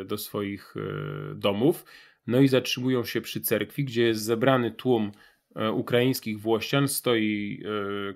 e, 0.00 0.04
do 0.04 0.18
swoich 0.18 0.74
e, 0.76 1.34
domów. 1.34 1.84
No 2.26 2.40
i 2.40 2.48
zatrzymują 2.48 3.04
się 3.04 3.20
przy 3.20 3.40
cerkwi, 3.40 3.84
gdzie 3.84 4.02
jest 4.02 4.22
zebrany 4.22 4.70
tłum 4.70 5.12
ukraińskich 5.72 6.40
włościan, 6.40 6.88
stoi 6.88 7.62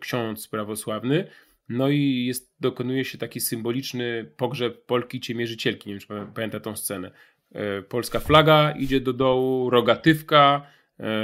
ksiądz 0.01 0.49
prawosławny 0.49 1.29
no 1.69 1.89
i 1.89 2.25
jest, 2.27 2.53
dokonuje 2.61 3.05
się 3.05 3.19
taki 3.19 3.41
symboliczny 3.41 4.31
pogrzeb 4.37 4.87
Polki 4.87 5.21
Ciemierzycielki. 5.21 5.89
Nie 5.89 5.95
wiem, 5.95 6.01
czy 6.01 6.33
pamięta 6.35 6.61
tą 6.61 6.77
scenę. 6.77 7.11
E, 7.53 7.83
polska 7.83 8.21
flaga 8.21 8.71
idzie 8.71 9.01
do 9.01 9.13
dołu, 9.13 9.71
rogatywka, 9.71 10.67
e, 10.67 10.76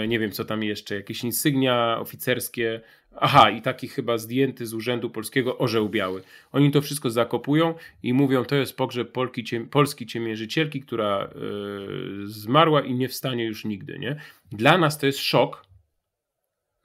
nie 0.08 0.18
wiem 0.18 0.30
co 0.30 0.44
tam 0.44 0.62
jeszcze, 0.62 0.94
jakieś 0.94 1.24
insygnia 1.24 1.98
oficerskie. 2.00 2.80
Aha, 3.16 3.50
i 3.50 3.62
taki 3.62 3.88
chyba 3.88 4.18
zdjęty 4.18 4.66
z 4.66 4.74
Urzędu 4.74 5.10
Polskiego 5.10 5.58
orzeł 5.58 5.88
biały. 5.88 6.22
Oni 6.52 6.70
to 6.70 6.82
wszystko 6.82 7.10
zakopują 7.10 7.74
i 8.02 8.12
mówią, 8.12 8.44
to 8.44 8.56
jest 8.56 8.76
pogrzeb 8.76 9.12
Polki, 9.12 9.44
Polski 9.70 10.06
Ciemierzycielki, 10.06 10.80
która 10.80 11.30
yy, 11.34 12.26
zmarła 12.26 12.82
i 12.82 12.94
nie 12.94 13.08
wstanie 13.08 13.44
już 13.44 13.64
nigdy. 13.64 13.98
Nie? 13.98 14.16
Dla 14.52 14.78
nas 14.78 14.98
to 14.98 15.06
jest 15.06 15.18
szok, 15.18 15.66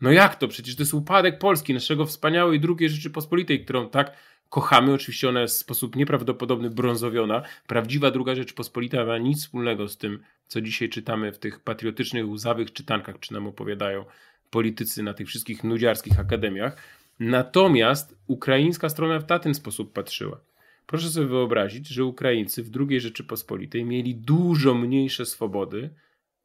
no 0.01 0.11
jak 0.11 0.35
to? 0.35 0.47
Przecież 0.47 0.75
to 0.75 0.81
jest 0.81 0.93
upadek 0.93 1.39
Polski, 1.39 1.73
naszego 1.73 2.05
wspaniałej 2.05 2.59
drugiej 2.59 2.89
Rzeczypospolitej, 2.89 3.63
którą 3.63 3.89
tak 3.89 4.17
kochamy. 4.49 4.93
Oczywiście 4.93 5.29
ona 5.29 5.41
jest 5.41 5.55
w 5.55 5.59
sposób 5.59 5.95
nieprawdopodobny 5.95 6.69
brązowiona. 6.69 7.41
Prawdziwa 7.67 8.11
druga 8.11 8.35
Rzeczypospolita 8.35 9.05
ma 9.05 9.17
nic 9.17 9.39
wspólnego 9.39 9.87
z 9.87 9.97
tym, 9.97 10.19
co 10.47 10.61
dzisiaj 10.61 10.89
czytamy 10.89 11.31
w 11.31 11.39
tych 11.39 11.59
patriotycznych, 11.59 12.29
łzawych 12.29 12.73
czytankach, 12.73 13.19
czy 13.19 13.33
nam 13.33 13.47
opowiadają 13.47 14.05
politycy 14.49 15.03
na 15.03 15.13
tych 15.13 15.27
wszystkich 15.27 15.63
nudziarskich 15.63 16.19
akademiach. 16.19 16.77
Natomiast 17.19 18.17
ukraińska 18.27 18.89
strona 18.89 19.19
w 19.19 19.39
ten 19.39 19.53
sposób 19.53 19.93
patrzyła. 19.93 20.39
Proszę 20.85 21.09
sobie 21.09 21.27
wyobrazić, 21.27 21.87
że 21.87 22.05
Ukraińcy 22.05 22.63
w 22.63 22.71
II 22.89 23.01
Rzeczypospolitej 23.01 23.85
mieli 23.85 24.15
dużo 24.15 24.75
mniejsze 24.75 25.25
swobody 25.25 25.89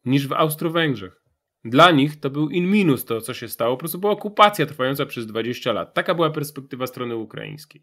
niż 0.05 0.29
w 0.29 0.33
Austro-Węgrzech. 0.33 1.22
Dla 1.65 1.91
nich 1.91 2.21
to 2.21 2.31
był 2.31 2.51
in 2.51 2.71
minus 2.71 3.05
to, 3.05 3.21
co 3.21 3.35
się 3.35 3.49
stało. 3.49 3.77
Po 3.77 3.81
prostu 3.81 3.99
była 3.99 4.13
okupacja 4.13 4.67
trwająca 4.67 5.07
przez 5.07 5.27
20 5.27 5.73
lat. 5.73 5.95
Taka 5.95 6.15
była 6.15 6.31
perspektywa 6.31 6.87
strony 6.87 7.17
ukraińskiej. 7.17 7.83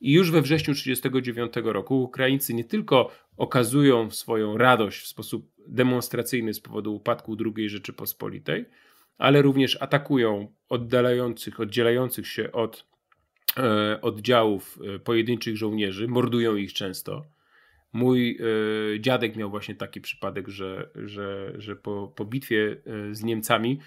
I 0.00 0.12
już 0.12 0.30
we 0.30 0.42
wrześniu 0.42 0.74
1939 0.74 1.72
roku 1.72 2.02
Ukraińcy 2.02 2.54
nie 2.54 2.64
tylko 2.64 3.10
okazują 3.36 4.10
swoją 4.10 4.58
radość 4.58 5.00
w 5.00 5.06
sposób 5.06 5.50
demonstracyjny 5.66 6.54
z 6.54 6.60
powodu 6.60 6.94
upadku 6.94 7.36
II 7.56 7.68
Rzeczypospolitej, 7.68 8.64
ale 9.18 9.42
również 9.42 9.82
atakują 9.82 10.52
oddalających, 10.68 11.60
oddzielających 11.60 12.28
się 12.28 12.52
od 12.52 12.86
e, 13.56 14.00
oddziałów 14.00 14.78
e, 14.94 14.98
pojedynczych 14.98 15.56
żołnierzy, 15.56 16.08
mordują 16.08 16.56
ich 16.56 16.72
często. 16.72 17.33
Mój 17.94 18.38
y, 18.94 19.00
dziadek 19.00 19.36
miał 19.36 19.50
właśnie 19.50 19.74
taki 19.74 20.00
przypadek, 20.00 20.48
że, 20.48 20.90
że, 20.94 21.52
że 21.58 21.76
po, 21.76 22.12
po 22.16 22.24
bitwie 22.24 22.76
y, 23.10 23.14
z 23.14 23.22
Niemcami 23.22 23.80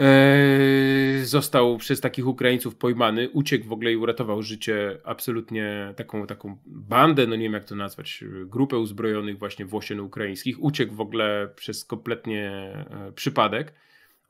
y, 0.00 1.26
został 1.26 1.78
przez 1.78 2.00
takich 2.00 2.26
Ukraińców 2.26 2.76
pojmany, 2.76 3.30
uciekł 3.30 3.66
w 3.66 3.72
ogóle 3.72 3.92
i 3.92 3.96
uratował 3.96 4.42
życie 4.42 4.98
absolutnie 5.04 5.94
taką, 5.96 6.26
taką 6.26 6.58
bandę, 6.66 7.26
no 7.26 7.36
nie 7.36 7.42
wiem 7.42 7.52
jak 7.52 7.64
to 7.64 7.74
nazwać, 7.74 8.24
grupę 8.46 8.78
uzbrojonych 8.78 9.38
właśnie 9.38 9.66
Włosian 9.66 10.00
ukraińskich. 10.00 10.62
Uciekł 10.62 10.94
w 10.94 11.00
ogóle 11.00 11.48
przez 11.56 11.84
kompletnie 11.84 12.72
przypadek, 13.14 13.74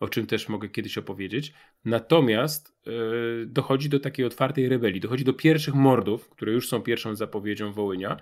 o 0.01 0.09
czym 0.09 0.27
też 0.27 0.49
mogę 0.49 0.69
kiedyś 0.69 0.99
opowiedzieć. 0.99 1.53
Natomiast 1.85 2.77
dochodzi 3.47 3.89
do 3.89 4.01
takiej 4.01 4.27
otwartej 4.27 4.69
rebelii, 4.69 5.01
dochodzi 5.01 5.25
do 5.25 5.33
pierwszych 5.33 5.75
mordów, 5.75 6.29
które 6.29 6.53
już 6.53 6.69
są 6.69 6.83
pierwszą 6.83 7.17
zapowiedzią 7.17 7.73
Wołynia. 7.73 8.17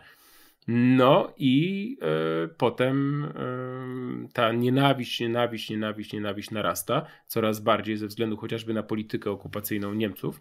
No 0.68 1.32
i 1.36 1.96
y, 2.44 2.48
potem 2.48 3.24
y, 3.24 4.32
ta 4.32 4.52
nienawiść, 4.52 5.20
nienawiść, 5.20 5.70
nienawiść, 5.70 6.12
nienawiść 6.12 6.50
narasta 6.50 7.06
coraz 7.26 7.60
bardziej 7.60 7.96
ze 7.96 8.06
względu 8.06 8.36
chociażby 8.36 8.74
na 8.74 8.82
politykę 8.82 9.30
okupacyjną 9.30 9.94
Niemców, 9.94 10.40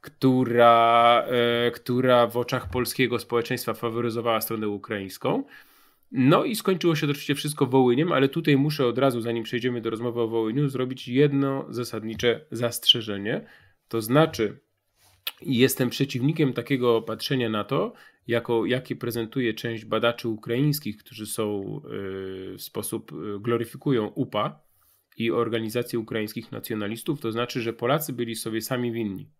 która, 0.00 1.26
y, 1.68 1.70
która 1.70 2.26
w 2.26 2.36
oczach 2.36 2.70
polskiego 2.70 3.18
społeczeństwa 3.18 3.74
faworyzowała 3.74 4.40
stronę 4.40 4.68
ukraińską. 4.68 5.44
No 6.12 6.44
i 6.44 6.56
skończyło 6.56 6.96
się 6.96 7.06
oczywiście 7.06 7.34
wszystko 7.34 7.66
Wołyniem, 7.66 8.12
ale 8.12 8.28
tutaj 8.28 8.56
muszę 8.56 8.86
od 8.86 8.98
razu, 8.98 9.20
zanim 9.20 9.44
przejdziemy 9.44 9.80
do 9.80 9.90
rozmowy 9.90 10.20
o 10.20 10.28
Wołyniu, 10.28 10.68
zrobić 10.68 11.08
jedno 11.08 11.66
zasadnicze 11.68 12.40
zastrzeżenie. 12.50 13.46
To 13.88 14.00
znaczy, 14.00 14.60
jestem 15.42 15.90
przeciwnikiem 15.90 16.52
takiego 16.52 17.02
patrzenia 17.02 17.48
na 17.48 17.64
to, 17.64 17.92
jako, 18.30 18.66
jakie 18.66 18.96
prezentuje 18.96 19.54
część 19.54 19.84
badaczy 19.84 20.28
ukraińskich, 20.28 20.96
którzy 20.96 21.26
są 21.26 21.62
y, 21.76 22.58
w 22.58 22.62
sposób 22.62 23.12
y, 23.12 23.40
gloryfikują 23.40 24.06
UPA 24.06 24.62
i 25.16 25.30
organizację 25.30 25.98
ukraińskich 25.98 26.52
nacjonalistów, 26.52 27.20
to 27.20 27.32
znaczy, 27.32 27.60
że 27.60 27.72
Polacy 27.72 28.12
byli 28.12 28.36
sobie 28.36 28.62
sami 28.62 28.92
winni. 28.92 29.30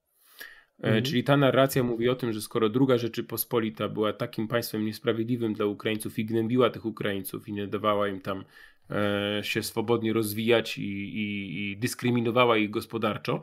E, 0.83 0.87
mhm. 0.87 1.05
Czyli 1.05 1.25
ta 1.25 1.37
narracja 1.37 1.83
mówi 1.83 2.09
o 2.09 2.15
tym, 2.15 2.33
że 2.33 2.41
skoro 2.41 2.69
druga 2.69 2.99
Rzeczypospolita 2.99 3.89
była 3.89 4.13
takim 4.13 4.49
państwem 4.49 4.85
niesprawiedliwym 4.85 5.55
dla 5.55 5.67
Ukraińców 5.67 6.19
i 6.19 6.25
gnębiła 6.25 6.71
tych 6.71 6.85
Ukraińców 6.85 7.49
i 7.49 7.53
nie 7.53 7.67
dawała 7.67 8.09
im 8.09 8.21
tam 8.21 8.45
e, 8.91 9.41
się 9.45 9.63
swobodnie 9.63 10.13
rozwijać 10.13 10.79
i, 10.79 10.83
i, 10.83 11.71
i 11.71 11.77
dyskryminowała 11.77 12.57
ich 12.57 12.71
gospodarczo, 12.71 13.43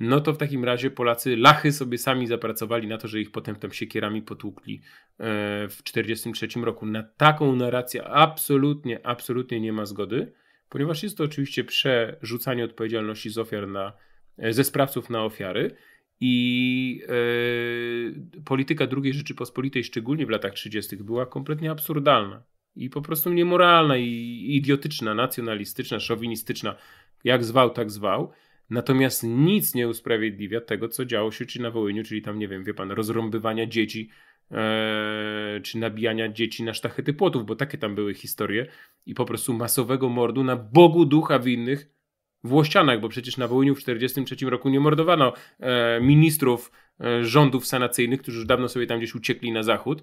no 0.00 0.20
to 0.20 0.32
w 0.32 0.38
takim 0.38 0.64
razie 0.64 0.90
Polacy 0.90 1.36
lachy 1.36 1.72
sobie 1.72 1.98
sami 1.98 2.26
zapracowali 2.26 2.88
na 2.88 2.98
to, 2.98 3.08
że 3.08 3.20
ich 3.20 3.30
potem 3.30 3.56
tam 3.56 3.72
siekierami 3.72 4.22
potłukli 4.22 4.74
e, 4.74 5.68
w 5.68 5.82
1943 5.82 6.60
roku. 6.60 6.86
Na 6.86 7.02
taką 7.02 7.56
narrację 7.56 8.04
absolutnie, 8.04 9.06
absolutnie 9.06 9.60
nie 9.60 9.72
ma 9.72 9.86
zgody, 9.86 10.32
ponieważ 10.68 11.02
jest 11.02 11.18
to 11.18 11.24
oczywiście 11.24 11.64
przerzucanie 11.64 12.64
odpowiedzialności 12.64 13.30
z 13.30 13.38
ofiar 13.38 13.68
na, 13.68 13.92
e, 14.38 14.52
ze 14.52 14.64
sprawców 14.64 15.10
na 15.10 15.24
ofiary. 15.24 15.76
I 16.20 17.02
yy, 17.08 18.42
polityka 18.44 18.86
II 19.02 19.14
Rzeczypospolitej, 19.14 19.84
szczególnie 19.84 20.26
w 20.26 20.30
latach 20.30 20.54
30., 20.54 20.96
była 20.96 21.26
kompletnie 21.26 21.70
absurdalna 21.70 22.42
i 22.76 22.90
po 22.90 23.02
prostu 23.02 23.32
niemoralna 23.32 23.96
i 23.96 24.46
idiotyczna, 24.48 25.14
nacjonalistyczna, 25.14 26.00
szowinistyczna, 26.00 26.76
jak 27.24 27.44
zwał, 27.44 27.70
tak 27.70 27.90
zwał. 27.90 28.32
Natomiast 28.70 29.22
nic 29.22 29.74
nie 29.74 29.88
usprawiedliwia 29.88 30.60
tego, 30.60 30.88
co 30.88 31.04
działo 31.04 31.30
się 31.30 31.46
czy 31.46 31.62
na 31.62 31.70
Wołyniu, 31.70 32.04
czyli 32.04 32.22
tam, 32.22 32.38
nie 32.38 32.48
wiem, 32.48 32.64
wie 32.64 32.74
pan, 32.74 32.90
rozrąbywania 32.90 33.66
dzieci, 33.66 34.08
e, 34.50 35.60
czy 35.62 35.78
nabijania 35.78 36.28
dzieci 36.28 36.62
na 36.62 36.74
sztachety 36.74 37.14
płotów, 37.14 37.46
bo 37.46 37.56
takie 37.56 37.78
tam 37.78 37.94
były 37.94 38.14
historie 38.14 38.66
i 39.06 39.14
po 39.14 39.24
prostu 39.24 39.54
masowego 39.54 40.08
mordu 40.08 40.44
na 40.44 40.56
Bogu 40.56 41.04
ducha 41.04 41.38
winnych 41.38 41.96
Włościanach, 42.44 43.00
bo 43.00 43.08
przecież 43.08 43.36
na 43.36 43.48
Wołyniu 43.48 43.74
w 43.74 43.78
1943 43.78 44.50
roku 44.50 44.68
nie 44.68 44.80
mordowano 44.80 45.32
e, 45.60 46.00
ministrów 46.00 46.72
e, 47.00 47.24
rządów 47.24 47.66
sanacyjnych, 47.66 48.22
którzy 48.22 48.38
już 48.38 48.46
dawno 48.46 48.68
sobie 48.68 48.86
tam 48.86 48.98
gdzieś 48.98 49.14
uciekli 49.14 49.52
na 49.52 49.62
zachód. 49.62 50.02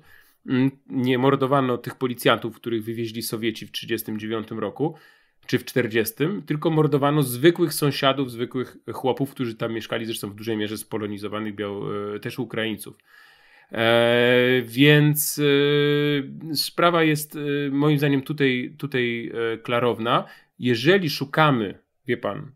Mm, 0.50 0.72
nie 0.88 1.18
mordowano 1.18 1.78
tych 1.78 1.96
policjantów, 1.96 2.56
których 2.56 2.84
wywieźli 2.84 3.22
Sowieci 3.22 3.68
w 3.68 3.72
1939 3.72 4.62
roku 4.62 4.96
czy 5.46 5.60
w 5.60 5.66
40, 5.66 6.14
tylko 6.46 6.70
mordowano 6.70 7.24
zwykłych 7.24 7.74
sąsiadów, 7.74 8.32
zwykłych 8.32 8.78
chłopów, 8.94 9.32
którzy 9.32 9.56
tam 9.56 9.74
mieszkali, 9.74 10.06
zresztą 10.06 10.30
w 10.30 10.36
dużej 10.36 10.58
mierze 10.58 10.78
spolonizowanych 10.78 11.56
biał, 11.56 11.84
e, 12.16 12.20
też 12.20 12.40
Ukraińców. 12.40 12.98
E, 13.72 14.62
więc 14.66 15.40
e, 16.52 16.56
sprawa 16.56 17.04
jest 17.04 17.36
e, 17.36 17.40
moim 17.72 17.98
zdaniem 17.98 18.22
tutaj, 18.22 18.76
tutaj 18.78 19.32
e, 19.54 19.58
klarowna. 19.58 20.26
Jeżeli 20.60 21.10
szukamy, 21.10 21.80
wie 22.08 22.18
pan, 22.18 22.52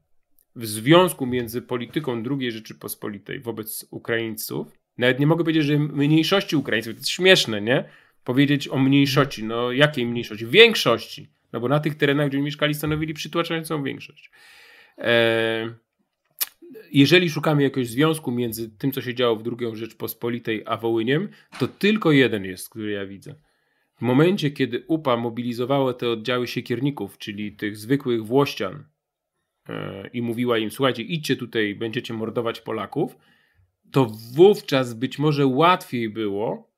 w 0.55 0.65
związku 0.65 1.25
między 1.25 1.61
polityką 1.61 2.23
II 2.39 2.51
Rzeczypospolitej 2.51 3.39
wobec 3.39 3.87
Ukraińców, 3.91 4.67
nawet 4.97 5.19
nie 5.19 5.27
mogę 5.27 5.43
powiedzieć, 5.43 5.63
że 5.65 5.79
mniejszości 5.79 6.55
Ukraińców, 6.55 6.93
to 6.93 6.99
jest 6.99 7.09
śmieszne, 7.09 7.61
nie? 7.61 7.83
Powiedzieć 8.23 8.67
o 8.67 8.79
mniejszości, 8.79 9.43
no 9.43 9.71
jakiej 9.71 10.05
mniejszości? 10.05 10.45
Większości 10.45 11.36
no 11.53 11.59
bo 11.59 11.67
na 11.67 11.79
tych 11.79 11.95
terenach, 11.95 12.29
gdzie 12.29 12.41
mieszkali, 12.41 12.73
stanowili 12.73 13.13
przytłaczającą 13.13 13.83
większość. 13.83 14.31
E, 14.97 15.73
jeżeli 16.91 17.29
szukamy 17.29 17.63
jakiegoś 17.63 17.89
związku 17.89 18.31
między 18.31 18.69
tym, 18.69 18.91
co 18.91 19.01
się 19.01 19.13
działo 19.13 19.35
w 19.35 19.43
II 19.47 19.75
Rzeczpospolitej, 19.75 20.63
a 20.65 20.77
Wołyniem, 20.77 21.29
to 21.59 21.67
tylko 21.67 22.11
jeden 22.11 22.45
jest, 22.45 22.69
który 22.69 22.91
ja 22.91 23.05
widzę. 23.05 23.35
W 23.97 24.01
momencie, 24.01 24.51
kiedy 24.51 24.83
UPA 24.87 25.17
mobilizowało 25.17 25.93
te 25.93 26.09
oddziały 26.09 26.47
siekierników, 26.47 27.17
czyli 27.17 27.51
tych 27.51 27.77
zwykłych 27.77 28.25
Włościan, 28.25 28.85
e, 29.69 30.09
i 30.13 30.21
mówiła 30.21 30.57
im: 30.57 30.71
Słuchajcie, 30.71 31.03
idźcie 31.03 31.35
tutaj, 31.35 31.75
będziecie 31.75 32.13
mordować 32.13 32.61
Polaków, 32.61 33.17
to 33.91 34.05
wówczas 34.33 34.93
być 34.93 35.19
może 35.19 35.45
łatwiej 35.45 36.09
było 36.09 36.71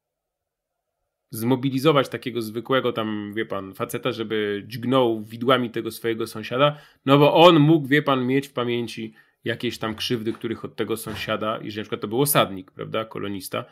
zmobilizować 1.32 2.10
takiego 2.10 2.42
zwykłego 2.42 2.94
tam, 2.94 3.34
wie 3.36 3.46
pan, 3.46 3.74
faceta, 3.74 4.12
żeby 4.12 4.64
dźgnął 4.68 5.22
widłami 5.24 5.70
tego 5.70 5.92
swojego 5.92 6.28
sąsiada, 6.28 6.78
no 7.06 7.18
bo 7.18 7.34
on 7.34 7.60
mógł, 7.60 7.88
wie 7.88 8.02
pan, 8.02 8.28
mieć 8.28 8.48
w 8.48 8.54
pamięci 8.54 9.14
jakieś 9.44 9.78
tam 9.78 9.96
krzywdy, 9.96 10.34
których 10.34 10.66
od 10.66 10.76
tego 10.76 10.98
sąsiada, 10.98 11.58
i 11.58 11.72
że 11.72 11.82
na 11.82 11.84
przykład 11.84 12.02
to 12.02 12.08
był 12.08 12.22
osadnik, 12.22 12.72
prawda, 12.72 13.06
kolonista, 13.06 13.66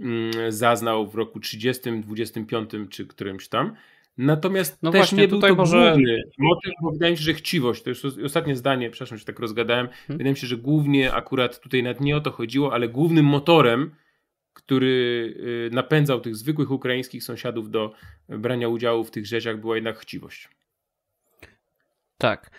mm, 0.00 0.52
zaznał 0.52 1.06
w 1.06 1.14
roku 1.14 1.40
30, 1.40 2.00
25 2.00 2.70
czy 2.90 3.06
którymś 3.06 3.48
tam. 3.48 3.74
Natomiast 4.18 4.82
no 4.82 4.90
też 4.90 4.98
właśnie, 4.98 5.18
nie 5.18 5.28
był 5.28 5.40
to 5.40 5.54
może... 5.54 5.88
główny 5.88 6.22
motyw, 6.38 6.72
bo 6.82 6.90
wydaje 6.90 7.12
mi 7.12 7.18
się, 7.18 7.24
że 7.24 7.34
chciwość, 7.34 7.82
to 7.82 7.90
już 7.90 8.04
ostatnie 8.24 8.56
zdanie, 8.56 8.90
przepraszam, 8.90 9.18
że 9.18 9.24
tak 9.24 9.38
rozgadałem, 9.38 9.86
hmm. 9.86 10.18
wydaje 10.18 10.30
mi 10.30 10.36
się, 10.36 10.46
że 10.46 10.56
głównie 10.56 11.12
akurat 11.12 11.60
tutaj 11.60 11.82
nawet 11.82 12.00
nie 12.00 12.16
o 12.16 12.20
to 12.20 12.30
chodziło, 12.30 12.72
ale 12.72 12.88
głównym 12.88 13.24
motorem, 13.24 13.90
który 14.58 14.86
y, 15.72 15.74
napędzał 15.74 16.20
tych 16.20 16.36
zwykłych 16.36 16.70
ukraińskich 16.70 17.24
sąsiadów 17.24 17.70
do 17.70 17.92
brania 18.28 18.68
udziału 18.68 19.04
w 19.04 19.10
tych 19.10 19.26
rzeczach 19.26 19.60
była 19.60 19.74
jednak 19.74 19.98
chciwość. 19.98 20.48
Tak. 22.18 22.50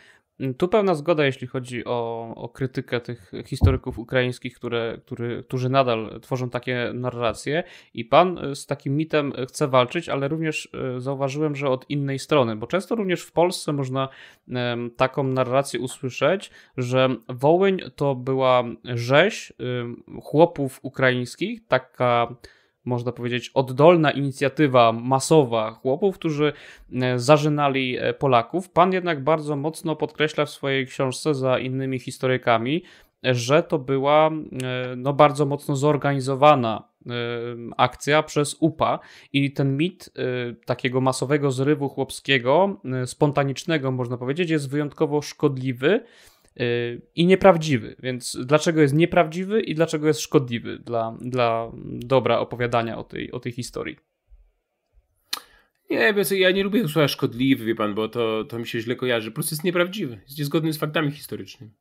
Tu 0.58 0.68
pełna 0.68 0.96
zgoda, 0.96 1.26
jeśli 1.26 1.48
chodzi 1.48 1.86
o, 1.86 2.32
o 2.36 2.50
krytykę 2.50 3.02
tych 3.02 3.32
historyków 3.46 4.00
ukraińskich, 4.00 4.56
które, 4.56 4.98
który, 5.06 5.44
którzy 5.44 5.70
nadal 5.70 6.20
tworzą 6.22 6.50
takie 6.50 6.92
narracje. 6.94 7.64
I 7.94 8.06
pan 8.06 8.56
z 8.56 8.66
takim 8.66 8.98
mitem 8.98 9.34
chce 9.48 9.68
walczyć, 9.68 10.10
ale 10.10 10.28
również 10.28 10.70
e, 10.96 11.02
zauważyłem, 11.02 11.56
że 11.56 11.70
od 11.70 11.90
innej 11.90 12.20
strony, 12.20 12.56
bo 12.56 12.68
często 12.68 12.96
również 12.96 13.22
w 13.22 13.32
Polsce 13.32 13.74
można 13.74 14.10
taką 14.98 15.24
narrację 15.24 15.80
usłyszeć, 15.80 16.52
że 16.78 17.10
Wołyń 17.30 17.80
to 17.96 18.16
była 18.16 18.64
rzeź 18.84 19.54
chłopów 20.24 20.80
ukraińskich, 20.82 21.68
taka 21.68 22.36
można 22.86 23.12
powiedzieć, 23.12 23.52
oddolna 23.54 24.12
inicjatywa 24.12 24.92
masowa 24.92 25.72
chłopów, 25.72 26.16
którzy 26.16 26.54
e, 26.94 27.20
zażynali 27.20 27.98
e, 27.98 28.14
Polaków. 28.14 28.70
Pan 28.70 28.94
jednak 28.94 29.24
bardzo 29.24 29.56
mocno 29.56 29.96
podkreśla 29.96 30.46
w 30.46 30.50
swojej 30.50 30.88
książce 30.88 31.36
za 31.36 31.60
innymi 31.60 32.00
historykami, 32.00 32.84
że 33.24 33.64
to 33.64 33.80
była 33.80 34.28
e, 34.28 34.32
no, 34.98 35.14
bardzo 35.14 35.46
mocno 35.46 35.76
zorganizowana 35.76 36.90
akcja 37.78 38.24
przez 38.24 38.58
UPA 38.60 39.00
i 39.34 39.52
ten 39.54 39.78
mit 39.78 40.10
takiego 40.66 41.02
masowego 41.02 41.52
zrywu 41.52 41.90
chłopskiego, 41.90 42.82
spontanicznego 43.06 43.92
można 43.92 44.18
powiedzieć, 44.18 44.50
jest 44.50 44.70
wyjątkowo 44.70 45.22
szkodliwy 45.22 46.04
i 47.16 47.26
nieprawdziwy. 47.26 47.96
Więc 48.00 48.38
dlaczego 48.46 48.82
jest 48.82 48.94
nieprawdziwy 48.94 49.62
i 49.62 49.76
dlaczego 49.76 50.08
jest 50.08 50.20
szkodliwy 50.20 50.80
dla, 50.80 51.18
dla 51.22 51.72
dobra 51.84 52.40
opowiadania 52.40 52.98
o 52.98 53.04
tej, 53.04 53.32
o 53.32 53.40
tej 53.40 53.52
historii? 53.52 53.98
Nie, 55.90 56.14
więc 56.14 56.32
ja 56.32 56.52
nie 56.52 56.64
lubię 56.64 56.88
słowa 56.88 57.08
szkodliwy, 57.08 57.66
wie 57.66 57.76
pan, 57.76 57.96
bo 57.96 58.10
to, 58.10 58.44
to 58.44 58.60
mi 58.60 58.68
się 58.68 58.80
źle 58.80 58.96
kojarzy. 58.96 59.32
Po 59.32 59.36
prostu 59.36 59.56
jest 59.56 59.64
nieprawdziwy. 59.64 60.20
Jest 60.26 60.40
niezgodny 60.40 60.74
z 60.74 60.78
faktami 60.78 61.12
historycznymi. 61.12 61.74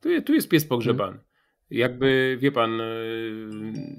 Tu, 0.00 0.22
tu 0.22 0.34
jest 0.34 0.48
pies 0.48 0.64
pogrzebany. 0.64 1.12
Hmm. 1.12 1.24
Jakby, 1.70 2.38
wie 2.40 2.52
pan, 2.52 2.80
e, 2.80 2.84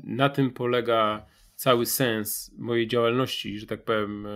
na 0.04 0.30
tym 0.30 0.52
polega 0.52 1.26
cały 1.56 1.86
sens 1.86 2.52
mojej 2.58 2.88
działalności, 2.88 3.60
że 3.60 3.66
tak 3.66 3.84
powiem, 3.84 4.26
e, 4.26 4.30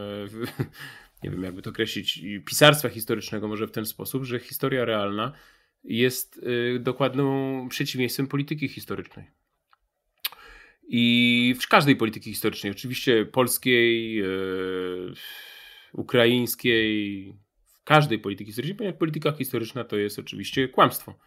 nie 1.23 1.29
wiem 1.29 1.43
jakby 1.43 1.61
to 1.61 1.69
określić, 1.69 2.21
pisarstwa 2.45 2.89
historycznego 2.89 3.47
może 3.47 3.67
w 3.67 3.71
ten 3.71 3.85
sposób, 3.85 4.23
że 4.23 4.39
historia 4.39 4.85
realna 4.85 5.33
jest 5.83 6.37
y, 6.37 6.79
dokładną 6.79 7.67
przeciwieństwem 7.69 8.27
polityki 8.27 8.67
historycznej. 8.67 9.25
I 10.87 11.55
w 11.61 11.67
każdej 11.67 11.95
polityki 11.95 12.29
historycznej, 12.29 12.71
oczywiście 12.71 13.25
polskiej, 13.25 14.15
yy, 14.15 15.13
ukraińskiej, 15.93 17.33
w 17.65 17.83
każdej 17.83 18.19
polityki 18.19 18.49
historycznej, 18.49 18.77
ponieważ 18.77 18.99
polityka 18.99 19.31
historyczna 19.31 19.83
to 19.83 19.97
jest 19.97 20.19
oczywiście 20.19 20.67
kłamstwo. 20.67 21.19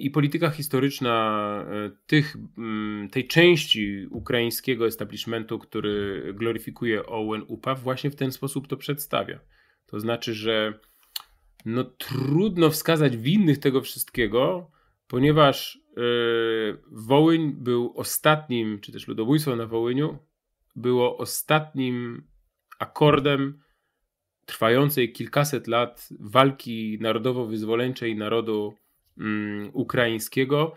I 0.00 0.10
polityka 0.10 0.50
historyczna 0.50 1.64
e, 1.68 1.90
tych, 2.06 2.36
mm, 2.58 3.08
tej 3.08 3.26
części 3.28 4.06
ukraińskiego 4.10 4.86
establishmentu, 4.86 5.58
który 5.58 6.24
gloryfikuje 6.34 7.06
Owen 7.06 7.44
Upa, 7.48 7.74
właśnie 7.74 8.10
w 8.10 8.16
ten 8.16 8.32
sposób 8.32 8.68
to 8.68 8.76
przedstawia. 8.76 9.40
To 9.86 10.00
znaczy, 10.00 10.34
że 10.34 10.78
no, 11.64 11.84
trudno 11.84 12.70
wskazać 12.70 13.16
winnych 13.16 13.58
tego 13.58 13.80
wszystkiego, 13.80 14.70
ponieważ 15.06 15.78
yy, 15.96 16.82
Wołyń 16.86 17.52
był 17.52 17.92
ostatnim, 17.96 18.80
czy 18.80 18.92
też 18.92 19.08
ludobójstwo 19.08 19.56
na 19.56 19.66
Wołyniu 19.66 20.18
było 20.76 21.18
ostatnim 21.18 22.22
akordem 22.78 23.60
trwającej 24.46 25.12
kilkaset 25.12 25.66
lat 25.66 26.08
walki 26.20 26.98
narodowo-wyzwoleńczej 27.00 28.16
narodu 28.16 28.74
mm, 29.18 29.70
ukraińskiego 29.72 30.76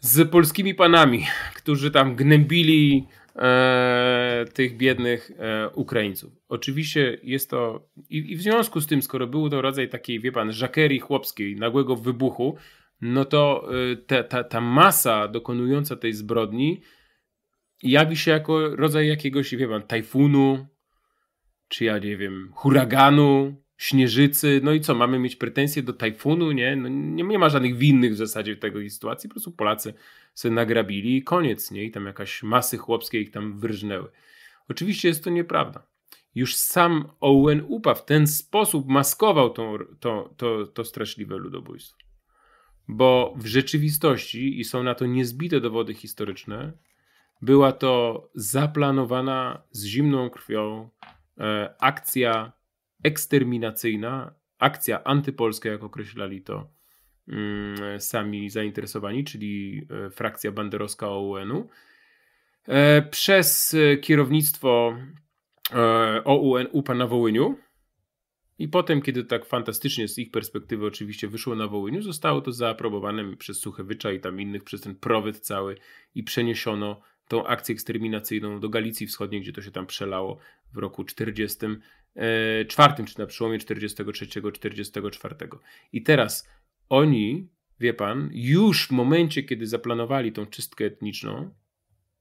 z 0.00 0.30
polskimi 0.30 0.74
panami, 0.74 1.26
którzy 1.54 1.90
tam 1.90 2.16
gnębili 2.16 3.06
e, 3.38 4.44
tych 4.52 4.76
biednych 4.76 5.30
e, 5.38 5.70
Ukraińców. 5.70 6.32
Oczywiście 6.48 7.18
jest 7.22 7.50
to 7.50 7.88
i, 8.10 8.32
i, 8.32 8.36
w 8.36 8.42
związku 8.42 8.80
z 8.80 8.86
tym, 8.86 9.02
skoro 9.02 9.26
był 9.26 9.50
to 9.50 9.62
rodzaj 9.62 9.88
takiej, 9.88 10.20
wie 10.20 10.32
pan, 10.32 10.52
żakerii 10.52 11.00
chłopskiej, 11.00 11.56
nagłego 11.56 11.96
wybuchu, 11.96 12.56
no 13.00 13.24
to 13.24 13.68
e, 13.92 13.96
ta, 13.96 14.22
ta, 14.22 14.44
ta 14.44 14.60
masa 14.60 15.28
dokonująca 15.28 15.96
tej 15.96 16.12
zbrodni 16.12 16.80
jawi 17.82 18.16
się 18.16 18.30
jako 18.30 18.76
rodzaj 18.76 19.08
jakiegoś, 19.08 19.54
wie 19.54 19.68
pan, 19.68 19.82
tajfunu, 19.82 20.66
czy 21.68 21.84
ja 21.84 21.98
nie 21.98 22.16
wiem, 22.16 22.50
huraganu, 22.54 23.62
śnieżycy, 23.76 24.60
no 24.64 24.72
i 24.72 24.80
co, 24.80 24.94
mamy 24.94 25.18
mieć 25.18 25.36
pretensje 25.36 25.82
do 25.82 25.92
tajfunu, 25.92 26.52
nie? 26.52 26.76
No 26.76 26.88
nie, 26.88 27.24
nie 27.24 27.38
ma 27.38 27.48
żadnych 27.48 27.76
winnych 27.76 28.12
w 28.12 28.16
zasadzie 28.16 28.56
w 28.56 28.58
tej 28.58 28.90
sytuacji, 28.90 29.28
po 29.28 29.34
prostu 29.34 29.52
Polacy 29.52 29.94
sobie 30.34 30.54
nagrabili 30.54 31.16
i 31.16 31.22
koniec, 31.22 31.70
nie? 31.70 31.84
I 31.84 31.90
tam 31.90 32.06
jakaś 32.06 32.42
masy 32.42 32.78
chłopskie 32.78 33.20
ich 33.20 33.30
tam 33.30 33.58
wyrżnęły. 33.58 34.08
Oczywiście 34.68 35.08
jest 35.08 35.24
to 35.24 35.30
nieprawda. 35.30 35.86
Już 36.34 36.54
sam 36.54 37.08
Owen 37.20 37.64
Upa 37.68 37.94
w 37.94 38.04
ten 38.04 38.26
sposób 38.26 38.88
maskował 38.88 39.50
tą, 39.50 39.78
to, 40.00 40.34
to, 40.36 40.66
to 40.66 40.84
straszliwe 40.84 41.36
ludobójstwo. 41.36 41.98
Bo 42.88 43.34
w 43.36 43.46
rzeczywistości, 43.46 44.60
i 44.60 44.64
są 44.64 44.82
na 44.82 44.94
to 44.94 45.06
niezbite 45.06 45.60
dowody 45.60 45.94
historyczne, 45.94 46.72
była 47.42 47.72
to 47.72 48.28
zaplanowana 48.34 49.62
z 49.70 49.84
zimną 49.84 50.30
krwią 50.30 50.88
e, 51.38 51.74
akcja 51.78 52.52
eksterminacyjna, 53.06 54.34
akcja 54.58 55.04
antypolska, 55.04 55.68
jak 55.68 55.84
określali 55.84 56.42
to 56.42 56.70
mm, 57.28 58.00
sami 58.00 58.50
zainteresowani, 58.50 59.24
czyli 59.24 59.82
e, 60.06 60.10
frakcja 60.10 60.52
banderowska 60.52 61.08
OUN-u, 61.08 61.68
e, 62.68 63.02
przez 63.02 63.76
kierownictwo 64.02 64.96
e, 65.72 66.24
OUN-u 66.24 66.82
pana 66.82 67.06
Wołyniu. 67.06 67.58
I 68.58 68.68
potem, 68.68 69.02
kiedy 69.02 69.24
tak 69.24 69.44
fantastycznie 69.44 70.08
z 70.08 70.18
ich 70.18 70.30
perspektywy 70.30 70.86
oczywiście 70.86 71.28
wyszło 71.28 71.54
na 71.54 71.66
Wołyniu, 71.66 72.02
zostało 72.02 72.40
to 72.40 72.52
zaaprobowane 72.52 73.36
przez 73.36 73.60
Suchewycza 73.60 74.12
i 74.12 74.20
tam 74.20 74.40
innych, 74.40 74.64
przez 74.64 74.80
ten 74.80 74.94
prowyd 74.94 75.40
cały 75.40 75.76
i 76.14 76.22
przeniesiono 76.22 77.00
tą 77.28 77.46
akcję 77.46 77.72
eksterminacyjną 77.72 78.60
do 78.60 78.68
Galicji 78.68 79.06
Wschodniej, 79.06 79.40
gdzie 79.40 79.52
to 79.52 79.62
się 79.62 79.70
tam 79.70 79.86
przelało 79.86 80.38
w 80.72 80.78
roku 80.78 81.04
40 81.04 81.66
E, 81.66 81.78
czwartym, 82.68 83.06
czy 83.06 83.18
na 83.18 83.26
przełomie 83.26 83.58
43-44. 83.58 85.58
I 85.92 86.02
teraz 86.02 86.48
oni, 86.88 87.48
wie 87.80 87.94
pan, 87.94 88.30
już 88.32 88.88
w 88.88 88.90
momencie, 88.90 89.42
kiedy 89.42 89.66
zaplanowali 89.66 90.32
tą 90.32 90.46
czystkę 90.46 90.84
etniczną 90.84 91.50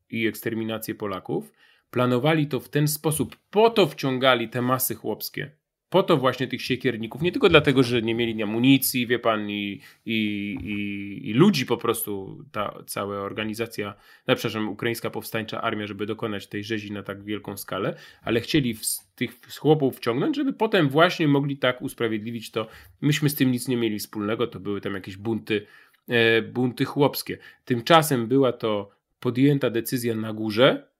i 0.09 0.27
eksterminację 0.27 0.95
Polaków, 0.95 1.51
planowali 1.89 2.47
to 2.47 2.59
w 2.59 2.69
ten 2.69 2.87
sposób, 2.87 3.35
po 3.49 3.69
to 3.69 3.87
wciągali 3.87 4.49
te 4.49 4.61
masy 4.61 4.95
chłopskie 4.95 5.51
po 5.89 6.03
to 6.03 6.17
właśnie 6.17 6.47
tych 6.47 6.61
siekierników, 6.61 7.21
nie 7.21 7.31
tylko 7.31 7.49
dlatego, 7.49 7.83
że 7.83 8.01
nie 8.01 8.15
mieli 8.15 8.43
amunicji, 8.43 9.07
wie 9.07 9.19
pan, 9.19 9.49
i, 9.49 9.81
i, 10.05 10.15
i, 10.63 11.29
i 11.29 11.33
ludzi 11.33 11.65
po 11.65 11.77
prostu, 11.77 12.43
ta 12.51 12.83
cała 12.87 13.17
organizacja, 13.17 13.93
no, 14.27 14.35
przepraszam, 14.35 14.69
ukraińska 14.69 15.09
powstańcza 15.09 15.61
armia, 15.61 15.87
żeby 15.87 16.05
dokonać 16.05 16.47
tej 16.47 16.63
rzezi 16.63 16.91
na 16.91 17.03
tak 17.03 17.23
wielką 17.23 17.57
skalę, 17.57 17.95
ale 18.23 18.41
chcieli 18.41 18.73
w, 18.73 18.81
tych 19.15 19.39
chłopów 19.59 19.97
wciągnąć, 19.97 20.35
żeby 20.35 20.53
potem 20.53 20.89
właśnie 20.89 21.27
mogli 21.27 21.57
tak 21.57 21.81
usprawiedliwić 21.81 22.51
to. 22.51 22.67
Myśmy 23.01 23.29
z 23.29 23.35
tym 23.35 23.51
nic 23.51 23.67
nie 23.67 23.77
mieli 23.77 23.99
wspólnego, 23.99 24.47
to 24.47 24.59
były 24.59 24.81
tam 24.81 24.93
jakieś 24.93 25.17
bunty, 25.17 25.65
e, 26.07 26.41
bunty 26.41 26.85
chłopskie. 26.85 27.37
Tymczasem 27.65 28.27
była 28.27 28.53
to 28.53 28.89
podjęta 29.19 29.69
decyzja 29.69 30.15
na 30.15 30.33
górze, 30.33 30.94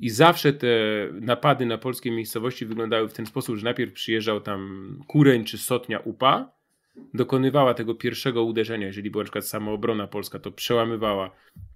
I 0.00 0.10
zawsze 0.10 0.52
te 0.52 0.68
napady 1.20 1.66
na 1.66 1.78
polskie 1.78 2.10
miejscowości 2.10 2.66
wyglądały 2.66 3.08
w 3.08 3.12
ten 3.12 3.26
sposób, 3.26 3.56
że 3.56 3.64
najpierw 3.64 3.92
przyjeżdżał 3.92 4.40
tam 4.40 4.98
kureń 5.06 5.44
czy 5.44 5.58
sotnia 5.58 5.98
upa, 5.98 6.52
dokonywała 7.14 7.74
tego 7.74 7.94
pierwszego 7.94 8.44
uderzenia, 8.44 8.86
jeżeli 8.86 9.10
była 9.10 9.22
na 9.22 9.26
przykład 9.26 9.46
samoobrona 9.46 10.06
polska, 10.06 10.38
to 10.38 10.52
przełamywała 10.52 11.30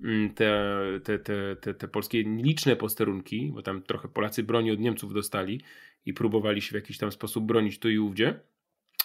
mm, 0.04 0.34
te, 0.34 0.74
te, 1.04 1.18
te, 1.18 1.56
te, 1.56 1.74
te 1.74 1.88
polskie 1.88 2.22
liczne 2.22 2.76
posterunki, 2.76 3.50
bo 3.54 3.62
tam 3.62 3.82
trochę 3.82 4.08
Polacy 4.08 4.42
broni 4.42 4.70
od 4.70 4.80
Niemców 4.80 5.14
dostali 5.14 5.60
i 6.06 6.14
próbowali 6.14 6.62
się 6.62 6.70
w 6.70 6.74
jakiś 6.74 6.98
tam 6.98 7.12
sposób 7.12 7.44
bronić 7.44 7.78
tu 7.78 7.90
i 7.90 7.98
ówdzie. 7.98 8.40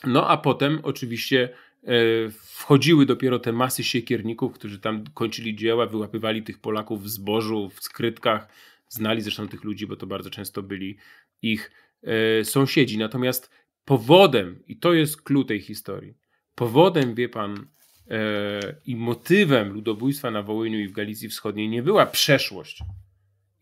No 0.07 0.28
a 0.28 0.38
potem 0.38 0.80
oczywiście 0.84 1.49
e, 1.84 1.93
wchodziły 2.30 3.05
dopiero 3.05 3.39
te 3.39 3.51
masy 3.51 3.84
siekierników, 3.84 4.53
którzy 4.53 4.80
tam 4.80 5.03
kończyli 5.13 5.55
dzieła, 5.55 5.86
wyłapywali 5.86 6.43
tych 6.43 6.59
Polaków 6.59 7.03
w 7.03 7.09
zbożu, 7.09 7.70
w 7.70 7.84
skrytkach, 7.84 8.47
znali 8.89 9.21
zresztą 9.21 9.47
tych 9.47 9.63
ludzi, 9.63 9.87
bo 9.87 9.95
to 9.95 10.07
bardzo 10.07 10.29
często 10.29 10.63
byli 10.63 10.97
ich 11.41 11.71
e, 12.03 12.45
sąsiedzi. 12.45 12.97
Natomiast 12.97 13.51
powodem, 13.85 14.63
i 14.67 14.77
to 14.77 14.93
jest 14.93 15.21
klucz 15.21 15.47
tej 15.47 15.61
historii, 15.61 16.13
powodem, 16.55 17.15
wie 17.15 17.29
pan, 17.29 17.67
e, 18.09 18.75
i 18.85 18.95
motywem 18.95 19.73
ludobójstwa 19.73 20.31
na 20.31 20.43
Wołyniu 20.43 20.79
i 20.79 20.87
w 20.87 20.91
Galicji 20.91 21.29
Wschodniej 21.29 21.69
nie 21.69 21.83
była 21.83 22.05
przeszłość 22.05 22.83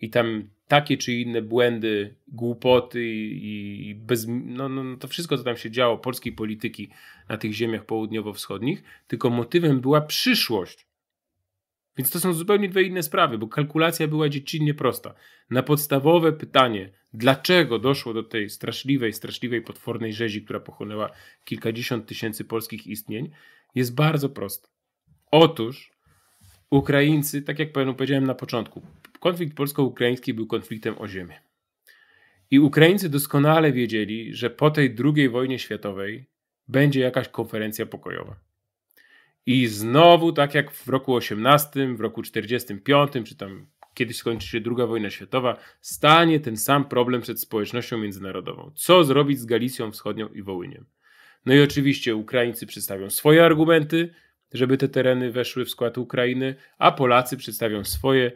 i 0.02 0.10
tam 0.10 0.50
takie 0.68 0.98
czy 0.98 1.14
inne 1.14 1.42
błędy, 1.42 2.16
głupoty 2.28 3.06
i, 3.06 3.96
bez, 3.96 4.26
no, 4.28 4.70
no, 4.70 4.84
no, 4.84 4.98
to 4.98 5.08
wszystko, 5.08 5.38
co 5.38 5.44
tam 5.44 5.58
się 5.58 5.72
działo, 5.72 5.98
polskiej 5.98 6.34
polityki 6.34 6.90
na 7.30 7.38
tych 7.38 7.54
ziemiach 7.54 7.86
południowo-wschodnich, 7.86 8.84
tylko 9.08 9.30
motywem 9.30 9.82
była 9.82 10.02
przyszłość. 10.02 10.87
Więc 11.98 12.12
to 12.12 12.20
są 12.20 12.34
zupełnie 12.34 12.70
dwie 12.70 12.84
inne 12.84 13.04
sprawy, 13.04 13.38
bo 13.38 13.48
kalkulacja 13.48 14.08
była 14.08 14.30
dziecinnie 14.30 14.74
prosta. 14.74 15.14
Na 15.50 15.64
podstawowe 15.64 16.34
pytanie, 16.34 16.90
dlaczego 17.14 17.80
doszło 17.80 18.14
do 18.14 18.24
tej 18.24 18.50
straszliwej, 18.50 19.14
straszliwej, 19.14 19.62
potwornej 19.62 20.14
rzezi, 20.14 20.42
która 20.42 20.60
pochłonęła 20.60 21.10
kilkadziesiąt 21.44 22.06
tysięcy 22.06 22.46
polskich 22.46 22.88
istnień, 22.88 23.30
jest 23.76 23.96
bardzo 23.96 24.30
proste. 24.30 24.68
Otóż 25.32 25.92
Ukraińcy, 26.70 27.42
tak 27.42 27.60
jak 27.60 27.72
powiedziałem 27.72 28.26
na 28.26 28.36
początku, 28.36 28.82
konflikt 29.20 29.58
polsko-ukraiński 29.58 30.34
był 30.34 30.48
konfliktem 30.48 30.96
o 30.98 31.08
ziemię. 31.08 31.42
I 32.52 32.60
Ukraińcy 32.60 33.10
doskonale 33.10 33.72
wiedzieli, 33.72 34.36
że 34.36 34.50
po 34.50 34.72
tej 34.72 34.96
II 35.16 35.30
wojnie 35.30 35.60
światowej 35.60 36.26
będzie 36.68 37.00
jakaś 37.00 37.30
konferencja 37.30 37.86
pokojowa. 37.86 38.47
I 39.48 39.68
znowu, 39.68 40.32
tak 40.32 40.56
jak 40.56 40.72
w 40.72 40.88
roku 40.88 41.14
18, 41.16 41.96
w 41.96 42.00
roku 42.00 42.22
45, 42.22 43.12
czy 43.26 43.36
tam 43.36 43.68
kiedyś 43.94 44.18
skończy 44.18 44.48
się 44.48 44.58
II 44.58 44.88
wojna 44.88 45.10
światowa, 45.10 45.58
stanie 45.82 46.40
ten 46.40 46.58
sam 46.58 46.86
problem 46.86 47.22
przed 47.22 47.42
społecznością 47.42 47.98
międzynarodową. 47.98 48.72
Co 48.76 49.04
zrobić 49.04 49.40
z 49.40 49.46
Galicją 49.46 49.92
Wschodnią 49.92 50.28
i 50.28 50.42
Wołyniem? 50.42 50.86
No 51.46 51.54
i 51.54 51.62
oczywiście 51.62 52.16
Ukraińcy 52.16 52.66
przedstawią 52.66 53.10
swoje 53.10 53.46
argumenty, 53.46 54.14
żeby 54.54 54.78
te 54.78 54.88
tereny 54.88 55.32
weszły 55.32 55.66
w 55.66 55.70
skład 55.70 55.98
Ukrainy, 55.98 56.56
a 56.78 56.92
Polacy 56.92 57.38
przedstawią 57.38 57.84
swoje 57.84 58.32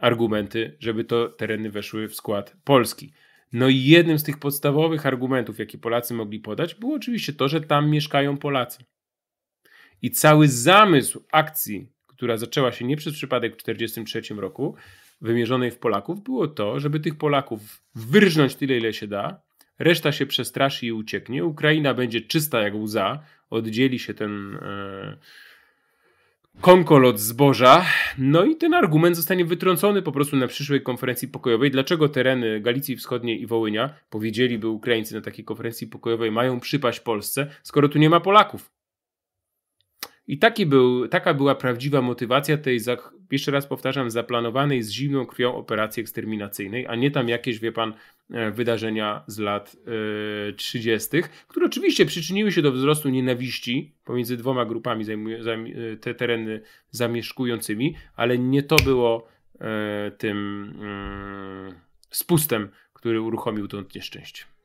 argumenty, 0.00 0.76
żeby 0.80 1.04
to 1.04 1.28
tereny 1.28 1.70
weszły 1.70 2.08
w 2.08 2.14
skład 2.14 2.56
Polski. 2.64 3.12
No 3.52 3.68
i 3.68 3.78
jednym 3.78 4.18
z 4.18 4.22
tych 4.22 4.38
podstawowych 4.38 5.06
argumentów, 5.06 5.58
jakie 5.58 5.78
Polacy 5.78 6.14
mogli 6.14 6.40
podać, 6.40 6.74
było 6.74 6.96
oczywiście 6.96 7.32
to, 7.32 7.48
że 7.48 7.60
tam 7.60 7.90
mieszkają 7.90 8.36
Polacy. 8.36 8.84
I 10.02 10.10
cały 10.10 10.48
zamysł 10.48 11.24
akcji, 11.32 11.88
która 12.06 12.36
zaczęła 12.36 12.72
się 12.72 12.84
nie 12.84 12.96
przez 12.96 13.14
przypadek 13.14 13.52
w 13.52 13.56
1943 13.56 14.40
roku, 14.40 14.74
wymierzonej 15.20 15.70
w 15.70 15.78
Polaków, 15.78 16.22
było 16.22 16.48
to, 16.48 16.80
żeby 16.80 17.00
tych 17.00 17.18
Polaków 17.18 17.82
wyrżnąć 17.94 18.54
tyle, 18.54 18.76
ile 18.76 18.92
się 18.92 19.06
da, 19.06 19.40
reszta 19.78 20.12
się 20.12 20.26
przestraszy 20.26 20.86
i 20.86 20.92
ucieknie, 20.92 21.44
Ukraina 21.44 21.94
będzie 21.94 22.20
czysta 22.20 22.60
jak 22.60 22.74
łza, 22.74 23.22
oddzieli 23.50 23.98
się 23.98 24.14
ten... 24.14 24.54
E, 24.54 25.16
konkolot 26.60 27.20
zboża. 27.20 27.84
No 28.18 28.44
i 28.44 28.56
ten 28.56 28.74
argument 28.74 29.16
zostanie 29.16 29.44
wytrącony 29.44 30.02
po 30.02 30.12
prostu 30.12 30.36
na 30.36 30.46
przyszłej 30.46 30.82
konferencji 30.82 31.28
pokojowej. 31.28 31.70
Dlaczego 31.70 32.08
tereny 32.08 32.60
Galicji 32.60 32.96
Wschodniej 32.96 33.42
i 33.42 33.46
Wołynia, 33.46 33.94
powiedzieliby 34.10 34.68
Ukraińcy 34.68 35.14
na 35.14 35.20
takiej 35.20 35.44
konferencji 35.44 35.86
pokojowej, 35.86 36.30
mają 36.30 36.60
przypaść 36.60 37.00
Polsce, 37.00 37.50
skoro 37.62 37.88
tu 37.88 37.98
nie 37.98 38.10
ma 38.10 38.20
Polaków? 38.20 38.75
I 40.28 40.38
taki 40.38 40.66
był, 40.66 41.08
taka 41.08 41.34
była 41.34 41.54
prawdziwa 41.54 42.02
motywacja 42.02 42.58
tej, 42.58 42.80
jeszcze 43.30 43.50
raz 43.50 43.66
powtarzam, 43.66 44.10
zaplanowanej 44.10 44.82
z 44.82 44.90
zimną 44.90 45.26
krwią 45.26 45.54
operacji 45.54 46.00
eksterminacyjnej, 46.00 46.86
a 46.86 46.94
nie 46.94 47.10
tam 47.10 47.28
jakieś, 47.28 47.58
wie 47.58 47.72
pan, 47.72 47.94
e, 48.30 48.50
wydarzenia 48.50 49.24
z 49.26 49.38
lat 49.38 49.76
y, 49.76 49.90
e, 50.48 50.52
30., 50.52 51.08
które 51.48 51.66
oczywiście 51.66 52.06
przyczyniły 52.06 52.52
się 52.52 52.62
do 52.62 52.72
wzrostu 52.72 53.08
nienawiści 53.08 53.92
pomiędzy 54.04 54.36
dwoma 54.36 54.64
grupami 54.64 55.04
e, 55.10 55.96
te 55.96 56.14
tereny 56.14 56.60
zamieszkującymi, 56.90 57.94
ale 58.16 58.38
nie 58.38 58.62
to 58.62 58.76
było 58.76 59.28
y, 59.54 59.58
tym 60.10 60.64
y, 61.70 61.80
spustem, 62.10 62.68
który 62.92 63.20
uruchomił 63.20 63.68
to 63.68 63.82
nieszczęście 63.94 64.55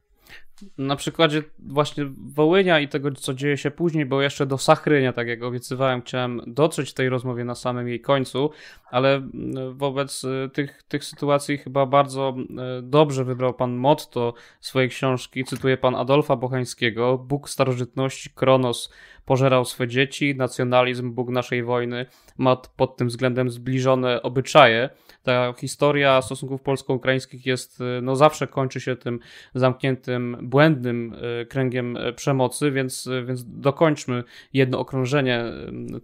na 0.77 0.95
przykładzie 0.95 1.43
właśnie 1.59 2.05
Wołynia 2.35 2.79
i 2.79 2.87
tego, 2.87 3.11
co 3.11 3.33
dzieje 3.33 3.57
się 3.57 3.71
później, 3.71 4.05
bo 4.05 4.21
jeszcze 4.21 4.45
do 4.45 4.57
Sachrynia, 4.57 5.13
tak 5.13 5.27
jak 5.27 5.43
obiecywałem, 5.43 6.01
chciałem 6.01 6.41
dotrzeć 6.47 6.89
w 6.91 6.93
tej 6.93 7.09
rozmowie 7.09 7.43
na 7.43 7.55
samym 7.55 7.87
jej 7.87 8.01
końcu, 8.01 8.49
ale 8.91 9.15
mm, 9.15 9.77
wobec 9.77 10.23
y, 10.23 10.49
tych, 10.53 10.83
tych 10.83 11.05
sytuacji 11.05 11.57
chyba 11.57 11.85
bardzo 11.85 12.35
y, 12.79 12.81
dobrze 12.81 13.23
wybrał 13.23 13.53
pan 13.53 13.75
motto 13.75 14.33
swojej 14.59 14.89
książki. 14.89 15.45
Cytuję 15.45 15.77
pan 15.77 15.95
Adolfa 15.95 16.35
Bochańskiego. 16.35 17.17
Bóg 17.17 17.49
starożytności, 17.49 18.29
Kronos, 18.29 18.91
pożerał 19.25 19.65
swe 19.65 19.87
dzieci, 19.87 20.35
nacjonalizm, 20.35 21.11
Bóg 21.11 21.29
naszej 21.29 21.63
wojny 21.63 22.05
ma 22.37 22.55
pod 22.55 22.97
tym 22.97 23.07
względem 23.07 23.49
zbliżone 23.49 24.21
obyczaje. 24.21 24.89
Ta 25.23 25.53
historia 25.53 26.21
stosunków 26.21 26.61
polsko-ukraińskich 26.61 27.45
jest, 27.45 27.81
y, 27.81 28.01
no 28.01 28.15
zawsze 28.15 28.47
kończy 28.47 28.81
się 28.81 28.95
tym 28.95 29.19
zamkniętym, 29.55 30.37
błędnym 30.41 31.13
y, 31.41 31.45
kręgiem 31.45 31.97
y, 31.97 32.13
przemocy, 32.13 32.71
więc, 32.71 33.09
więc 33.25 33.43
dokończmy 33.47 34.23
jedno 34.53 34.79
okrążenie 34.79 35.43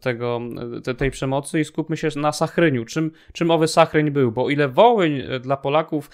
tego, 0.01 0.41
te, 0.84 0.95
tej 0.95 1.11
przemocy 1.11 1.59
i 1.59 1.65
skupmy 1.65 1.97
się 1.97 2.09
na 2.15 2.32
Sachryniu. 2.32 2.86
Czym, 2.86 3.11
czym 3.34 3.51
owy 3.51 3.68
Sachryń 3.68 4.11
był? 4.11 4.32
Bo 4.32 4.49
ile 4.49 4.68
Wołyń 4.68 5.24
dla 5.41 5.57
Polaków 5.57 6.09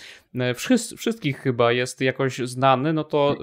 wszystkich 0.96 1.38
chyba 1.38 1.72
jest 1.72 2.02
jakoś 2.02 2.38
znany, 2.38 2.94
no 2.94 3.04
to 3.04 3.38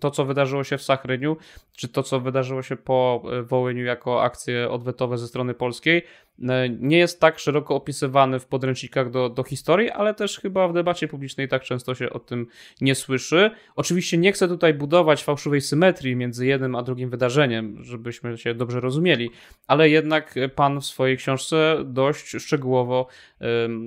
to, 0.00 0.10
co 0.10 0.24
wydarzyło 0.24 0.64
się 0.64 0.78
w 0.78 0.82
Sachryniu, 0.82 1.36
czy 1.76 1.88
to, 1.88 2.02
co 2.02 2.20
wydarzyło 2.20 2.59
się 2.62 2.76
po 2.76 3.22
Wołyniu 3.42 3.84
jako 3.84 4.22
akcje 4.22 4.70
odwetowe 4.70 5.18
ze 5.18 5.28
strony 5.28 5.54
polskiej, 5.54 6.02
E, 6.29 6.29
nie 6.78 6.98
jest 6.98 7.20
tak 7.20 7.38
szeroko 7.38 7.74
opisywany 7.74 8.38
w 8.38 8.46
podręcznikach 8.46 9.10
do, 9.10 9.28
do 9.28 9.42
historii, 9.42 9.90
ale 9.90 10.14
też 10.14 10.40
chyba 10.40 10.68
w 10.68 10.72
debacie 10.72 11.08
publicznej 11.08 11.48
tak 11.48 11.62
często 11.62 11.94
się 11.94 12.10
o 12.10 12.18
tym 12.18 12.46
nie 12.80 12.94
słyszy. 12.94 13.50
Oczywiście 13.76 14.18
nie 14.18 14.32
chcę 14.32 14.48
tutaj 14.48 14.74
budować 14.74 15.24
fałszywej 15.24 15.60
symetrii 15.60 16.16
między 16.16 16.46
jednym 16.46 16.74
a 16.74 16.82
drugim 16.82 17.10
wydarzeniem, 17.10 17.84
żebyśmy 17.84 18.38
się 18.38 18.54
dobrze 18.54 18.80
rozumieli, 18.80 19.30
ale 19.66 19.88
jednak 19.88 20.34
pan 20.54 20.80
w 20.80 20.84
swojej 20.84 21.16
książce 21.16 21.76
dość 21.84 22.28
szczegółowo 22.28 23.06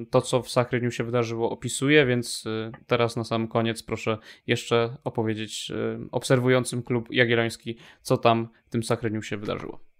to, 0.09 0.21
co 0.21 0.41
w 0.41 0.49
Sachryniu 0.49 0.91
się 0.91 1.03
wydarzyło, 1.03 1.51
opisuje, 1.51 2.05
więc 2.05 2.43
e, 2.47 2.71
teraz 2.87 3.15
na 3.15 3.23
sam 3.23 3.47
koniec 3.47 3.83
proszę 3.83 4.17
jeszcze 4.47 4.97
opowiedzieć 5.03 5.71
obserwującym 6.11 6.83
klub 6.83 7.07
jagielloński, 7.11 7.77
co 8.01 8.17
tam 8.17 8.47
w 8.65 8.69
tym 8.69 8.83
Sachryniu 8.83 9.21
się 9.21 9.37
wydarzyło. 9.37 9.92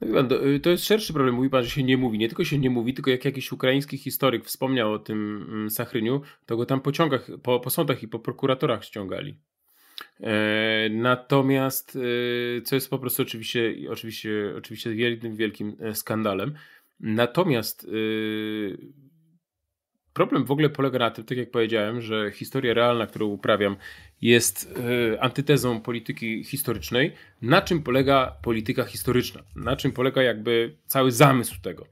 No 0.00 0.44
y, 0.46 0.60
to 0.60 0.70
jest 0.70 0.84
szerszy 0.84 1.12
problem. 1.12 1.34
Mówi 1.34 1.50
pan, 1.50 1.64
że 1.64 1.70
się 1.70 1.82
nie 1.82 1.96
mówi. 1.96 2.18
Nie 2.18 2.28
tylko 2.28 2.44
się 2.44 2.58
nie 2.58 2.70
mówi, 2.70 2.94
tylko 2.94 3.10
jak 3.10 3.24
jakiś 3.24 3.52
ukraiński 3.52 3.98
historyk 3.98 4.44
wspomniał 4.44 4.92
o 4.92 4.98
tym 4.98 5.46
mm, 5.50 5.70
Sachryniu, 5.70 6.22
to 6.46 6.56
go 6.56 6.66
tam 6.66 6.80
po 6.80 6.92
ciągach, 6.92 7.26
po, 7.42 7.60
po 7.60 7.70
sądach 7.70 8.02
i 8.02 8.08
po 8.08 8.18
prokuratorach 8.18 8.84
ściągali. 8.84 9.36
E, 10.20 10.88
natomiast, 10.90 11.98
e, 12.58 12.62
co 12.62 12.74
jest 12.74 12.90
po 12.90 12.98
prostu 12.98 13.22
oczywiście, 13.22 13.74
oczywiście, 13.90 14.54
oczywiście 14.56 14.94
wielkim, 14.94 15.36
wielkim 15.36 15.76
e, 15.80 15.94
skandalem. 15.94 16.54
Natomiast 17.00 17.84
e, 17.84 17.88
problem 20.20 20.44
w 20.44 20.50
ogóle 20.50 20.68
polega 20.68 20.98
na 20.98 21.10
tym, 21.10 21.24
tak 21.24 21.38
jak 21.38 21.50
powiedziałem, 21.50 22.00
że 22.00 22.30
historia 22.30 22.74
realna, 22.74 23.06
którą 23.06 23.26
uprawiam, 23.26 23.76
jest 24.22 24.74
y, 25.12 25.20
antytezą 25.20 25.80
polityki 25.80 26.44
historycznej. 26.44 27.12
Na 27.42 27.62
czym 27.62 27.82
polega 27.82 28.36
polityka 28.42 28.84
historyczna? 28.84 29.42
Na 29.56 29.76
czym 29.76 29.92
polega 29.92 30.22
jakby 30.22 30.74
cały 30.86 31.12
zamysł 31.12 31.60
tego? 31.62 31.86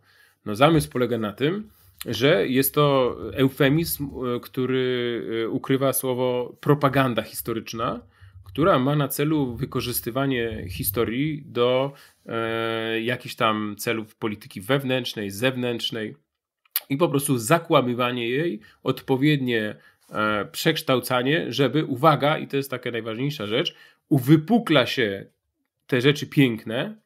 No, 0.46 0.54
zamysł 0.54 0.90
polega 0.90 1.18
na 1.18 1.32
tym, 1.32 1.70
że 2.06 2.48
jest 2.48 2.74
to 2.74 3.16
eufemizm, 3.34 4.04
e, 4.04 4.40
który 4.40 5.48
ukrywa 5.50 5.92
słowo 5.92 6.56
propaganda 6.60 7.22
historyczna, 7.22 8.00
która 8.44 8.78
ma 8.78 8.96
na 8.96 9.08
celu 9.08 9.56
wykorzystywanie 9.56 10.64
historii 10.68 11.42
do 11.46 11.92
e, 12.26 13.00
jakichś 13.00 13.34
tam 13.34 13.74
celów 13.78 14.16
polityki 14.16 14.60
wewnętrznej, 14.60 15.30
zewnętrznej 15.30 16.14
i 16.88 16.96
po 16.96 17.08
prostu 17.08 17.38
zakłamywanie 17.38 18.28
jej, 18.28 18.60
odpowiednie 18.82 19.76
e, 20.10 20.44
przekształcanie, 20.44 21.52
żeby, 21.52 21.84
uwaga, 21.84 22.38
i 22.38 22.48
to 22.48 22.56
jest 22.56 22.70
taka 22.70 22.90
najważniejsza 22.90 23.46
rzecz, 23.46 23.74
uwypukla 24.08 24.86
się 24.86 25.26
te 25.86 26.00
rzeczy 26.00 26.26
piękne, 26.26 26.96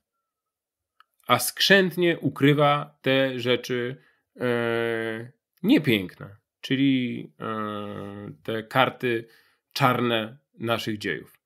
a 1.26 1.38
skrzętnie 1.38 2.18
ukrywa 2.18 2.98
te 3.02 3.40
rzeczy 3.40 3.96
e, 4.40 5.30
niepiękne, 5.62 6.36
czyli 6.60 7.30
e, 7.40 8.32
te 8.42 8.62
karty 8.62 9.28
czarne 9.72 10.36
naszych 10.58 10.98
dziejów. 10.98 11.41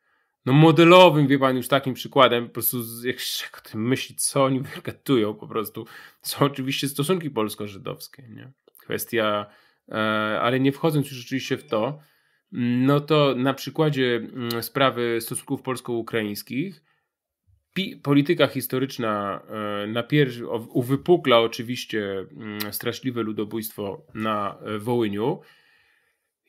No 0.46 0.52
modelowym, 0.52 1.26
wie 1.26 1.38
pan, 1.38 1.56
już 1.56 1.68
takim 1.68 1.94
przykładem, 1.94 2.46
po 2.46 2.52
prostu 2.52 2.76
jak 3.04 3.20
się 3.20 3.46
o 3.58 3.68
tym 3.68 3.88
myśli, 3.88 4.16
co 4.16 4.44
oni 4.44 4.60
wygatują 4.76 5.34
po 5.34 5.46
prostu, 5.48 5.86
są 6.22 6.38
oczywiście 6.38 6.88
stosunki 6.88 7.30
polsko-żydowskie, 7.30 8.22
nie? 8.28 8.52
Kwestia, 8.78 9.46
e, 9.88 9.94
ale 10.40 10.60
nie 10.60 10.72
wchodząc 10.72 11.06
już 11.06 11.18
rzeczywiście 11.18 11.56
w 11.56 11.66
to, 11.66 11.98
no 12.52 13.00
to 13.00 13.34
na 13.34 13.54
przykładzie 13.54 14.16
mm, 14.16 14.62
sprawy 14.62 15.18
stosunków 15.20 15.62
polsko-ukraińskich 15.62 16.82
polityka 18.02 18.46
historyczna 18.46 19.42
e, 19.82 19.86
na 19.86 20.02
uwypukla 20.68 21.40
oczywiście 21.40 22.26
mm, 22.36 22.72
straszliwe 22.72 23.22
ludobójstwo 23.22 24.06
na 24.14 24.58
e, 24.60 24.78
Wołyniu 24.78 25.40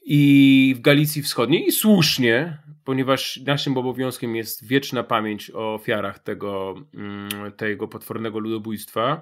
i 0.10 0.74
w 0.78 0.82
Galicji 0.82 1.22
Wschodniej 1.22 1.68
i 1.68 1.72
słusznie, 1.72 2.58
ponieważ 2.84 3.38
naszym 3.38 3.78
obowiązkiem 3.78 4.36
jest 4.36 4.68
wieczna 4.68 5.04
pamięć 5.04 5.52
o 5.52 5.74
ofiarach 5.74 6.20
tego, 6.20 6.76
mm, 6.94 7.52
tego 7.58 7.88
potwornego 7.88 8.40
ludobójstwa 8.40 9.22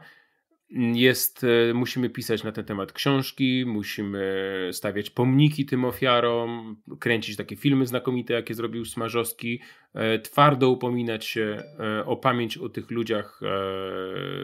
jest, 0.93 1.43
e, 1.43 1.73
musimy 1.73 2.09
pisać 2.09 2.43
na 2.43 2.51
ten 2.51 2.65
temat 2.65 2.91
książki, 2.91 3.63
musimy 3.67 4.69
stawiać 4.71 5.09
pomniki 5.09 5.65
tym 5.65 5.85
ofiarom, 5.85 6.77
kręcić 6.99 7.37
takie 7.37 7.55
filmy 7.55 7.85
znakomite, 7.85 8.33
jakie 8.33 8.53
zrobił 8.53 8.85
Smarzowski, 8.85 9.59
e, 9.93 10.19
twardo 10.19 10.69
upominać 10.69 11.25
się 11.25 11.63
e, 11.79 12.05
o 12.05 12.17
pamięć 12.17 12.57
o 12.57 12.69
tych 12.69 12.91
ludziach 12.91 13.39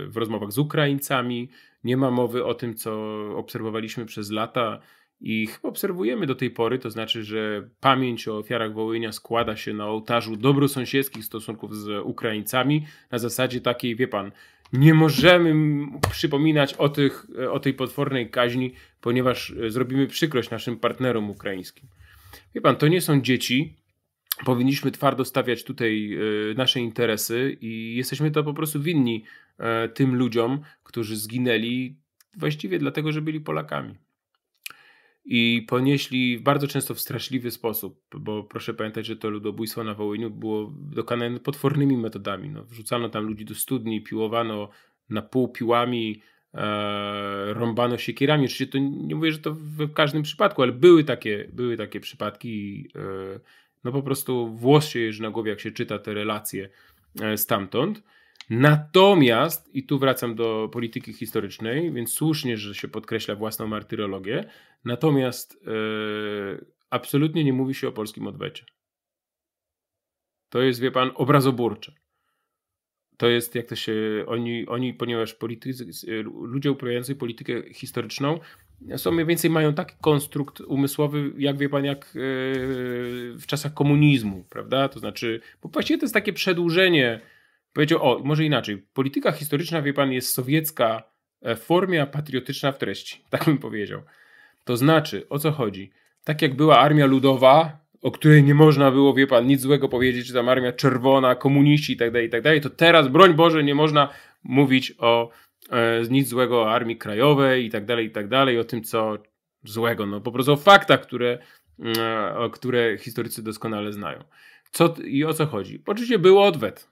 w 0.08 0.14
rozmowach 0.16 0.52
z 0.52 0.58
Ukraińcami. 0.58 1.50
Nie 1.84 1.98
ma 1.98 2.12
mowy 2.12 2.46
o 2.46 2.54
tym, 2.54 2.76
co 2.76 2.94
obserwowaliśmy 3.38 4.06
przez 4.06 4.32
lata 4.32 4.80
i 5.22 5.48
chyba 5.48 5.70
obserwujemy 5.70 6.26
do 6.26 6.36
tej 6.36 6.50
pory, 6.50 6.80
to 6.80 6.90
znaczy, 6.90 7.24
że 7.24 7.68
pamięć 7.80 8.28
o 8.28 8.38
ofiarach 8.38 8.74
Wołynia 8.74 9.12
składa 9.12 9.56
się 9.56 9.74
na 9.74 9.88
ołtarzu 9.88 10.36
dobrosąsiedzkich 10.36 11.26
stosunków 11.26 11.76
z 11.76 12.06
Ukraińcami 12.06 12.86
na 13.12 13.18
zasadzie 13.18 13.62
takiej, 13.62 13.96
wie 13.96 14.08
pan, 14.08 14.32
nie 14.74 14.94
możemy 14.94 15.54
przypominać 16.12 16.74
o, 16.74 16.90
tych, 16.90 17.28
o 17.52 17.60
tej 17.60 17.74
potwornej 17.74 18.30
kaźni, 18.30 18.74
ponieważ 19.02 19.52
e, 19.52 19.72
zrobimy 19.72 20.08
przykrość 20.08 20.50
naszym 20.50 20.78
partnerom 20.78 21.30
ukraińskim. 21.30 21.90
Wie 22.56 22.62
pan, 22.62 22.76
to 22.76 22.88
nie 22.88 23.02
są 23.02 23.22
dzieci. 23.22 23.76
Powinniśmy 24.46 24.92
twardo 24.92 25.26
stawiać 25.26 25.64
tutaj 25.64 26.14
e, 26.14 26.54
nasze 26.54 26.80
interesy 26.80 27.58
i 27.62 27.96
jesteśmy 27.96 28.32
to 28.32 28.44
po 28.44 28.54
prostu 28.54 28.82
winni 28.82 29.24
e, 29.58 29.90
tym 29.90 30.16
ludziom, 30.16 30.60
którzy 30.84 31.16
zginęli 31.16 31.96
właściwie 32.38 32.80
dlatego, 32.80 33.12
że 33.12 33.22
byli 33.22 33.42
Polakami 33.42 33.96
i 35.26 35.66
ponieśli 35.68 36.40
bardzo 36.40 36.68
często 36.68 36.94
w 36.94 37.00
straszliwy 37.00 37.52
sposób, 37.52 38.02
bo 38.20 38.44
proszę 38.44 38.74
pamiętać, 38.74 39.06
że 39.06 39.16
to 39.16 39.30
ludobójstwo 39.30 39.84
na 39.84 39.94
Wołyniu 39.94 40.30
było 40.30 40.74
dokonane 40.78 41.40
potwornymi 41.40 41.98
metodami. 41.98 42.50
No, 42.50 42.64
wrzucano 42.64 43.10
tam 43.10 43.26
ludzi 43.26 43.46
do 43.46 43.56
studni, 43.56 44.02
piłowano 44.02 44.70
na 45.10 45.22
pół 45.22 45.48
piłami, 45.48 46.22
e, 46.54 47.54
rąbano 47.54 47.98
siekierami. 47.98 48.46
Oczywiście 48.46 48.68
to 48.68 48.78
nie 48.78 49.16
mówię, 49.16 49.32
że 49.32 49.40
to 49.40 49.54
w 49.54 49.94
każdym 49.94 50.24
przypadku, 50.24 50.62
ale 50.62 50.72
były 50.72 51.04
takie, 51.04 51.50
były 51.54 51.78
takie 51.78 52.00
przypadki. 52.00 52.88
E, 52.96 53.40
no 53.84 53.92
po 53.92 54.04
prostu 54.04 54.48
włos 54.48 54.88
się 54.88 55.00
jeży 55.00 55.22
na 55.22 55.30
głowie, 55.30 55.50
jak 55.50 55.60
się 55.60 55.72
czyta 55.72 56.00
te 56.00 56.14
relacje 56.14 56.70
e, 57.22 57.38
stamtąd. 57.38 58.04
Natomiast, 58.54 59.76
i 59.76 59.84
tu 59.84 59.99
wracam 59.99 60.36
do 60.36 60.70
polityki 60.72 61.14
historycznej, 61.14 61.93
więc 61.93 62.14
słusznie, 62.14 62.58
że 62.58 62.76
się 62.76 62.88
podkreśla 62.88 63.36
własną 63.36 63.68
martyrologię, 63.68 64.49
natomiast 64.86 65.62
yy, 65.66 66.66
absolutnie 66.89 67.43
nie 67.43 67.54
mówi 67.54 67.74
się 67.74 67.88
o 67.88 67.91
polskim 67.91 68.28
odwecie. 68.28 68.66
To 70.49 70.62
jest, 70.62 70.80
wie 70.80 70.91
pan, 70.91 71.12
obrazoburcze. 71.16 71.91
To 73.18 73.30
jest, 73.30 73.56
jak 73.56 73.68
to 73.68 73.76
się, 73.76 73.93
oni, 74.28 74.68
oni 74.68 74.93
ponieważ 74.93 75.34
politycy, 75.34 75.86
ludzie 76.41 76.72
uprawiający 76.72 77.16
politykę 77.16 77.74
historyczną 77.74 78.39
są 78.97 79.12
mniej 79.12 79.26
więcej 79.26 79.49
mają 79.49 79.74
taki 79.74 79.95
konstrukt 80.02 80.62
umysłowy, 80.62 81.34
jak 81.38 81.58
wie 81.58 81.70
pan, 81.70 81.86
jak 81.86 82.16
yy, 82.16 82.22
w 83.38 83.43
czasach 83.47 83.74
komunizmu, 83.74 84.45
prawda? 84.49 84.89
To 84.89 84.99
znaczy, 84.99 85.41
bo 85.62 85.70
właściwie 85.70 85.99
to 85.99 86.06
jest 86.06 86.14
takie 86.14 86.34
przedłużenie 86.34 87.22
Powiedział, 87.74 88.00
o, 88.04 88.20
może 88.24 88.46
inaczej. 88.46 88.84
Polityka 88.94 89.32
historyczna, 89.32 89.82
wie 89.82 89.94
pan, 89.94 90.12
jest 90.12 90.34
sowiecka 90.34 91.04
w 91.42 91.60
formie, 91.60 92.02
a 92.02 92.06
patriotyczna 92.06 92.72
w 92.72 92.78
treści. 92.78 93.24
Tak 93.30 93.46
bym 93.46 93.58
powiedział. 93.58 94.02
To 94.64 94.78
znaczy, 94.78 95.30
o 95.30 95.40
co 95.40 95.52
chodzi? 95.52 95.92
Tak 96.24 96.42
jak 96.42 96.56
była 96.56 96.80
armia 96.80 97.06
ludowa, 97.06 97.80
o 98.02 98.12
której 98.12 98.44
nie 98.44 98.54
można 98.54 98.92
było, 98.92 99.14
wie 99.14 99.28
pan, 99.28 99.48
nic 99.48 99.62
złego 99.62 99.90
powiedzieć, 99.90 100.28
czy 100.28 100.34
tam 100.34 100.50
armia 100.50 100.72
czerwona, 100.72 101.36
komuniści 101.36 101.94
i 101.94 101.98
tak 101.98 102.12
dalej, 102.12 102.28
i 102.28 102.30
tak 102.30 102.44
to 102.64 102.70
teraz, 102.70 103.08
broń 103.08 103.34
Boże, 103.34 103.64
nie 103.64 103.76
można 103.76 104.10
mówić 104.44 104.94
o 104.98 105.30
e, 105.70 106.02
nic 106.10 106.28
złego 106.28 106.62
o 106.62 106.72
armii 106.72 106.98
krajowej 106.98 107.66
i 107.66 107.70
tak 107.70 107.86
dalej, 107.86 108.06
i 108.06 108.28
dalej, 108.28 108.60
o 108.60 108.64
tym, 108.64 108.84
co 108.84 109.18
złego. 109.64 110.06
No 110.06 110.22
po 110.22 110.32
prostu 110.32 110.54
o 110.54 110.58
faktach, 110.58 111.02
które, 111.02 111.38
e, 111.80 112.50
które 112.52 112.98
historycy 112.98 113.44
doskonale 113.44 113.94
znają. 113.94 114.24
Co, 114.72 114.96
I 115.06 115.26
o 115.26 115.34
co 115.34 115.46
chodzi? 115.46 115.84
Oczywiście 115.86 116.20
był 116.20 116.40
odwet. 116.40 116.91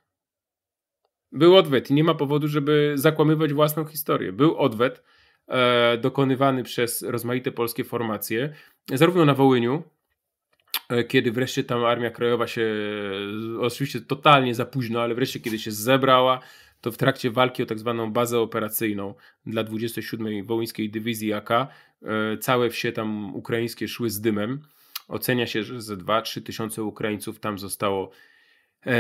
Był 1.32 1.56
odwet 1.56 1.92
i 1.92 1.94
nie 1.94 2.04
ma 2.04 2.14
powodu, 2.14 2.48
żeby 2.48 2.94
zakłamywać 2.96 3.54
własną 3.54 3.86
historię. 3.86 4.32
Był 4.32 4.58
odwet 4.58 5.04
e, 5.48 5.98
dokonywany 5.98 6.64
przez 6.64 7.02
rozmaite 7.02 7.52
polskie 7.52 7.84
formacje, 7.84 8.54
zarówno 8.94 9.26
na 9.26 9.34
Wołyniu, 9.34 9.84
e, 10.90 11.04
kiedy 11.04 11.32
wreszcie 11.32 11.64
tam 11.64 11.86
Armia 11.86 12.12
Krajowa 12.12 12.48
się, 12.48 12.74
oczywiście 13.60 14.02
totalnie 14.02 14.56
za 14.56 14.66
późno, 14.66 15.02
ale 15.02 15.16
wreszcie 15.16 15.40
kiedy 15.40 15.60
się 15.60 15.72
zebrała, 15.72 16.40
to 16.82 16.92
w 16.92 16.98
trakcie 16.98 17.32
walki 17.32 17.64
o 17.64 17.66
tak 17.66 17.80
zwaną 17.80 18.12
bazę 18.12 18.40
operacyjną 18.40 19.14
dla 19.46 19.64
27. 19.64 20.46
Wołyńskiej 20.46 20.90
Dywizji 20.90 21.34
AK 21.34 21.52
e, 21.52 21.68
całe 22.38 22.70
wsie 22.70 22.92
tam 22.92 23.36
ukraińskie 23.36 23.88
szły 23.88 24.10
z 24.10 24.22
dymem. 24.22 24.62
Ocenia 25.08 25.48
się, 25.48 25.64
że 25.64 25.82
ze 25.82 25.98
2-3 25.98 26.44
tysiące 26.44 26.84
Ukraińców 26.84 27.40
tam 27.40 27.60
zostało 27.60 28.12
E, 28.12 28.29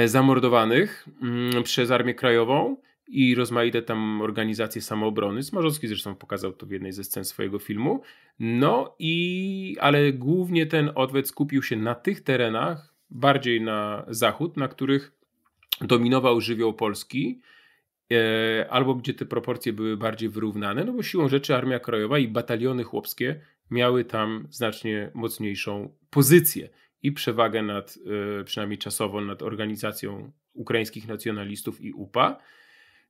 zamordowanych 0.05 1.07
mm, 1.21 1.63
przez 1.63 1.91
Armię 1.91 2.13
Krajową 2.13 2.77
i 3.07 3.35
rozmaite 3.35 3.81
tam 3.81 4.21
organizacje 4.21 4.81
samoobrony. 4.81 5.43
Smarzowski 5.43 5.87
zresztą 5.87 6.15
pokazał 6.15 6.53
to 6.53 6.65
w 6.65 6.71
jednej 6.71 6.91
ze 6.91 7.03
scen 7.03 7.25
swojego 7.25 7.59
filmu. 7.59 8.01
No 8.39 8.95
i, 8.99 9.77
ale 9.79 10.13
głównie 10.13 10.65
ten 10.65 10.91
odwet 10.95 11.27
skupił 11.27 11.63
się 11.63 11.75
na 11.75 11.95
tych 11.95 12.21
terenach, 12.21 12.93
bardziej 13.09 13.61
na 13.61 14.05
zachód, 14.07 14.57
na 14.57 14.67
których 14.67 15.11
dominował 15.81 16.41
żywioł 16.41 16.73
polski, 16.73 17.41
e, 18.13 18.69
albo 18.69 18.95
gdzie 18.95 19.13
te 19.13 19.25
proporcje 19.25 19.73
były 19.73 19.97
bardziej 19.97 20.29
wyrównane, 20.29 20.83
no 20.83 20.93
bo 20.93 21.03
siłą 21.03 21.29
rzeczy 21.29 21.55
Armia 21.55 21.79
Krajowa 21.79 22.19
i 22.19 22.27
bataliony 22.27 22.83
chłopskie 22.83 23.41
miały 23.71 24.05
tam 24.05 24.47
znacznie 24.49 25.11
mocniejszą 25.13 25.95
pozycję 26.09 26.69
i 27.03 27.11
przewagę 27.11 27.61
nad, 27.61 27.97
e, 28.39 28.43
przynajmniej 28.43 28.77
czasowo, 28.77 29.21
nad 29.21 29.41
organizacją 29.41 30.31
ukraińskich 30.53 31.07
nacjonalistów 31.07 31.81
i 31.81 31.93
UPA. 31.93 32.39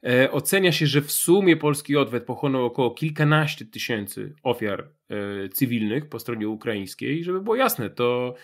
E, 0.03 0.31
ocenia 0.31 0.71
się, 0.71 0.87
że 0.87 1.01
w 1.01 1.11
sumie 1.11 1.57
polski 1.57 1.97
odwet 1.97 2.25
pochłonął 2.25 2.65
około 2.65 2.91
kilkanaście 2.91 3.65
tysięcy 3.65 4.35
ofiar 4.43 4.89
e, 5.09 5.49
cywilnych 5.49 6.09
po 6.09 6.19
stronie 6.19 6.49
ukraińskiej. 6.49 7.23
Żeby 7.23 7.41
było 7.41 7.55
jasne, 7.55 7.89
to 7.89 8.35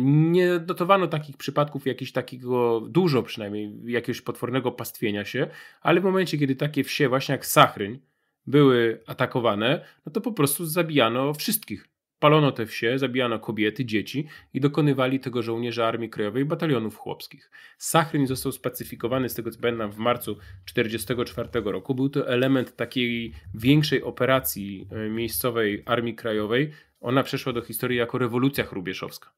nie 0.00 0.58
dotowano 0.58 1.06
takich 1.06 1.36
przypadków, 1.36 1.86
jakiegoś 1.86 2.12
takiego, 2.12 2.80
dużo 2.80 3.22
przynajmniej, 3.22 3.72
jakiegoś 3.84 4.20
potwornego 4.20 4.72
pastwienia 4.72 5.24
się, 5.24 5.46
ale 5.80 6.00
w 6.00 6.04
momencie, 6.04 6.38
kiedy 6.38 6.56
takie 6.56 6.84
wsie, 6.84 7.08
właśnie 7.08 7.32
jak 7.32 7.46
Sachryń, 7.46 8.00
były 8.46 9.02
atakowane, 9.06 9.84
no 10.06 10.12
to 10.12 10.20
po 10.20 10.32
prostu 10.32 10.66
zabijano 10.66 11.34
wszystkich 11.34 11.88
Palono 12.24 12.52
te 12.52 12.66
wsie, 12.66 12.98
zabijano 12.98 13.38
kobiety, 13.38 13.84
dzieci 13.84 14.26
i 14.54 14.60
dokonywali 14.60 15.20
tego 15.20 15.42
żołnierze 15.42 15.86
Armii 15.86 16.10
Krajowej 16.10 16.44
batalionów 16.44 16.96
chłopskich. 16.96 17.50
Sachryn 17.78 18.26
został 18.26 18.52
spacyfikowany, 18.52 19.28
z 19.28 19.34
tego 19.34 19.50
co 19.50 19.60
pamiętam, 19.60 19.92
w 19.92 19.98
marcu 19.98 20.34
1944 20.34 21.72
roku. 21.72 21.94
Był 21.94 22.08
to 22.08 22.28
element 22.28 22.76
takiej 22.76 23.32
większej 23.54 24.02
operacji 24.02 24.88
e, 24.90 25.10
miejscowej 25.10 25.82
Armii 25.86 26.14
Krajowej. 26.14 26.72
Ona 27.00 27.22
przeszła 27.22 27.52
do 27.52 27.62
historii 27.62 27.98
jako 27.98 28.18
rewolucja 28.18 28.64
chrubieszowska. 28.64 29.30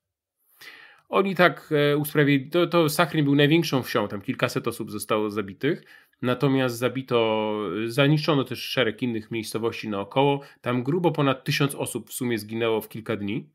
Oni 1.08 1.34
tak 1.34 1.72
e, 1.92 1.96
usprawiedliwili, 1.96 2.50
to, 2.50 2.66
to 2.66 2.88
Sachryn 2.88 3.24
był 3.24 3.34
największą 3.34 3.82
wsią, 3.82 4.08
tam 4.08 4.20
kilkaset 4.20 4.68
osób 4.68 4.90
zostało 4.90 5.30
zabitych. 5.30 5.84
Natomiast 6.22 6.76
zabito, 6.78 7.58
zaniszczono 7.86 8.44
też 8.44 8.62
szereg 8.62 9.02
innych 9.02 9.30
miejscowości 9.30 9.88
naokoło. 9.88 10.40
Tam 10.60 10.82
grubo 10.82 11.12
ponad 11.12 11.44
tysiąc 11.44 11.74
osób 11.74 12.10
w 12.10 12.12
sumie 12.12 12.38
zginęło 12.38 12.80
w 12.80 12.88
kilka 12.88 13.16
dni. 13.16 13.50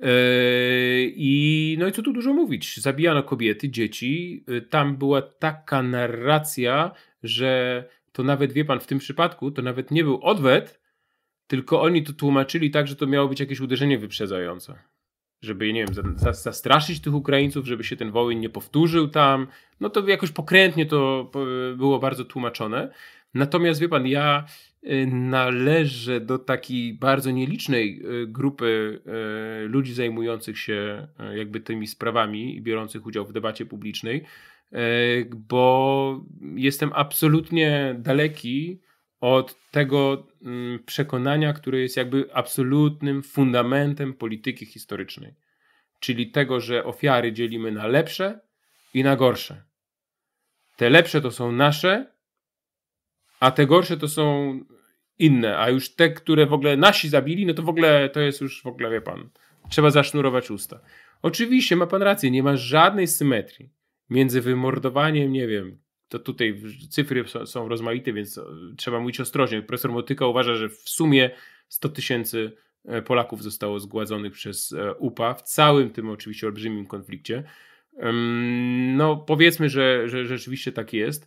Yy, 0.00 0.08
I 1.16 1.76
no 1.80 1.88
i 1.88 1.92
co 1.92 2.02
tu 2.02 2.12
dużo 2.12 2.32
mówić? 2.32 2.76
Zabijano 2.76 3.22
kobiety, 3.22 3.70
dzieci. 3.70 4.44
Yy, 4.48 4.62
tam 4.62 4.96
była 4.96 5.22
taka 5.22 5.82
narracja, 5.82 6.92
że 7.22 7.84
to 8.12 8.22
nawet 8.22 8.52
wie 8.52 8.64
pan 8.64 8.80
w 8.80 8.86
tym 8.86 8.98
przypadku, 8.98 9.50
to 9.50 9.62
nawet 9.62 9.90
nie 9.90 10.04
był 10.04 10.22
odwet, 10.22 10.80
tylko 11.46 11.82
oni 11.82 12.02
to 12.02 12.12
tłumaczyli 12.12 12.70
tak, 12.70 12.88
że 12.88 12.96
to 12.96 13.06
miało 13.06 13.28
być 13.28 13.40
jakieś 13.40 13.60
uderzenie 13.60 13.98
wyprzedzające. 13.98 14.78
Żeby, 15.42 15.72
nie 15.72 15.84
wiem, 15.84 16.16
zastraszyć 16.32 17.00
tych 17.00 17.14
Ukraińców, 17.14 17.66
żeby 17.66 17.84
się 17.84 17.96
ten 17.96 18.10
wojen 18.10 18.40
nie 18.40 18.48
powtórzył 18.48 19.08
tam. 19.08 19.46
No 19.80 19.90
to 19.90 20.08
jakoś 20.08 20.30
pokrętnie 20.30 20.86
to 20.86 21.30
było 21.76 21.98
bardzo 21.98 22.24
tłumaczone. 22.24 22.92
Natomiast 23.34 23.80
wie 23.80 23.88
pan, 23.88 24.06
ja 24.06 24.44
Y, 24.84 25.06
należę 25.06 26.20
do 26.20 26.38
takiej 26.38 26.94
bardzo 26.94 27.30
nielicznej 27.30 28.02
y, 28.22 28.26
grupy 28.26 29.00
ludzi 29.68 29.94
zajmujących 29.94 30.58
się 30.58 31.08
jakby 31.34 31.60
tymi 31.60 31.86
sprawami 31.86 32.56
i 32.56 32.62
biorących 32.62 33.06
udział 33.06 33.26
w 33.26 33.32
debacie 33.32 33.66
publicznej, 33.66 34.24
bo 35.48 36.24
jestem 36.54 36.90
absolutnie 36.94 37.96
daleki 37.98 38.80
od 39.20 39.56
tego 39.70 40.26
mm, 40.42 40.84
przekonania, 40.84 41.52
które 41.52 41.78
jest 41.78 41.96
jakby 41.96 42.28
absolutnym 42.32 43.22
fundamentem 43.22 44.14
polityki 44.14 44.66
historycznej. 44.66 45.34
Czyli 46.00 46.30
tego, 46.30 46.60
że 46.60 46.84
ofiary 46.84 47.32
dzielimy 47.32 47.72
na 47.72 47.86
lepsze 47.86 48.40
i 48.94 49.02
na 49.02 49.16
gorsze. 49.16 49.62
Te 50.76 50.90
lepsze 50.90 51.20
to 51.20 51.30
są 51.30 51.52
nasze, 51.52 52.12
a 53.40 53.50
te 53.50 53.66
gorsze 53.66 53.96
to 53.96 54.08
są 54.08 54.58
inne, 55.18 55.58
a 55.58 55.70
już 55.70 55.94
te, 55.94 56.10
które 56.10 56.46
w 56.46 56.52
ogóle 56.52 56.76
nasi 56.76 57.08
zabili, 57.08 57.46
no 57.46 57.54
to 57.54 57.62
w 57.62 57.68
ogóle 57.68 58.08
to 58.08 58.20
jest 58.20 58.40
już 58.40 58.62
w 58.62 58.66
ogóle, 58.66 58.90
wie 58.90 59.00
pan, 59.00 59.30
trzeba 59.68 59.90
zasznurować 59.90 60.50
usta. 60.50 60.80
Oczywiście 61.22 61.76
ma 61.76 61.86
pan 61.86 62.02
rację, 62.02 62.30
nie 62.30 62.42
ma 62.42 62.56
żadnej 62.56 63.06
symetrii 63.06 63.70
między 64.10 64.40
wymordowaniem, 64.40 65.32
nie 65.32 65.46
wiem, 65.46 65.78
to 66.08 66.18
tutaj 66.18 66.62
cyfry 66.90 67.24
są, 67.44 67.68
rozmaite, 67.68 68.12
więc 68.12 68.40
trzeba 68.76 69.00
mówić 69.00 69.20
ostrożnie. 69.20 69.62
Profesor 69.62 69.92
Motyka 69.92 70.26
uważa, 70.26 70.54
że 70.54 70.68
w 70.68 70.88
sumie 70.88 71.30
100 71.68 71.88
tysięcy 71.88 72.52
e, 72.84 73.02
Polaków 73.02 73.42
zostało 73.42 73.80
zgładzonych 73.80 74.32
przez 74.32 74.72
e, 74.72 74.94
UPA 74.94 75.34
w 75.34 75.42
całym 75.42 75.90
tym 75.90 76.10
oczywiście 76.10 76.46
olbrzymim 76.46 76.86
konflikcie. 76.86 77.44
No 78.96 79.16
powiedzmy, 79.16 79.68
że, 79.68 80.08
że 80.08 80.26
rzeczywiście 80.26 80.72
tak 80.72 80.92
jest. 80.92 81.26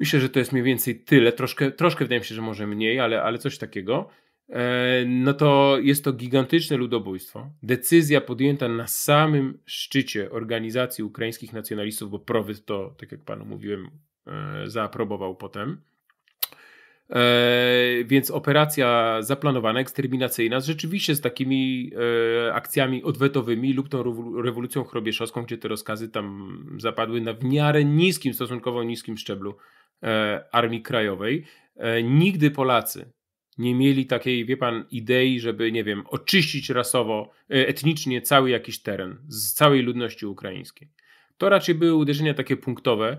Myślę, 0.00 0.20
że 0.20 0.28
to 0.28 0.38
jest 0.38 0.52
mniej 0.52 0.64
więcej 0.64 1.00
tyle. 1.00 1.32
Troszkę, 1.32 1.70
troszkę 1.70 2.04
wydaje 2.04 2.20
mi 2.20 2.24
się, 2.24 2.34
że 2.34 2.42
może 2.42 2.66
mniej, 2.66 3.00
ale, 3.00 3.22
ale 3.22 3.38
coś 3.38 3.58
takiego. 3.58 4.08
E, 4.48 5.04
no 5.06 5.34
to 5.34 5.78
jest 5.82 6.04
to 6.04 6.12
gigantyczne 6.12 6.76
ludobójstwo. 6.76 7.50
Decyzja 7.62 8.20
podjęta 8.20 8.68
na 8.68 8.86
samym 8.86 9.58
szczycie 9.64 10.30
organizacji 10.30 11.04
ukraińskich 11.04 11.52
nacjonalistów, 11.52 12.10
bo 12.10 12.18
Prowyt 12.18 12.64
to, 12.64 12.94
tak 12.98 13.12
jak 13.12 13.24
panu 13.24 13.44
mówiłem, 13.44 13.90
e, 14.26 14.62
zaaprobował 14.66 15.36
potem. 15.36 15.80
E, 17.10 18.04
więc 18.04 18.30
operacja 18.30 19.18
zaplanowana, 19.22 19.80
eksterminacyjna, 19.80 20.60
rzeczywiście 20.60 21.14
z 21.14 21.20
takimi 21.20 21.90
akcjami 22.52 23.02
odwetowymi 23.02 23.72
lub 23.72 23.88
tą 23.88 24.02
rewolucją 24.42 24.84
chrobieszowską, 24.84 25.42
gdzie 25.42 25.58
te 25.58 25.68
rozkazy 25.68 26.08
tam 26.08 26.76
zapadły 26.78 27.20
na 27.20 27.32
w 27.32 27.44
miarę 27.44 27.84
niskim, 27.84 28.34
stosunkowo 28.34 28.84
niskim 28.84 29.16
szczeblu 29.16 29.56
Armii 30.52 30.82
Krajowej. 30.82 31.44
Nigdy 32.04 32.50
Polacy 32.50 33.15
nie 33.58 33.74
mieli 33.74 34.06
takiej, 34.06 34.44
wie 34.44 34.56
pan, 34.56 34.84
idei, 34.90 35.40
żeby, 35.40 35.72
nie 35.72 35.84
wiem, 35.84 36.02
oczyścić 36.06 36.70
rasowo, 36.70 37.30
e, 37.50 37.68
etnicznie 37.68 38.22
cały 38.22 38.50
jakiś 38.50 38.78
teren 38.78 39.16
z 39.28 39.52
całej 39.52 39.82
ludności 39.82 40.26
ukraińskiej. 40.26 40.88
To 41.38 41.48
raczej 41.48 41.74
były 41.74 41.94
uderzenia 41.94 42.34
takie 42.34 42.56
punktowe 42.56 43.16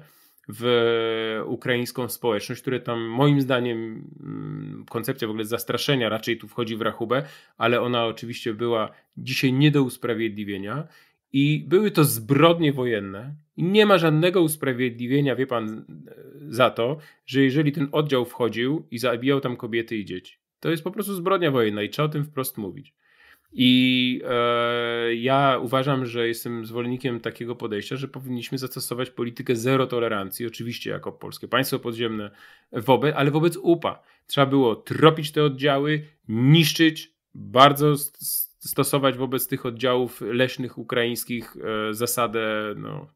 w 0.49 1.43
ukraińską 1.45 2.09
społeczność, 2.09 2.61
które 2.61 2.79
tam 2.79 3.01
moim 3.01 3.41
zdaniem 3.41 4.09
mm, 4.19 4.85
koncepcja 4.89 5.27
w 5.27 5.31
ogóle 5.31 5.45
zastraszenia 5.45 6.09
raczej 6.09 6.37
tu 6.37 6.47
wchodzi 6.47 6.75
w 6.75 6.81
rachubę, 6.81 7.23
ale 7.57 7.81
ona 7.81 8.05
oczywiście 8.05 8.53
była 8.53 8.91
dzisiaj 9.17 9.53
nie 9.53 9.71
do 9.71 9.83
usprawiedliwienia 9.83 10.87
i 11.39 11.65
były 11.67 11.91
to 11.91 12.03
zbrodnie 12.03 12.73
wojenne. 12.73 13.35
I 13.57 13.63
nie 13.63 13.85
ma 13.85 13.97
żadnego 13.97 14.41
usprawiedliwienia, 14.41 15.35
wie 15.35 15.47
pan, 15.47 15.85
za 16.49 16.69
to, 16.69 16.97
że 17.25 17.41
jeżeli 17.41 17.71
ten 17.71 17.87
oddział 17.91 18.25
wchodził 18.25 18.87
i 18.91 18.97
zabijał 18.97 19.41
tam 19.41 19.57
kobiety 19.57 19.97
i 19.97 20.05
dzieci. 20.05 20.37
To 20.59 20.69
jest 20.69 20.83
po 20.83 20.91
prostu 20.91 21.13
zbrodnia 21.13 21.51
wojenna 21.51 21.83
i 21.83 21.89
trzeba 21.89 22.05
o 22.05 22.11
tym 22.11 22.23
wprost 22.23 22.57
mówić. 22.57 22.93
I 23.53 24.21
e, 24.25 25.15
ja 25.15 25.59
uważam, 25.61 26.05
że 26.05 26.27
jestem 26.27 26.65
zwolennikiem 26.65 27.19
takiego 27.19 27.55
podejścia, 27.55 27.95
że 27.95 28.07
powinniśmy 28.07 28.57
zastosować 28.57 29.09
politykę 29.09 29.55
zero 29.55 29.87
tolerancji, 29.87 30.45
oczywiście 30.45 30.89
jako 30.89 31.11
polskie 31.11 31.47
państwo 31.47 31.79
podziemne, 31.79 32.31
wobec, 32.71 33.15
ale 33.15 33.31
wobec 33.31 33.57
UPA. 33.57 34.03
Trzeba 34.27 34.47
było 34.47 34.75
tropić 34.75 35.31
te 35.31 35.43
oddziały, 35.43 36.03
niszczyć, 36.27 37.13
bardzo 37.35 37.95
stosować 38.59 39.17
wobec 39.17 39.47
tych 39.47 39.65
oddziałów 39.65 40.21
leśnych 40.21 40.77
ukraińskich 40.77 41.55
e, 41.57 41.93
zasadę, 41.93 42.73
no, 42.77 43.07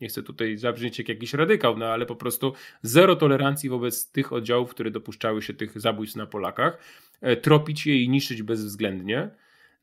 nie 0.00 0.08
chcę 0.08 0.22
tutaj 0.22 0.56
zabrzmieć 0.56 0.98
jak 0.98 1.08
jakiś 1.08 1.34
radykał, 1.34 1.78
no 1.78 1.86
ale 1.86 2.06
po 2.06 2.16
prostu 2.16 2.52
zero 2.82 3.16
tolerancji 3.16 3.68
wobec 3.68 4.10
tych 4.10 4.32
oddziałów, 4.32 4.70
które 4.70 4.90
dopuszczały 4.90 5.42
się 5.42 5.54
tych 5.54 5.80
zabójstw 5.80 6.16
na 6.16 6.26
Polakach, 6.26 6.78
e, 7.20 7.36
tropić 7.36 7.86
je 7.86 8.02
i 8.02 8.08
niszczyć 8.08 8.42
bezwzględnie. 8.42 9.30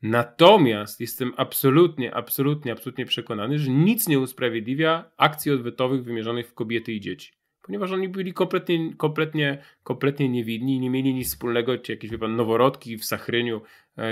Natomiast 0.02 1.00
jestem 1.00 1.32
absolutnie, 1.36 2.14
absolutnie, 2.14 2.72
absolutnie 2.72 3.06
przekonany, 3.06 3.58
że 3.58 3.70
nic 3.70 4.08
nie 4.08 4.18
usprawiedliwia 4.18 5.10
akcji 5.16 5.52
odwetowych 5.52 6.04
wymierzonych 6.04 6.48
w 6.48 6.54
kobiety 6.54 6.92
i 6.92 7.00
dzieci 7.00 7.38
ponieważ 7.68 7.92
oni 7.92 8.08
byli 8.08 8.32
kompletnie, 8.32 8.94
kompletnie, 8.96 9.62
kompletnie 9.82 10.28
niewinni, 10.28 10.80
nie 10.80 10.90
mieli 10.90 11.14
nic 11.14 11.28
wspólnego, 11.28 11.78
czy 11.78 11.92
jakieś 11.92 12.10
wie 12.10 12.18
pan, 12.18 12.36
noworodki 12.36 12.98
w 12.98 13.04
Sachryniu, 13.04 13.60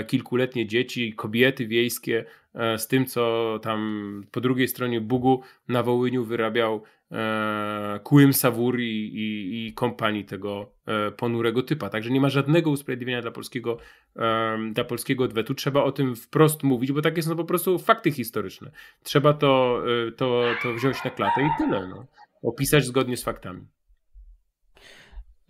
kilkuletnie 0.07 0.67
dzieci, 0.67 1.13
kobiety 1.13 1.67
wiejskie, 1.67 2.25
e, 2.55 2.77
z 2.77 2.87
tym, 2.87 3.05
co 3.05 3.59
tam 3.61 4.23
po 4.31 4.41
drugiej 4.41 4.67
stronie 4.67 5.01
Bugu 5.01 5.41
na 5.67 5.83
Wołyniu 5.83 6.23
wyrabiał 6.23 6.83
e, 7.11 7.99
Kłym 8.03 8.33
Sawur 8.33 8.79
i, 8.79 8.83
i, 8.83 9.67
i 9.67 9.73
kompanii 9.73 10.25
tego 10.25 10.71
e, 10.85 11.11
ponurego 11.11 11.63
typa. 11.63 11.89
Także 11.89 12.09
nie 12.09 12.21
ma 12.21 12.29
żadnego 12.29 12.69
usprawiedliwienia 12.69 13.21
dla 13.21 13.31
polskiego, 13.31 13.77
e, 14.15 14.57
dla 14.73 14.83
polskiego 14.83 15.23
odwetu. 15.23 15.53
Trzeba 15.53 15.83
o 15.83 15.91
tym 15.91 16.15
wprost 16.15 16.63
mówić, 16.63 16.91
bo 16.91 17.01
takie 17.01 17.21
są 17.21 17.35
po 17.35 17.45
prostu 17.45 17.79
fakty 17.79 18.11
historyczne. 18.11 18.71
Trzeba 19.03 19.33
to, 19.33 19.83
e, 20.07 20.11
to, 20.11 20.43
to 20.63 20.73
wziąć 20.73 21.03
na 21.03 21.09
klatę 21.09 21.41
i 21.41 21.49
tyle. 21.57 21.87
No 21.87 22.05
opisać 22.43 22.85
zgodnie 22.85 23.17
z 23.17 23.23
faktami. 23.23 23.61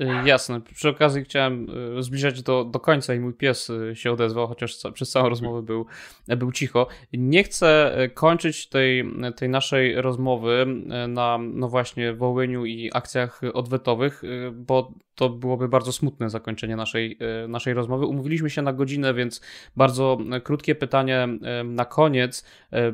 Y, 0.01 0.27
jasne. 0.27 0.61
Przy 0.61 0.89
okazji 0.89 1.23
chciałem 1.23 1.67
y, 1.99 2.03
zbliżać 2.03 2.41
do, 2.41 2.65
do 2.65 2.79
końca 2.79 3.13
i 3.13 3.19
mój 3.19 3.33
pies 3.33 3.69
y, 3.69 3.95
się 3.95 4.11
odezwał, 4.11 4.47
chociaż 4.47 4.77
przez 4.93 5.09
całą 5.09 5.29
rozmowę 5.29 5.61
był, 5.61 5.85
był 6.27 6.51
cicho. 6.51 6.87
Nie 7.13 7.43
chcę 7.43 7.97
kończyć 8.13 8.69
tej, 8.69 9.03
tej 9.35 9.49
naszej 9.49 10.01
rozmowy 10.01 10.65
na 11.07 11.37
no 11.37 11.69
właśnie 11.69 12.13
Wołyniu 12.13 12.65
i 12.65 12.91
akcjach 12.93 13.41
odwetowych, 13.53 14.21
bo 14.53 14.93
to 15.15 15.29
byłoby 15.29 15.67
bardzo 15.67 15.91
smutne 15.91 16.29
zakończenie 16.29 16.75
naszej, 16.75 17.17
naszej 17.47 17.73
rozmowy. 17.73 18.05
Umówiliśmy 18.05 18.49
się 18.49 18.61
na 18.61 18.73
godzinę, 18.73 19.13
więc 19.13 19.41
bardzo 19.75 20.17
krótkie 20.43 20.75
pytanie 20.75 21.27
na 21.65 21.85
koniec, 21.85 22.45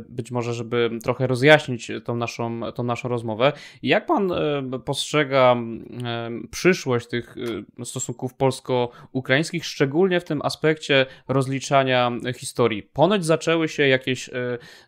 być 0.10 0.32
może, 0.32 0.54
żeby 0.54 0.90
trochę 1.04 1.28
rozjaśnić 1.28 1.92
tą 2.04 2.16
naszą, 2.16 2.62
tą 2.76 2.84
naszą 2.84 3.10
rozmowę. 3.10 3.54
Jak 3.84 4.06
pan 4.06 4.32
postrzega 4.86 5.56
przyszłość 6.52 6.93
tych 7.00 7.36
stosunków 7.84 8.34
polsko-ukraińskich, 8.34 9.66
szczególnie 9.66 10.20
w 10.20 10.24
tym 10.24 10.42
aspekcie 10.42 11.06
rozliczania 11.28 12.12
historii? 12.38 12.84
Ponoć 12.84 13.26
zaczęły 13.26 13.70
się 13.70 13.88
jakieś 13.88 14.30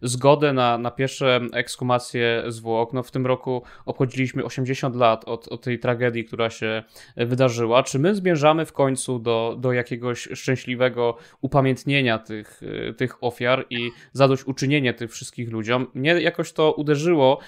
zgody 0.02 0.54
na, 0.54 0.78
na 0.78 0.92
pierwsze 0.92 1.42
ekshumacje 1.54 2.44
zwłok. 2.48 2.94
No, 2.94 3.04
w 3.04 3.12
tym 3.12 3.26
roku 3.26 3.62
obchodziliśmy 3.86 4.44
80 4.44 4.96
lat 4.96 5.26
od, 5.26 5.48
od 5.48 5.62
tej 5.62 5.80
tragedii, 5.80 6.26
która 6.26 6.50
się 6.50 6.84
wydarzyła, 7.18 7.84
czy 7.84 8.00
my 8.00 8.16
zmierzamy 8.16 8.66
w 8.66 8.74
końcu 8.74 9.20
do, 9.20 9.56
do 9.60 9.74
jakiegoś 9.74 10.28
szczęśliwego 10.34 11.18
upamiętnienia 11.42 12.20
tych, 12.20 12.64
y, 12.64 12.94
tych 12.94 13.24
ofiar 13.24 13.66
i 13.70 13.92
zadośćuczynienie 14.14 14.94
tych 14.94 15.12
wszystkich 15.12 15.52
ludziom. 15.52 15.88
Mnie 15.94 16.22
jakoś 16.22 16.54
to 16.54 16.72
uderzyło, 16.72 17.40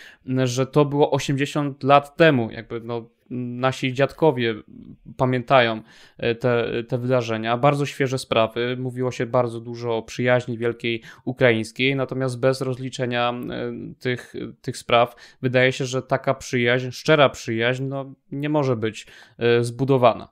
że 0.43 0.67
to 0.67 0.85
było 0.85 1.11
80 1.11 1.83
lat 1.83 2.15
temu. 2.15 2.51
Jakby 2.51 2.81
no, 2.81 3.09
nasi 3.29 3.93
dziadkowie 3.93 4.55
pamiętają 5.17 5.81
e, 6.17 6.35
te, 6.35 6.83
te 6.87 6.97
wydarzenia. 6.97 7.57
Bardzo 7.57 7.85
świeże 7.85 8.17
sprawy. 8.17 8.77
Mówiło 8.79 9.11
się 9.11 9.25
bardzo 9.25 9.59
dużo 9.59 9.97
o 9.97 10.03
przyjaźni 10.03 10.57
wielkiej 10.57 11.03
ukraińskiej, 11.25 11.95
natomiast 11.95 12.39
bez 12.39 12.61
rozliczenia 12.61 13.33
e, 13.33 13.73
tych, 13.99 14.33
tych 14.61 14.77
spraw 14.77 15.15
wydaje 15.41 15.71
się, 15.71 15.85
że 15.85 16.01
taka 16.01 16.33
przyjaźń, 16.33 16.91
szczera 16.91 17.29
przyjaźń, 17.29 17.83
no, 17.83 18.13
nie 18.31 18.49
może 18.49 18.75
być 18.75 19.07
zbudowana. 19.61 20.29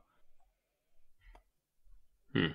Hmm. 2.33 2.53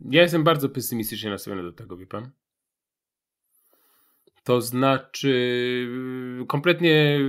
Ja 0.00 0.22
jestem 0.22 0.44
bardzo 0.44 0.68
pesymistycznie 0.68 1.30
nastawiony 1.30 1.62
do 1.62 1.72
tego, 1.72 1.96
wie 1.96 2.06
pan. 2.06 2.30
To 4.50 4.60
znaczy, 4.60 5.88
kompletnie 6.46 7.20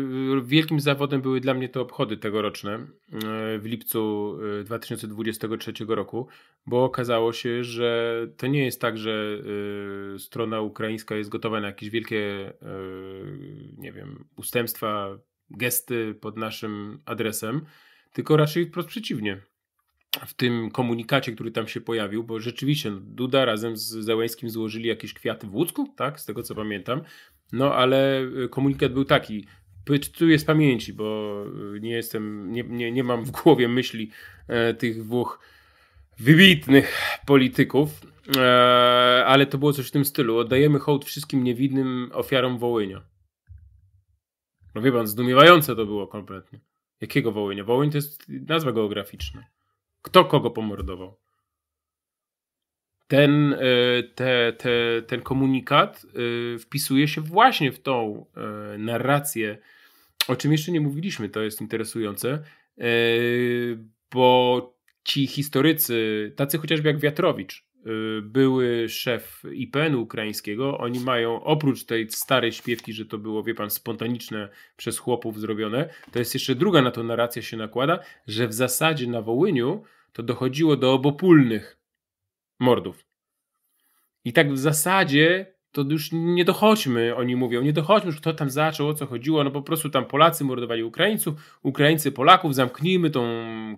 wielkim 0.44 0.80
zawodem 0.80 1.22
były 1.22 1.42
dla 1.42 1.54
mnie 1.54 1.70
te 1.70 1.80
obchody 1.80 2.18
tegoroczne 2.18 2.74
e, 2.74 2.88
w 3.60 3.66
lipcu 3.66 4.38
2023 4.66 5.72
e, 5.72 5.96
roku, 5.96 6.28
bo 6.66 6.84
okazało 6.84 7.34
się, 7.34 7.64
że 7.64 8.18
to 8.38 8.48
nie 8.48 8.66
jest 8.66 8.82
tak, 8.82 8.98
że 8.98 9.38
e, 10.16 10.20
strona 10.20 10.62
ukraińska 10.62 11.16
jest 11.16 11.30
gotowa 11.30 11.60
na 11.60 11.68
jakieś 11.68 11.90
wielkie, 11.90 12.54
nie 13.78 13.92
wiem, 13.92 14.26
ustępstwa, 14.36 15.18
gesty 15.50 16.16
pod 16.22 16.38
naszym 16.38 17.02
adresem, 17.06 17.62
tylko 18.14 18.38
raczej 18.38 18.66
wprost 18.66 18.90
przeciwnie 18.90 19.42
w 20.26 20.34
tym 20.34 20.72
komunikacie, 20.72 21.32
który 21.32 21.52
tam 21.52 21.68
się 21.68 21.82
pojawił, 21.82 22.24
bo 22.24 22.40
rzeczywiście 22.40 22.92
no, 22.92 22.98
Duda 23.02 23.46
razem 23.46 23.78
z 23.78 23.90
Załęskim 23.90 24.50
złożyli 24.50 24.88
jakieś 24.88 25.14
kwiaty 25.14 25.48
w 25.48 25.56
Łódzku, 25.56 25.94
tak, 25.96 26.20
z 26.20 26.26
tego 26.26 26.44
co 26.44 26.56
pamiętam, 26.56 27.02
no 27.52 27.76
ale 27.76 28.22
y, 28.22 28.50
komunikat 28.50 28.94
był 28.94 29.06
taki, 29.06 29.46
Pytuję 29.86 30.40
z 30.40 30.46
pamięci, 30.46 30.94
bo 30.94 31.36
y, 31.76 31.80
nie 31.80 31.92
jestem, 31.92 32.52
nie, 32.52 32.64
nie, 32.64 32.92
nie 32.92 33.04
mam 33.04 33.26
w 33.26 33.32
głowie 33.32 33.68
myśli 33.68 34.12
e, 34.48 34.74
tych 34.74 35.04
dwóch 35.04 35.40
wybitnych 36.20 37.18
polityków, 37.26 37.90
e, 38.38 39.26
ale 39.26 39.46
to 39.46 39.58
było 39.58 39.74
coś 39.74 39.88
w 39.88 39.92
tym 39.92 40.06
stylu. 40.06 40.38
Oddajemy 40.38 40.80
hołd 40.80 41.06
wszystkim 41.06 41.44
niewinnym 41.44 42.10
ofiarom 42.14 42.58
Wołynia. 42.58 43.02
No 44.76 44.82
wie 44.82 44.92
pan, 44.92 45.08
zdumiewające 45.08 45.76
to 45.76 45.86
było 45.86 46.08
kompletnie. 46.08 46.60
Jakiego 47.02 47.32
Wołynia? 47.32 47.64
Wołyń 47.64 47.92
to 47.92 47.98
jest 47.98 48.26
nazwa 48.30 48.72
geograficzna. 48.72 49.44
Kto 50.02 50.26
kogo 50.26 50.52
pomordował? 50.52 51.22
Ten, 53.08 53.54
e, 53.54 53.58
te, 54.04 54.54
te, 54.54 55.02
ten 55.08 55.22
komunikat 55.22 56.06
e, 56.06 56.60
wpisuje 56.60 57.08
się 57.08 57.22
właśnie 57.22 57.72
w 57.72 57.80
tą 57.80 58.26
e, 58.36 58.78
narrację, 58.78 59.58
o 60.28 60.36
czym 60.36 60.52
jeszcze 60.52 60.72
nie 60.72 60.82
mówiliśmy, 60.82 61.30
to 61.30 61.42
jest 61.42 61.62
interesujące, 61.62 62.44
bo 64.12 64.78
ci 65.04 65.28
historycy, 65.28 66.34
tacy 66.36 66.58
chociażby 66.58 66.90
jak 66.90 67.00
Wiatrowicz, 67.00 67.66
były 68.22 68.90
szef 68.90 69.44
IPN-u 69.54 70.02
ukraińskiego, 70.02 70.78
oni 70.78 71.00
mają 71.00 71.44
oprócz 71.44 71.84
tej 71.84 72.10
starej 72.10 72.52
śpiewki, 72.52 72.94
że 72.94 73.06
to 73.06 73.18
było, 73.18 73.44
wie 73.44 73.56
pan, 73.56 73.70
spontaniczne 73.70 74.50
przez 74.78 75.00
chłopów 75.00 75.40
zrobione, 75.40 75.90
to 76.12 76.20
jest 76.20 76.34
jeszcze 76.34 76.56
druga 76.56 76.82
na 76.82 76.92
to 76.92 77.04
narracja 77.04 77.42
się 77.42 77.58
nakłada, 77.58 78.00
że 78.28 78.48
w 78.48 78.54
zasadzie 78.54 79.08
na 79.08 79.22
Wołyniu 79.22 79.84
to 80.14 80.24
dochodziło 80.24 80.78
do 80.78 80.94
obopólnych 80.94 81.78
mordów. 82.60 83.06
I 84.26 84.34
tak 84.34 84.54
w 84.54 84.58
zasadzie 84.58 85.54
to 85.72 85.82
już 85.82 86.10
nie 86.12 86.46
dochodźmy, 86.46 87.16
oni 87.16 87.36
mówią, 87.36 87.62
nie 87.62 87.74
dochodźmy 87.74 88.14
kto 88.14 88.34
tam 88.34 88.50
zaczął, 88.50 88.88
o 88.88 88.94
co 88.94 89.06
chodziło, 89.06 89.44
no 89.44 89.52
po 89.52 89.62
prostu 89.62 89.90
tam 89.90 90.06
Polacy 90.06 90.44
mordowali 90.44 90.84
Ukraińców, 90.84 91.60
Ukraińcy 91.64 92.12
Polaków, 92.12 92.56
zamknijmy 92.56 93.10
tą 93.10 93.24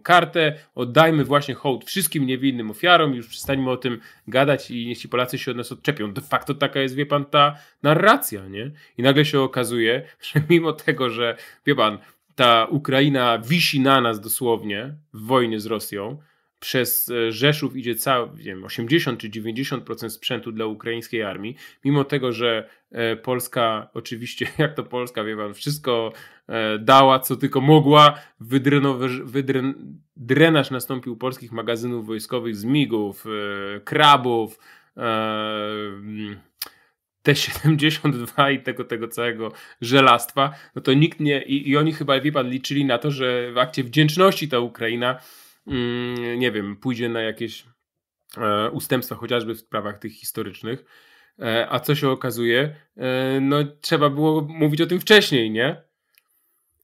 kartę, 0.03 0.55
oddajmy 0.75 1.23
właśnie 1.25 1.53
hołd 1.53 1.85
wszystkim 1.85 2.25
niewinnym 2.25 2.71
ofiarom, 2.71 3.13
już 3.13 3.27
przestańmy 3.27 3.71
o 3.71 3.77
tym 3.77 3.99
gadać 4.27 4.71
i 4.71 4.87
niech 4.87 4.97
ci 4.97 5.09
Polacy 5.09 5.37
się 5.37 5.51
od 5.51 5.57
nas 5.57 5.71
odczepią. 5.71 6.13
De 6.13 6.21
facto 6.21 6.53
taka 6.53 6.79
jest, 6.79 6.95
wie 6.95 7.05
pan, 7.05 7.25
ta 7.25 7.55
narracja, 7.83 8.47
nie? 8.47 8.71
I 8.97 9.03
nagle 9.03 9.25
się 9.25 9.39
okazuje, 9.39 10.07
że 10.33 10.41
mimo 10.49 10.73
tego, 10.73 11.09
że, 11.09 11.37
wie 11.65 11.75
pan, 11.75 11.97
ta 12.35 12.65
Ukraina 12.65 13.39
wisi 13.39 13.79
na 13.79 14.01
nas 14.01 14.21
dosłownie 14.21 14.95
w 15.13 15.25
wojnie 15.25 15.59
z 15.59 15.65
Rosją, 15.65 16.17
przez 16.63 17.09
e, 17.09 17.31
Rzeszów 17.31 17.75
idzie 17.75 17.95
cały, 17.95 18.29
wiem, 18.35 18.63
80 18.63 19.19
czy 19.19 19.29
90% 19.29 20.09
sprzętu 20.09 20.51
dla 20.51 20.65
ukraińskiej 20.65 21.23
armii, 21.23 21.55
mimo 21.85 22.03
tego, 22.03 22.31
że 22.31 22.69
e, 22.91 23.15
Polska, 23.15 23.87
oczywiście, 23.93 24.47
jak 24.57 24.73
to 24.73 24.83
Polska, 24.83 25.23
wie 25.23 25.37
pan, 25.37 25.53
wszystko 25.53 26.13
e, 26.47 26.79
dała, 26.79 27.19
co 27.19 27.35
tylko 27.35 27.61
mogła, 27.61 28.19
wydren, 28.39 28.85
drenaż 30.17 30.71
nastąpił 30.71 31.17
polskich 31.17 31.51
magazynów 31.51 32.05
wojskowych 32.05 32.55
z 32.55 32.65
migów, 32.65 33.25
krabów, 33.83 34.59
T72 37.27 38.53
i 38.53 38.59
tego, 38.59 38.83
tego 38.83 39.07
całego 39.07 39.51
żelastwa, 39.81 40.53
no 40.75 40.81
to 40.81 40.93
nikt 40.93 41.19
nie, 41.19 41.41
i, 41.41 41.69
i 41.69 41.77
oni 41.77 41.93
chyba, 41.93 42.19
wie 42.19 42.31
pan, 42.31 42.49
liczyli 42.49 42.85
na 42.85 42.97
to, 42.97 43.11
że 43.11 43.51
w 43.51 43.57
akcie 43.57 43.83
wdzięczności 43.83 44.49
ta 44.49 44.59
Ukraina 44.59 45.19
Mm, 45.19 45.42
nie 46.37 46.51
wiem, 46.51 46.77
pójdzie 46.77 47.09
na 47.09 47.21
jakieś 47.21 47.65
e, 48.37 48.69
ustępstwa 48.71 49.15
chociażby 49.15 49.55
w 49.55 49.59
sprawach 49.59 49.99
tych 49.99 50.13
historycznych. 50.13 50.85
E, 51.39 51.67
a 51.69 51.79
co 51.79 51.95
się 51.95 52.09
okazuje? 52.09 52.75
E, 52.97 53.39
no, 53.41 53.63
trzeba 53.81 54.09
było 54.09 54.41
mówić 54.41 54.81
o 54.81 54.85
tym 54.85 54.99
wcześniej, 54.99 55.51
nie? 55.51 55.81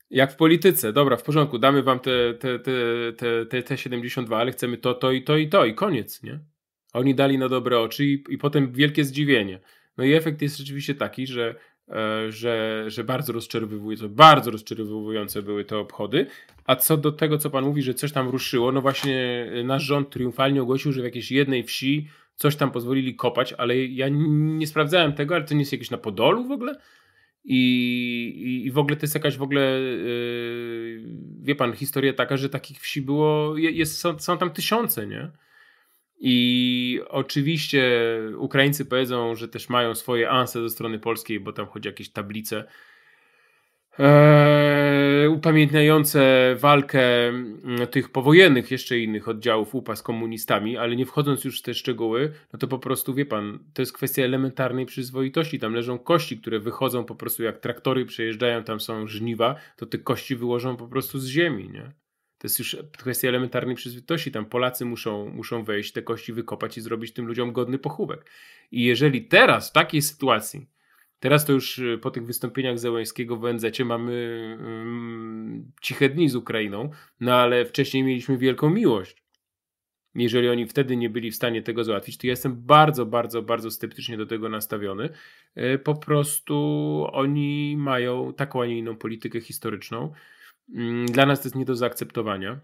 Jak 0.09 0.33
w 0.33 0.35
polityce. 0.35 0.93
Dobra, 0.93 1.17
w 1.17 1.23
porządku, 1.23 1.59
damy 1.59 1.83
wam 1.83 1.99
te, 1.99 2.33
te, 2.33 2.59
te, 2.59 2.71
te, 3.17 3.45
te, 3.45 3.63
te 3.63 3.77
72, 3.77 4.37
ale 4.37 4.51
chcemy 4.51 4.77
to, 4.77 4.93
to 4.93 5.11
i 5.11 5.23
to 5.23 5.37
i 5.37 5.49
to 5.49 5.65
i 5.65 5.75
koniec, 5.75 6.23
nie? 6.23 6.39
Oni 6.93 7.15
dali 7.15 7.37
na 7.37 7.49
dobre 7.49 7.79
oczy 7.79 8.05
i, 8.05 8.23
i 8.29 8.37
potem 8.37 8.71
wielkie 8.71 9.03
zdziwienie. 9.03 9.59
No 9.97 10.03
i 10.03 10.13
efekt 10.13 10.41
jest 10.41 10.57
rzeczywiście 10.57 10.95
taki, 10.95 11.27
że 11.27 11.55
że, 12.29 12.83
że 12.87 13.03
bardzo 13.03 13.33
rozczarowujące, 13.33 14.09
bardzo 14.09 14.51
rozczarowujące 14.51 15.41
były 15.41 15.65
te 15.65 15.77
obchody. 15.77 16.27
A 16.65 16.75
co 16.75 16.97
do 16.97 17.11
tego, 17.11 17.37
co 17.37 17.49
pan 17.49 17.63
mówi, 17.63 17.81
że 17.81 17.93
coś 17.93 18.11
tam 18.11 18.29
ruszyło, 18.29 18.71
no 18.71 18.81
właśnie 18.81 19.47
nasz 19.63 19.83
rząd 19.83 20.09
triumfalnie 20.09 20.61
ogłosił, 20.61 20.91
że 20.91 21.01
w 21.01 21.03
jakiejś 21.03 21.31
jednej 21.31 21.63
wsi 21.63 22.07
coś 22.35 22.55
tam 22.55 22.71
pozwolili 22.71 23.15
kopać, 23.15 23.53
ale 23.53 23.77
ja 23.77 24.07
nie 24.09 24.67
sprawdzałem 24.67 25.13
tego, 25.13 25.35
ale 25.35 25.43
to 25.43 25.53
nie 25.53 25.59
jest 25.59 25.71
jakieś 25.71 25.91
na 25.91 25.97
Podolu 25.97 26.47
w 26.47 26.51
ogóle? 26.51 26.75
I, 27.43 28.61
i, 28.65 28.71
w 28.71 28.77
ogóle 28.77 28.95
to 28.95 29.03
jest 29.03 29.15
jakaś 29.15 29.37
w 29.37 29.41
ogóle, 29.41 29.79
yy, 29.79 31.03
wie 31.41 31.55
pan, 31.55 31.73
historia 31.73 32.13
taka, 32.13 32.37
że 32.37 32.49
takich 32.49 32.79
wsi 32.79 33.01
było, 33.01 33.57
jest, 33.57 33.99
są, 33.99 34.19
są 34.19 34.37
tam 34.37 34.49
tysiące, 34.49 35.07
nie? 35.07 35.31
I 36.19 37.01
oczywiście 37.07 38.01
Ukraińcy 38.37 38.85
powiedzą, 38.85 39.35
że 39.35 39.47
też 39.47 39.69
mają 39.69 39.95
swoje 39.95 40.29
anse 40.29 40.61
ze 40.61 40.69
strony 40.69 40.99
polskiej, 40.99 41.39
bo 41.39 41.53
tam 41.53 41.65
chodzi 41.65 41.89
o 41.89 41.91
jakieś 41.91 42.09
tablice 42.09 42.63
e, 43.99 45.29
upamiętniające 45.29 46.55
walkę 46.59 47.27
mm, 47.27 47.87
tych 47.91 48.09
powojennych 48.11 48.71
jeszcze 48.71 48.99
innych 48.99 49.27
oddziałów 49.27 49.75
UPA 49.75 49.95
z 49.95 50.03
komunistami, 50.03 50.77
ale 50.77 50.95
nie 50.95 51.05
wchodząc 51.05 51.43
już 51.43 51.59
w 51.59 51.63
te 51.63 51.73
szczegóły, 51.73 52.33
no 52.53 52.59
to 52.59 52.67
po 52.67 52.79
prostu 52.79 53.13
wie 53.13 53.25
pan, 53.25 53.59
to 53.73 53.81
jest 53.81 53.93
kwestia 53.93 54.23
elementarnej 54.23 54.85
przyzwoitości. 54.85 55.59
Tam 55.59 55.73
leżą 55.73 55.99
kości, 55.99 56.37
które 56.37 56.59
wychodzą 56.59 57.03
po 57.03 57.15
prostu 57.15 57.43
jak 57.43 57.59
traktory 57.59 58.05
przejeżdżają, 58.05 58.63
tam 58.63 58.79
są 58.79 59.07
żniwa, 59.07 59.55
to 59.75 59.85
te 59.85 59.97
kości 59.97 60.35
wyłożą 60.35 60.77
po 60.77 60.87
prostu 60.87 61.19
z 61.19 61.27
ziemi, 61.27 61.69
nie? 61.69 61.91
To 62.39 62.45
jest 62.45 62.59
już 62.59 62.77
kwestia 62.97 63.27
elementarnej 63.27 63.75
przyzwoitości. 63.75 64.31
Tam 64.31 64.45
Polacy 64.45 64.85
muszą, 64.85 65.29
muszą 65.29 65.63
wejść, 65.63 65.91
te 65.91 66.01
kości 66.01 66.33
wykopać 66.33 66.77
i 66.77 66.81
zrobić 66.81 67.13
tym 67.13 67.25
ludziom 67.25 67.51
godny 67.53 67.77
pochówek. 67.79 68.25
I 68.71 68.83
jeżeli 68.83 69.25
teraz 69.25 69.69
w 69.69 69.73
takiej 69.73 70.01
sytuacji, 70.01 70.69
teraz 71.19 71.45
to 71.45 71.53
już 71.53 71.79
y, 71.79 71.99
po 72.01 72.11
tych 72.11 72.25
wystąpieniach 72.25 72.79
Zełańskiego 72.79 73.37
w 73.37 73.45
ONZ 73.45 73.65
mamy 73.85 74.57
um, 74.61 75.71
ciche 75.81 76.09
dni 76.09 76.29
z 76.29 76.35
Ukrainą, 76.35 76.89
no 77.19 77.35
ale 77.35 77.65
wcześniej 77.65 78.03
mieliśmy 78.03 78.37
wielką 78.37 78.69
miłość. 78.69 79.23
Jeżeli 80.15 80.49
oni 80.49 80.67
wtedy 80.67 80.97
nie 80.97 81.09
byli 81.09 81.31
w 81.31 81.35
stanie 81.35 81.61
tego 81.61 81.83
załatwić, 81.83 82.17
to 82.17 82.27
ja 82.27 82.31
jestem 82.31 82.61
bardzo, 82.61 83.05
bardzo, 83.05 83.41
bardzo 83.41 83.71
sceptycznie 83.71 84.17
do 84.17 84.25
tego 84.25 84.49
nastawiony. 84.49 85.09
Y, 85.57 85.79
po 85.79 85.95
prostu 85.95 86.55
oni 87.11 87.75
mają 87.77 88.33
taką, 88.33 88.61
a 88.61 88.65
nie 88.65 88.77
inną 88.77 88.95
politykę 88.95 89.41
historyczną 89.41 90.13
dla 91.05 91.25
nas 91.25 91.41
to 91.41 91.47
jest 91.47 91.55
nie 91.55 91.65
do 91.65 91.75
zaakceptowania. 91.75 92.59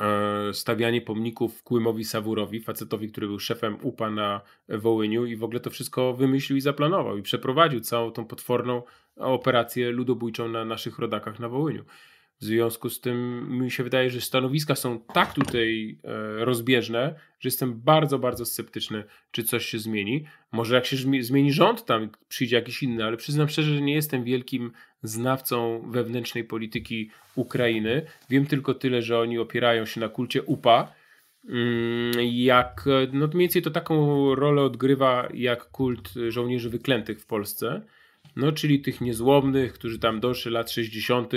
E, 0.00 0.54
stawianie 0.54 1.00
pomników 1.00 1.62
Kłymowi 1.62 2.04
Sawurowi, 2.04 2.60
facetowi, 2.60 3.08
który 3.12 3.26
był 3.26 3.38
szefem 3.38 3.78
UPA 3.82 4.10
na 4.10 4.40
Wołyniu 4.68 5.26
i 5.26 5.36
w 5.36 5.44
ogóle 5.44 5.60
to 5.60 5.70
wszystko 5.70 6.14
wymyślił 6.14 6.56
i 6.56 6.60
zaplanował 6.60 7.18
i 7.18 7.22
przeprowadził 7.22 7.80
całą 7.80 8.12
tą 8.12 8.24
potworną 8.24 8.82
operację 9.16 9.90
ludobójczą 9.90 10.48
na 10.48 10.64
naszych 10.64 10.98
rodakach 10.98 11.38
na 11.38 11.48
Wołyniu. 11.48 11.84
W 12.40 12.44
związku 12.44 12.90
z 12.90 13.00
tym 13.00 13.46
mi 13.62 13.70
się 13.70 13.84
wydaje, 13.84 14.10
że 14.10 14.20
stanowiska 14.20 14.74
są 14.74 15.00
tak 15.00 15.34
tutaj 15.34 15.98
e, 16.04 16.44
rozbieżne, 16.44 17.14
że 17.40 17.46
jestem 17.46 17.80
bardzo, 17.80 18.18
bardzo 18.18 18.46
sceptyczny, 18.46 19.04
czy 19.30 19.44
coś 19.44 19.66
się 19.66 19.78
zmieni. 19.78 20.24
Może 20.52 20.74
jak 20.74 20.86
się 20.86 20.96
zmieni 21.20 21.52
rząd, 21.52 21.84
tam 21.84 22.10
przyjdzie 22.28 22.56
jakiś 22.56 22.82
inny, 22.82 23.04
ale 23.04 23.16
przyznam 23.16 23.48
szczerze, 23.48 23.74
że 23.74 23.80
nie 23.80 23.94
jestem 23.94 24.24
wielkim 24.24 24.72
znawcą 25.02 25.82
wewnętrznej 25.90 26.44
polityki 26.44 27.10
Ukrainy. 27.34 28.06
Wiem 28.30 28.46
tylko 28.46 28.74
tyle, 28.74 29.02
że 29.02 29.18
oni 29.18 29.38
opierają 29.38 29.86
się 29.86 30.00
na 30.00 30.08
kulcie 30.08 30.42
UPA. 30.42 30.92
Mm, 31.48 32.12
jak, 32.32 32.84
no 33.12 33.26
mniej 33.26 33.40
więcej 33.40 33.62
to 33.62 33.70
taką 33.70 34.34
rolę 34.34 34.62
odgrywa 34.62 35.28
jak 35.34 35.64
kult 35.64 36.14
żołnierzy 36.28 36.70
wyklętych 36.70 37.20
w 37.20 37.26
Polsce. 37.26 37.82
No, 38.36 38.52
czyli 38.52 38.80
tych 38.80 39.00
niezłomnych, 39.00 39.72
którzy 39.72 39.98
tam 39.98 40.20
doszli 40.20 40.50
lat 40.50 40.70
60., 40.70 41.32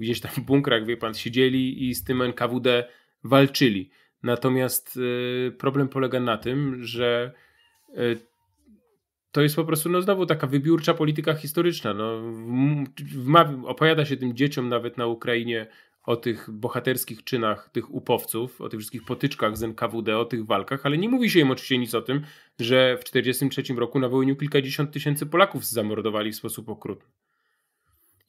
gdzieś 0.00 0.20
tam 0.20 0.32
w 0.32 0.40
bunkrach, 0.40 0.86
wie 0.86 0.96
pan, 0.96 1.14
siedzieli 1.14 1.88
i 1.88 1.94
z 1.94 2.04
tym 2.04 2.22
NKWD 2.22 2.88
walczyli. 3.24 3.90
Natomiast 4.22 4.96
y, 4.96 5.52
problem 5.58 5.88
polega 5.88 6.20
na 6.20 6.38
tym, 6.38 6.84
że 6.84 7.32
y, 7.98 8.30
to 9.32 9.42
jest 9.42 9.56
po 9.56 9.64
prostu 9.64 9.88
no 9.88 10.02
znowu 10.02 10.26
taka 10.26 10.46
wybiórcza 10.46 10.94
polityka 10.94 11.34
historyczna. 11.34 11.94
No, 11.94 12.22
opowiada 13.66 14.04
się 14.04 14.16
tym 14.16 14.36
dzieciom 14.36 14.68
nawet 14.68 14.98
na 14.98 15.06
Ukrainie 15.06 15.66
o 16.06 16.16
tych 16.16 16.50
bohaterskich 16.50 17.24
czynach 17.24 17.70
tych 17.72 17.94
upowców, 17.94 18.60
o 18.60 18.68
tych 18.68 18.80
wszystkich 18.80 19.04
potyczkach 19.04 19.56
z 19.56 19.62
NKWD, 19.62 20.18
o 20.18 20.24
tych 20.24 20.46
walkach, 20.46 20.86
ale 20.86 20.98
nie 20.98 21.08
mówi 21.08 21.30
się 21.30 21.40
im 21.40 21.50
oczywiście 21.50 21.78
nic 21.78 21.94
o 21.94 22.02
tym, 22.02 22.22
że 22.60 22.96
w 22.96 23.04
1943 23.04 23.80
roku 23.80 23.98
na 23.98 24.08
Wołyniu 24.08 24.36
kilkadziesiąt 24.36 24.92
tysięcy 24.92 25.26
Polaków 25.26 25.64
zamordowali 25.64 26.32
w 26.32 26.36
sposób 26.36 26.68
okrutny. 26.68 27.19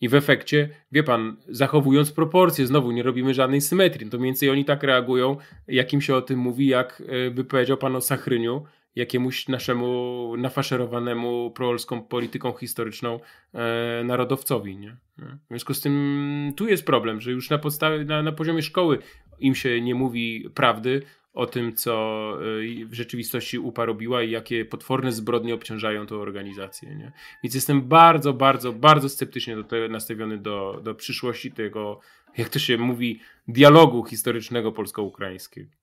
I 0.02 0.10
w 0.10 0.16
efekcie, 0.16 0.70
wie 0.92 1.04
pan, 1.04 1.38
zachowując 1.48 2.12
proporcje, 2.12 2.68
znowu 2.68 2.92
nie 2.92 3.04
robimy 3.04 3.34
żadnej 3.34 3.62
symetrii, 3.62 4.10
to 4.10 4.18
mniej 4.18 4.28
więcej 4.28 4.50
oni 4.50 4.66
tak 4.66 4.84
reagują, 4.84 5.38
jakim 5.68 6.02
się 6.02 6.16
o 6.16 6.22
tym 6.22 6.40
mówi, 6.40 6.68
jak 6.68 7.04
e, 7.08 7.32
by 7.32 7.44
powiedział 7.44 7.78
pan 7.78 7.96
o 7.96 8.02
Sachryniu, 8.02 8.64
jakiemuś 8.96 9.48
naszemu 9.48 10.34
nafaszerowanemu 10.38 11.52
proolską 11.52 12.02
polityką 12.02 12.54
historyczną 12.54 13.20
e, 13.54 14.04
narodowcowi. 14.04 14.78
Nie? 14.78 14.98
W 15.18 15.48
związku 15.50 15.74
z 15.74 15.82
tym 15.82 16.54
tu 16.56 16.68
jest 16.68 16.86
problem, 16.86 17.22
że 17.22 17.32
już 17.32 17.50
na 17.50 17.58
podstawie, 17.58 18.06
na, 18.06 18.24
na 18.24 18.32
poziomie 18.32 18.62
szkoły 18.62 19.00
im 19.40 19.56
się 19.56 19.82
nie 19.82 19.96
mówi 19.96 20.50
prawdy, 20.54 21.02
o 21.34 21.46
tym, 21.46 21.76
co 21.76 22.38
y, 22.62 22.86
w 22.86 22.94
rzeczywistości 22.94 23.60
UPA 23.60 23.86
robiła 23.86 24.24
i 24.24 24.32
jakie 24.32 24.66
potworne 24.66 25.12
zbrodnie 25.12 25.54
obciążają 25.54 26.06
tę 26.06 26.16
organizację. 26.16 26.96
Nie? 26.96 27.12
Więc 27.44 27.56
jestem 27.56 27.82
bardzo, 27.82 28.34
bardzo, 28.34 28.74
bardzo 28.74 29.10
sceptycznie 29.10 29.56
do 29.56 29.64
tego, 29.64 29.88
nastawiony 29.88 30.38
do, 30.38 30.82
do 30.84 30.96
przyszłości 30.96 31.52
tego, 31.52 32.00
jak 32.38 32.50
to 32.50 32.60
się 32.60 32.78
mówi, 32.78 33.20
dialogu 33.48 34.06
historycznego 34.06 34.72
polsko-ukraińskiego. 34.72 35.81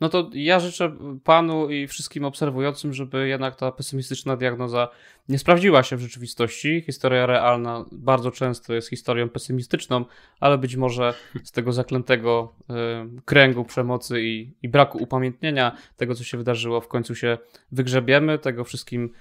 No 0.00 0.08
to 0.08 0.30
ja 0.34 0.60
życzę 0.60 0.96
panu 1.24 1.70
i 1.70 1.86
wszystkim 1.86 2.24
obserwującym, 2.24 2.94
żeby 2.94 3.28
jednak 3.28 3.56
ta 3.56 3.72
pesymistyczna 3.72 4.36
diagnoza 4.36 4.88
nie 5.28 5.38
sprawdziła 5.38 5.82
się 5.82 5.96
w 5.96 6.00
rzeczywistości. 6.00 6.82
Historia 6.86 7.26
realna 7.26 7.84
bardzo 7.92 8.30
często 8.30 8.74
jest 8.74 8.88
historią 8.88 9.28
pesymistyczną, 9.28 10.04
ale 10.40 10.58
być 10.58 10.76
może 10.76 11.14
z 11.44 11.52
tego 11.52 11.72
zaklętego 11.72 12.52
y, 12.60 13.22
kręgu 13.24 13.64
przemocy 13.64 14.22
i, 14.22 14.52
i, 14.62 14.68
braku 14.68 14.98
upamiętnienia 14.98 15.76
tego, 15.96 16.14
co 16.14 16.24
się 16.24 16.38
wydarzyło, 16.38 16.80
w 16.80 16.88
końcu 16.88 17.14
się 17.14 17.38
wygrzebiemy. 17.72 18.38
Tego 18.38 18.64
wszystkim 18.64 19.12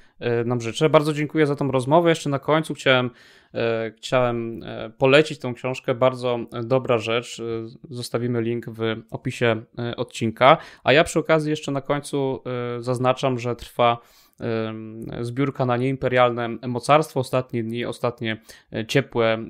nam 0.45 0.61
życzę. 0.61 0.89
Bardzo 0.89 1.13
dziękuję 1.13 1.47
za 1.47 1.55
tą 1.55 1.71
rozmowę. 1.71 2.09
Jeszcze 2.09 2.29
na 2.29 2.39
końcu 2.39 2.73
chciałem 2.73 3.09
E, 3.53 3.91
chciałem 3.97 4.63
e, 4.63 4.89
polecić 4.89 5.39
tą 5.39 5.53
książkę. 5.53 5.95
Bardzo 5.95 6.39
dobra 6.63 6.97
rzecz. 6.97 7.39
E, 7.39 7.43
zostawimy 7.89 8.41
link 8.41 8.65
w 8.69 8.95
opisie 9.11 9.61
odcinka. 9.97 10.57
A 10.83 10.93
ja 10.93 11.03
przy 11.03 11.19
okazji 11.19 11.49
jeszcze 11.49 11.71
na 11.71 11.81
końcu 11.81 12.43
zaznaczam, 12.79 13.39
że 13.39 13.55
trwa 13.55 13.97
zbiórka 15.21 15.65
na 15.65 15.77
nieimperialne 15.77 16.49
mocarstwo. 16.67 17.19
Ostatnie 17.19 17.63
dni, 17.63 17.85
ostatnie 17.85 18.41
ciepłe 18.87 19.45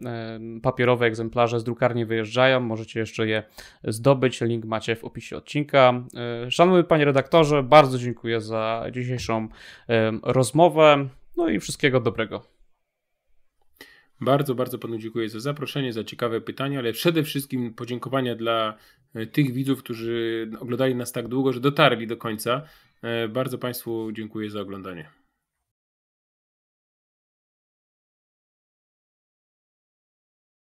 papierowe 0.64 1.06
egzemplarze 1.06 1.60
z 1.60 1.64
drukarni 1.64 2.06
wyjeżdżają. 2.06 2.60
Możecie 2.60 3.00
jeszcze 3.00 3.28
je 3.28 3.44
zdobyć. 3.84 4.42
Link 4.42 4.66
macie 4.66 4.96
w 4.96 5.04
opisie 5.04 5.38
odcinka. 5.38 6.04
Szanowny 6.50 6.84
panie 6.84 7.06
redaktorze, 7.06 7.64
bardzo 7.64 7.98
dziękuję 7.98 8.42
za 8.42 8.86
dzisiejszą 8.92 9.48
rozmowę. 10.24 11.10
No 11.38 11.50
i 11.50 11.60
wszystkiego 11.60 12.00
dobrego. 12.00 12.42
Bardzo, 14.22 14.56
bardzo 14.56 14.78
panu 14.78 14.98
dziękuję 14.98 15.30
za 15.30 15.40
zaproszenie, 15.40 15.94
za 15.94 16.04
ciekawe 16.04 16.42
pytania, 16.42 16.80
ale 16.80 16.94
przede 16.94 17.24
wszystkim 17.24 17.74
podziękowania 17.74 18.36
dla 18.36 18.78
e, 19.14 19.26
tych 19.26 19.54
widzów, 19.54 19.80
którzy 19.80 20.50
oglądali 20.60 20.96
nas 20.96 21.12
tak 21.12 21.28
długo, 21.28 21.54
że 21.54 21.60
dotarli 21.60 22.08
do 22.08 22.18
końca. 22.18 22.62
E, 23.02 23.28
bardzo 23.28 23.58
państwu 23.58 24.12
dziękuję 24.12 24.50
za 24.50 24.62
oglądanie. 24.62 25.19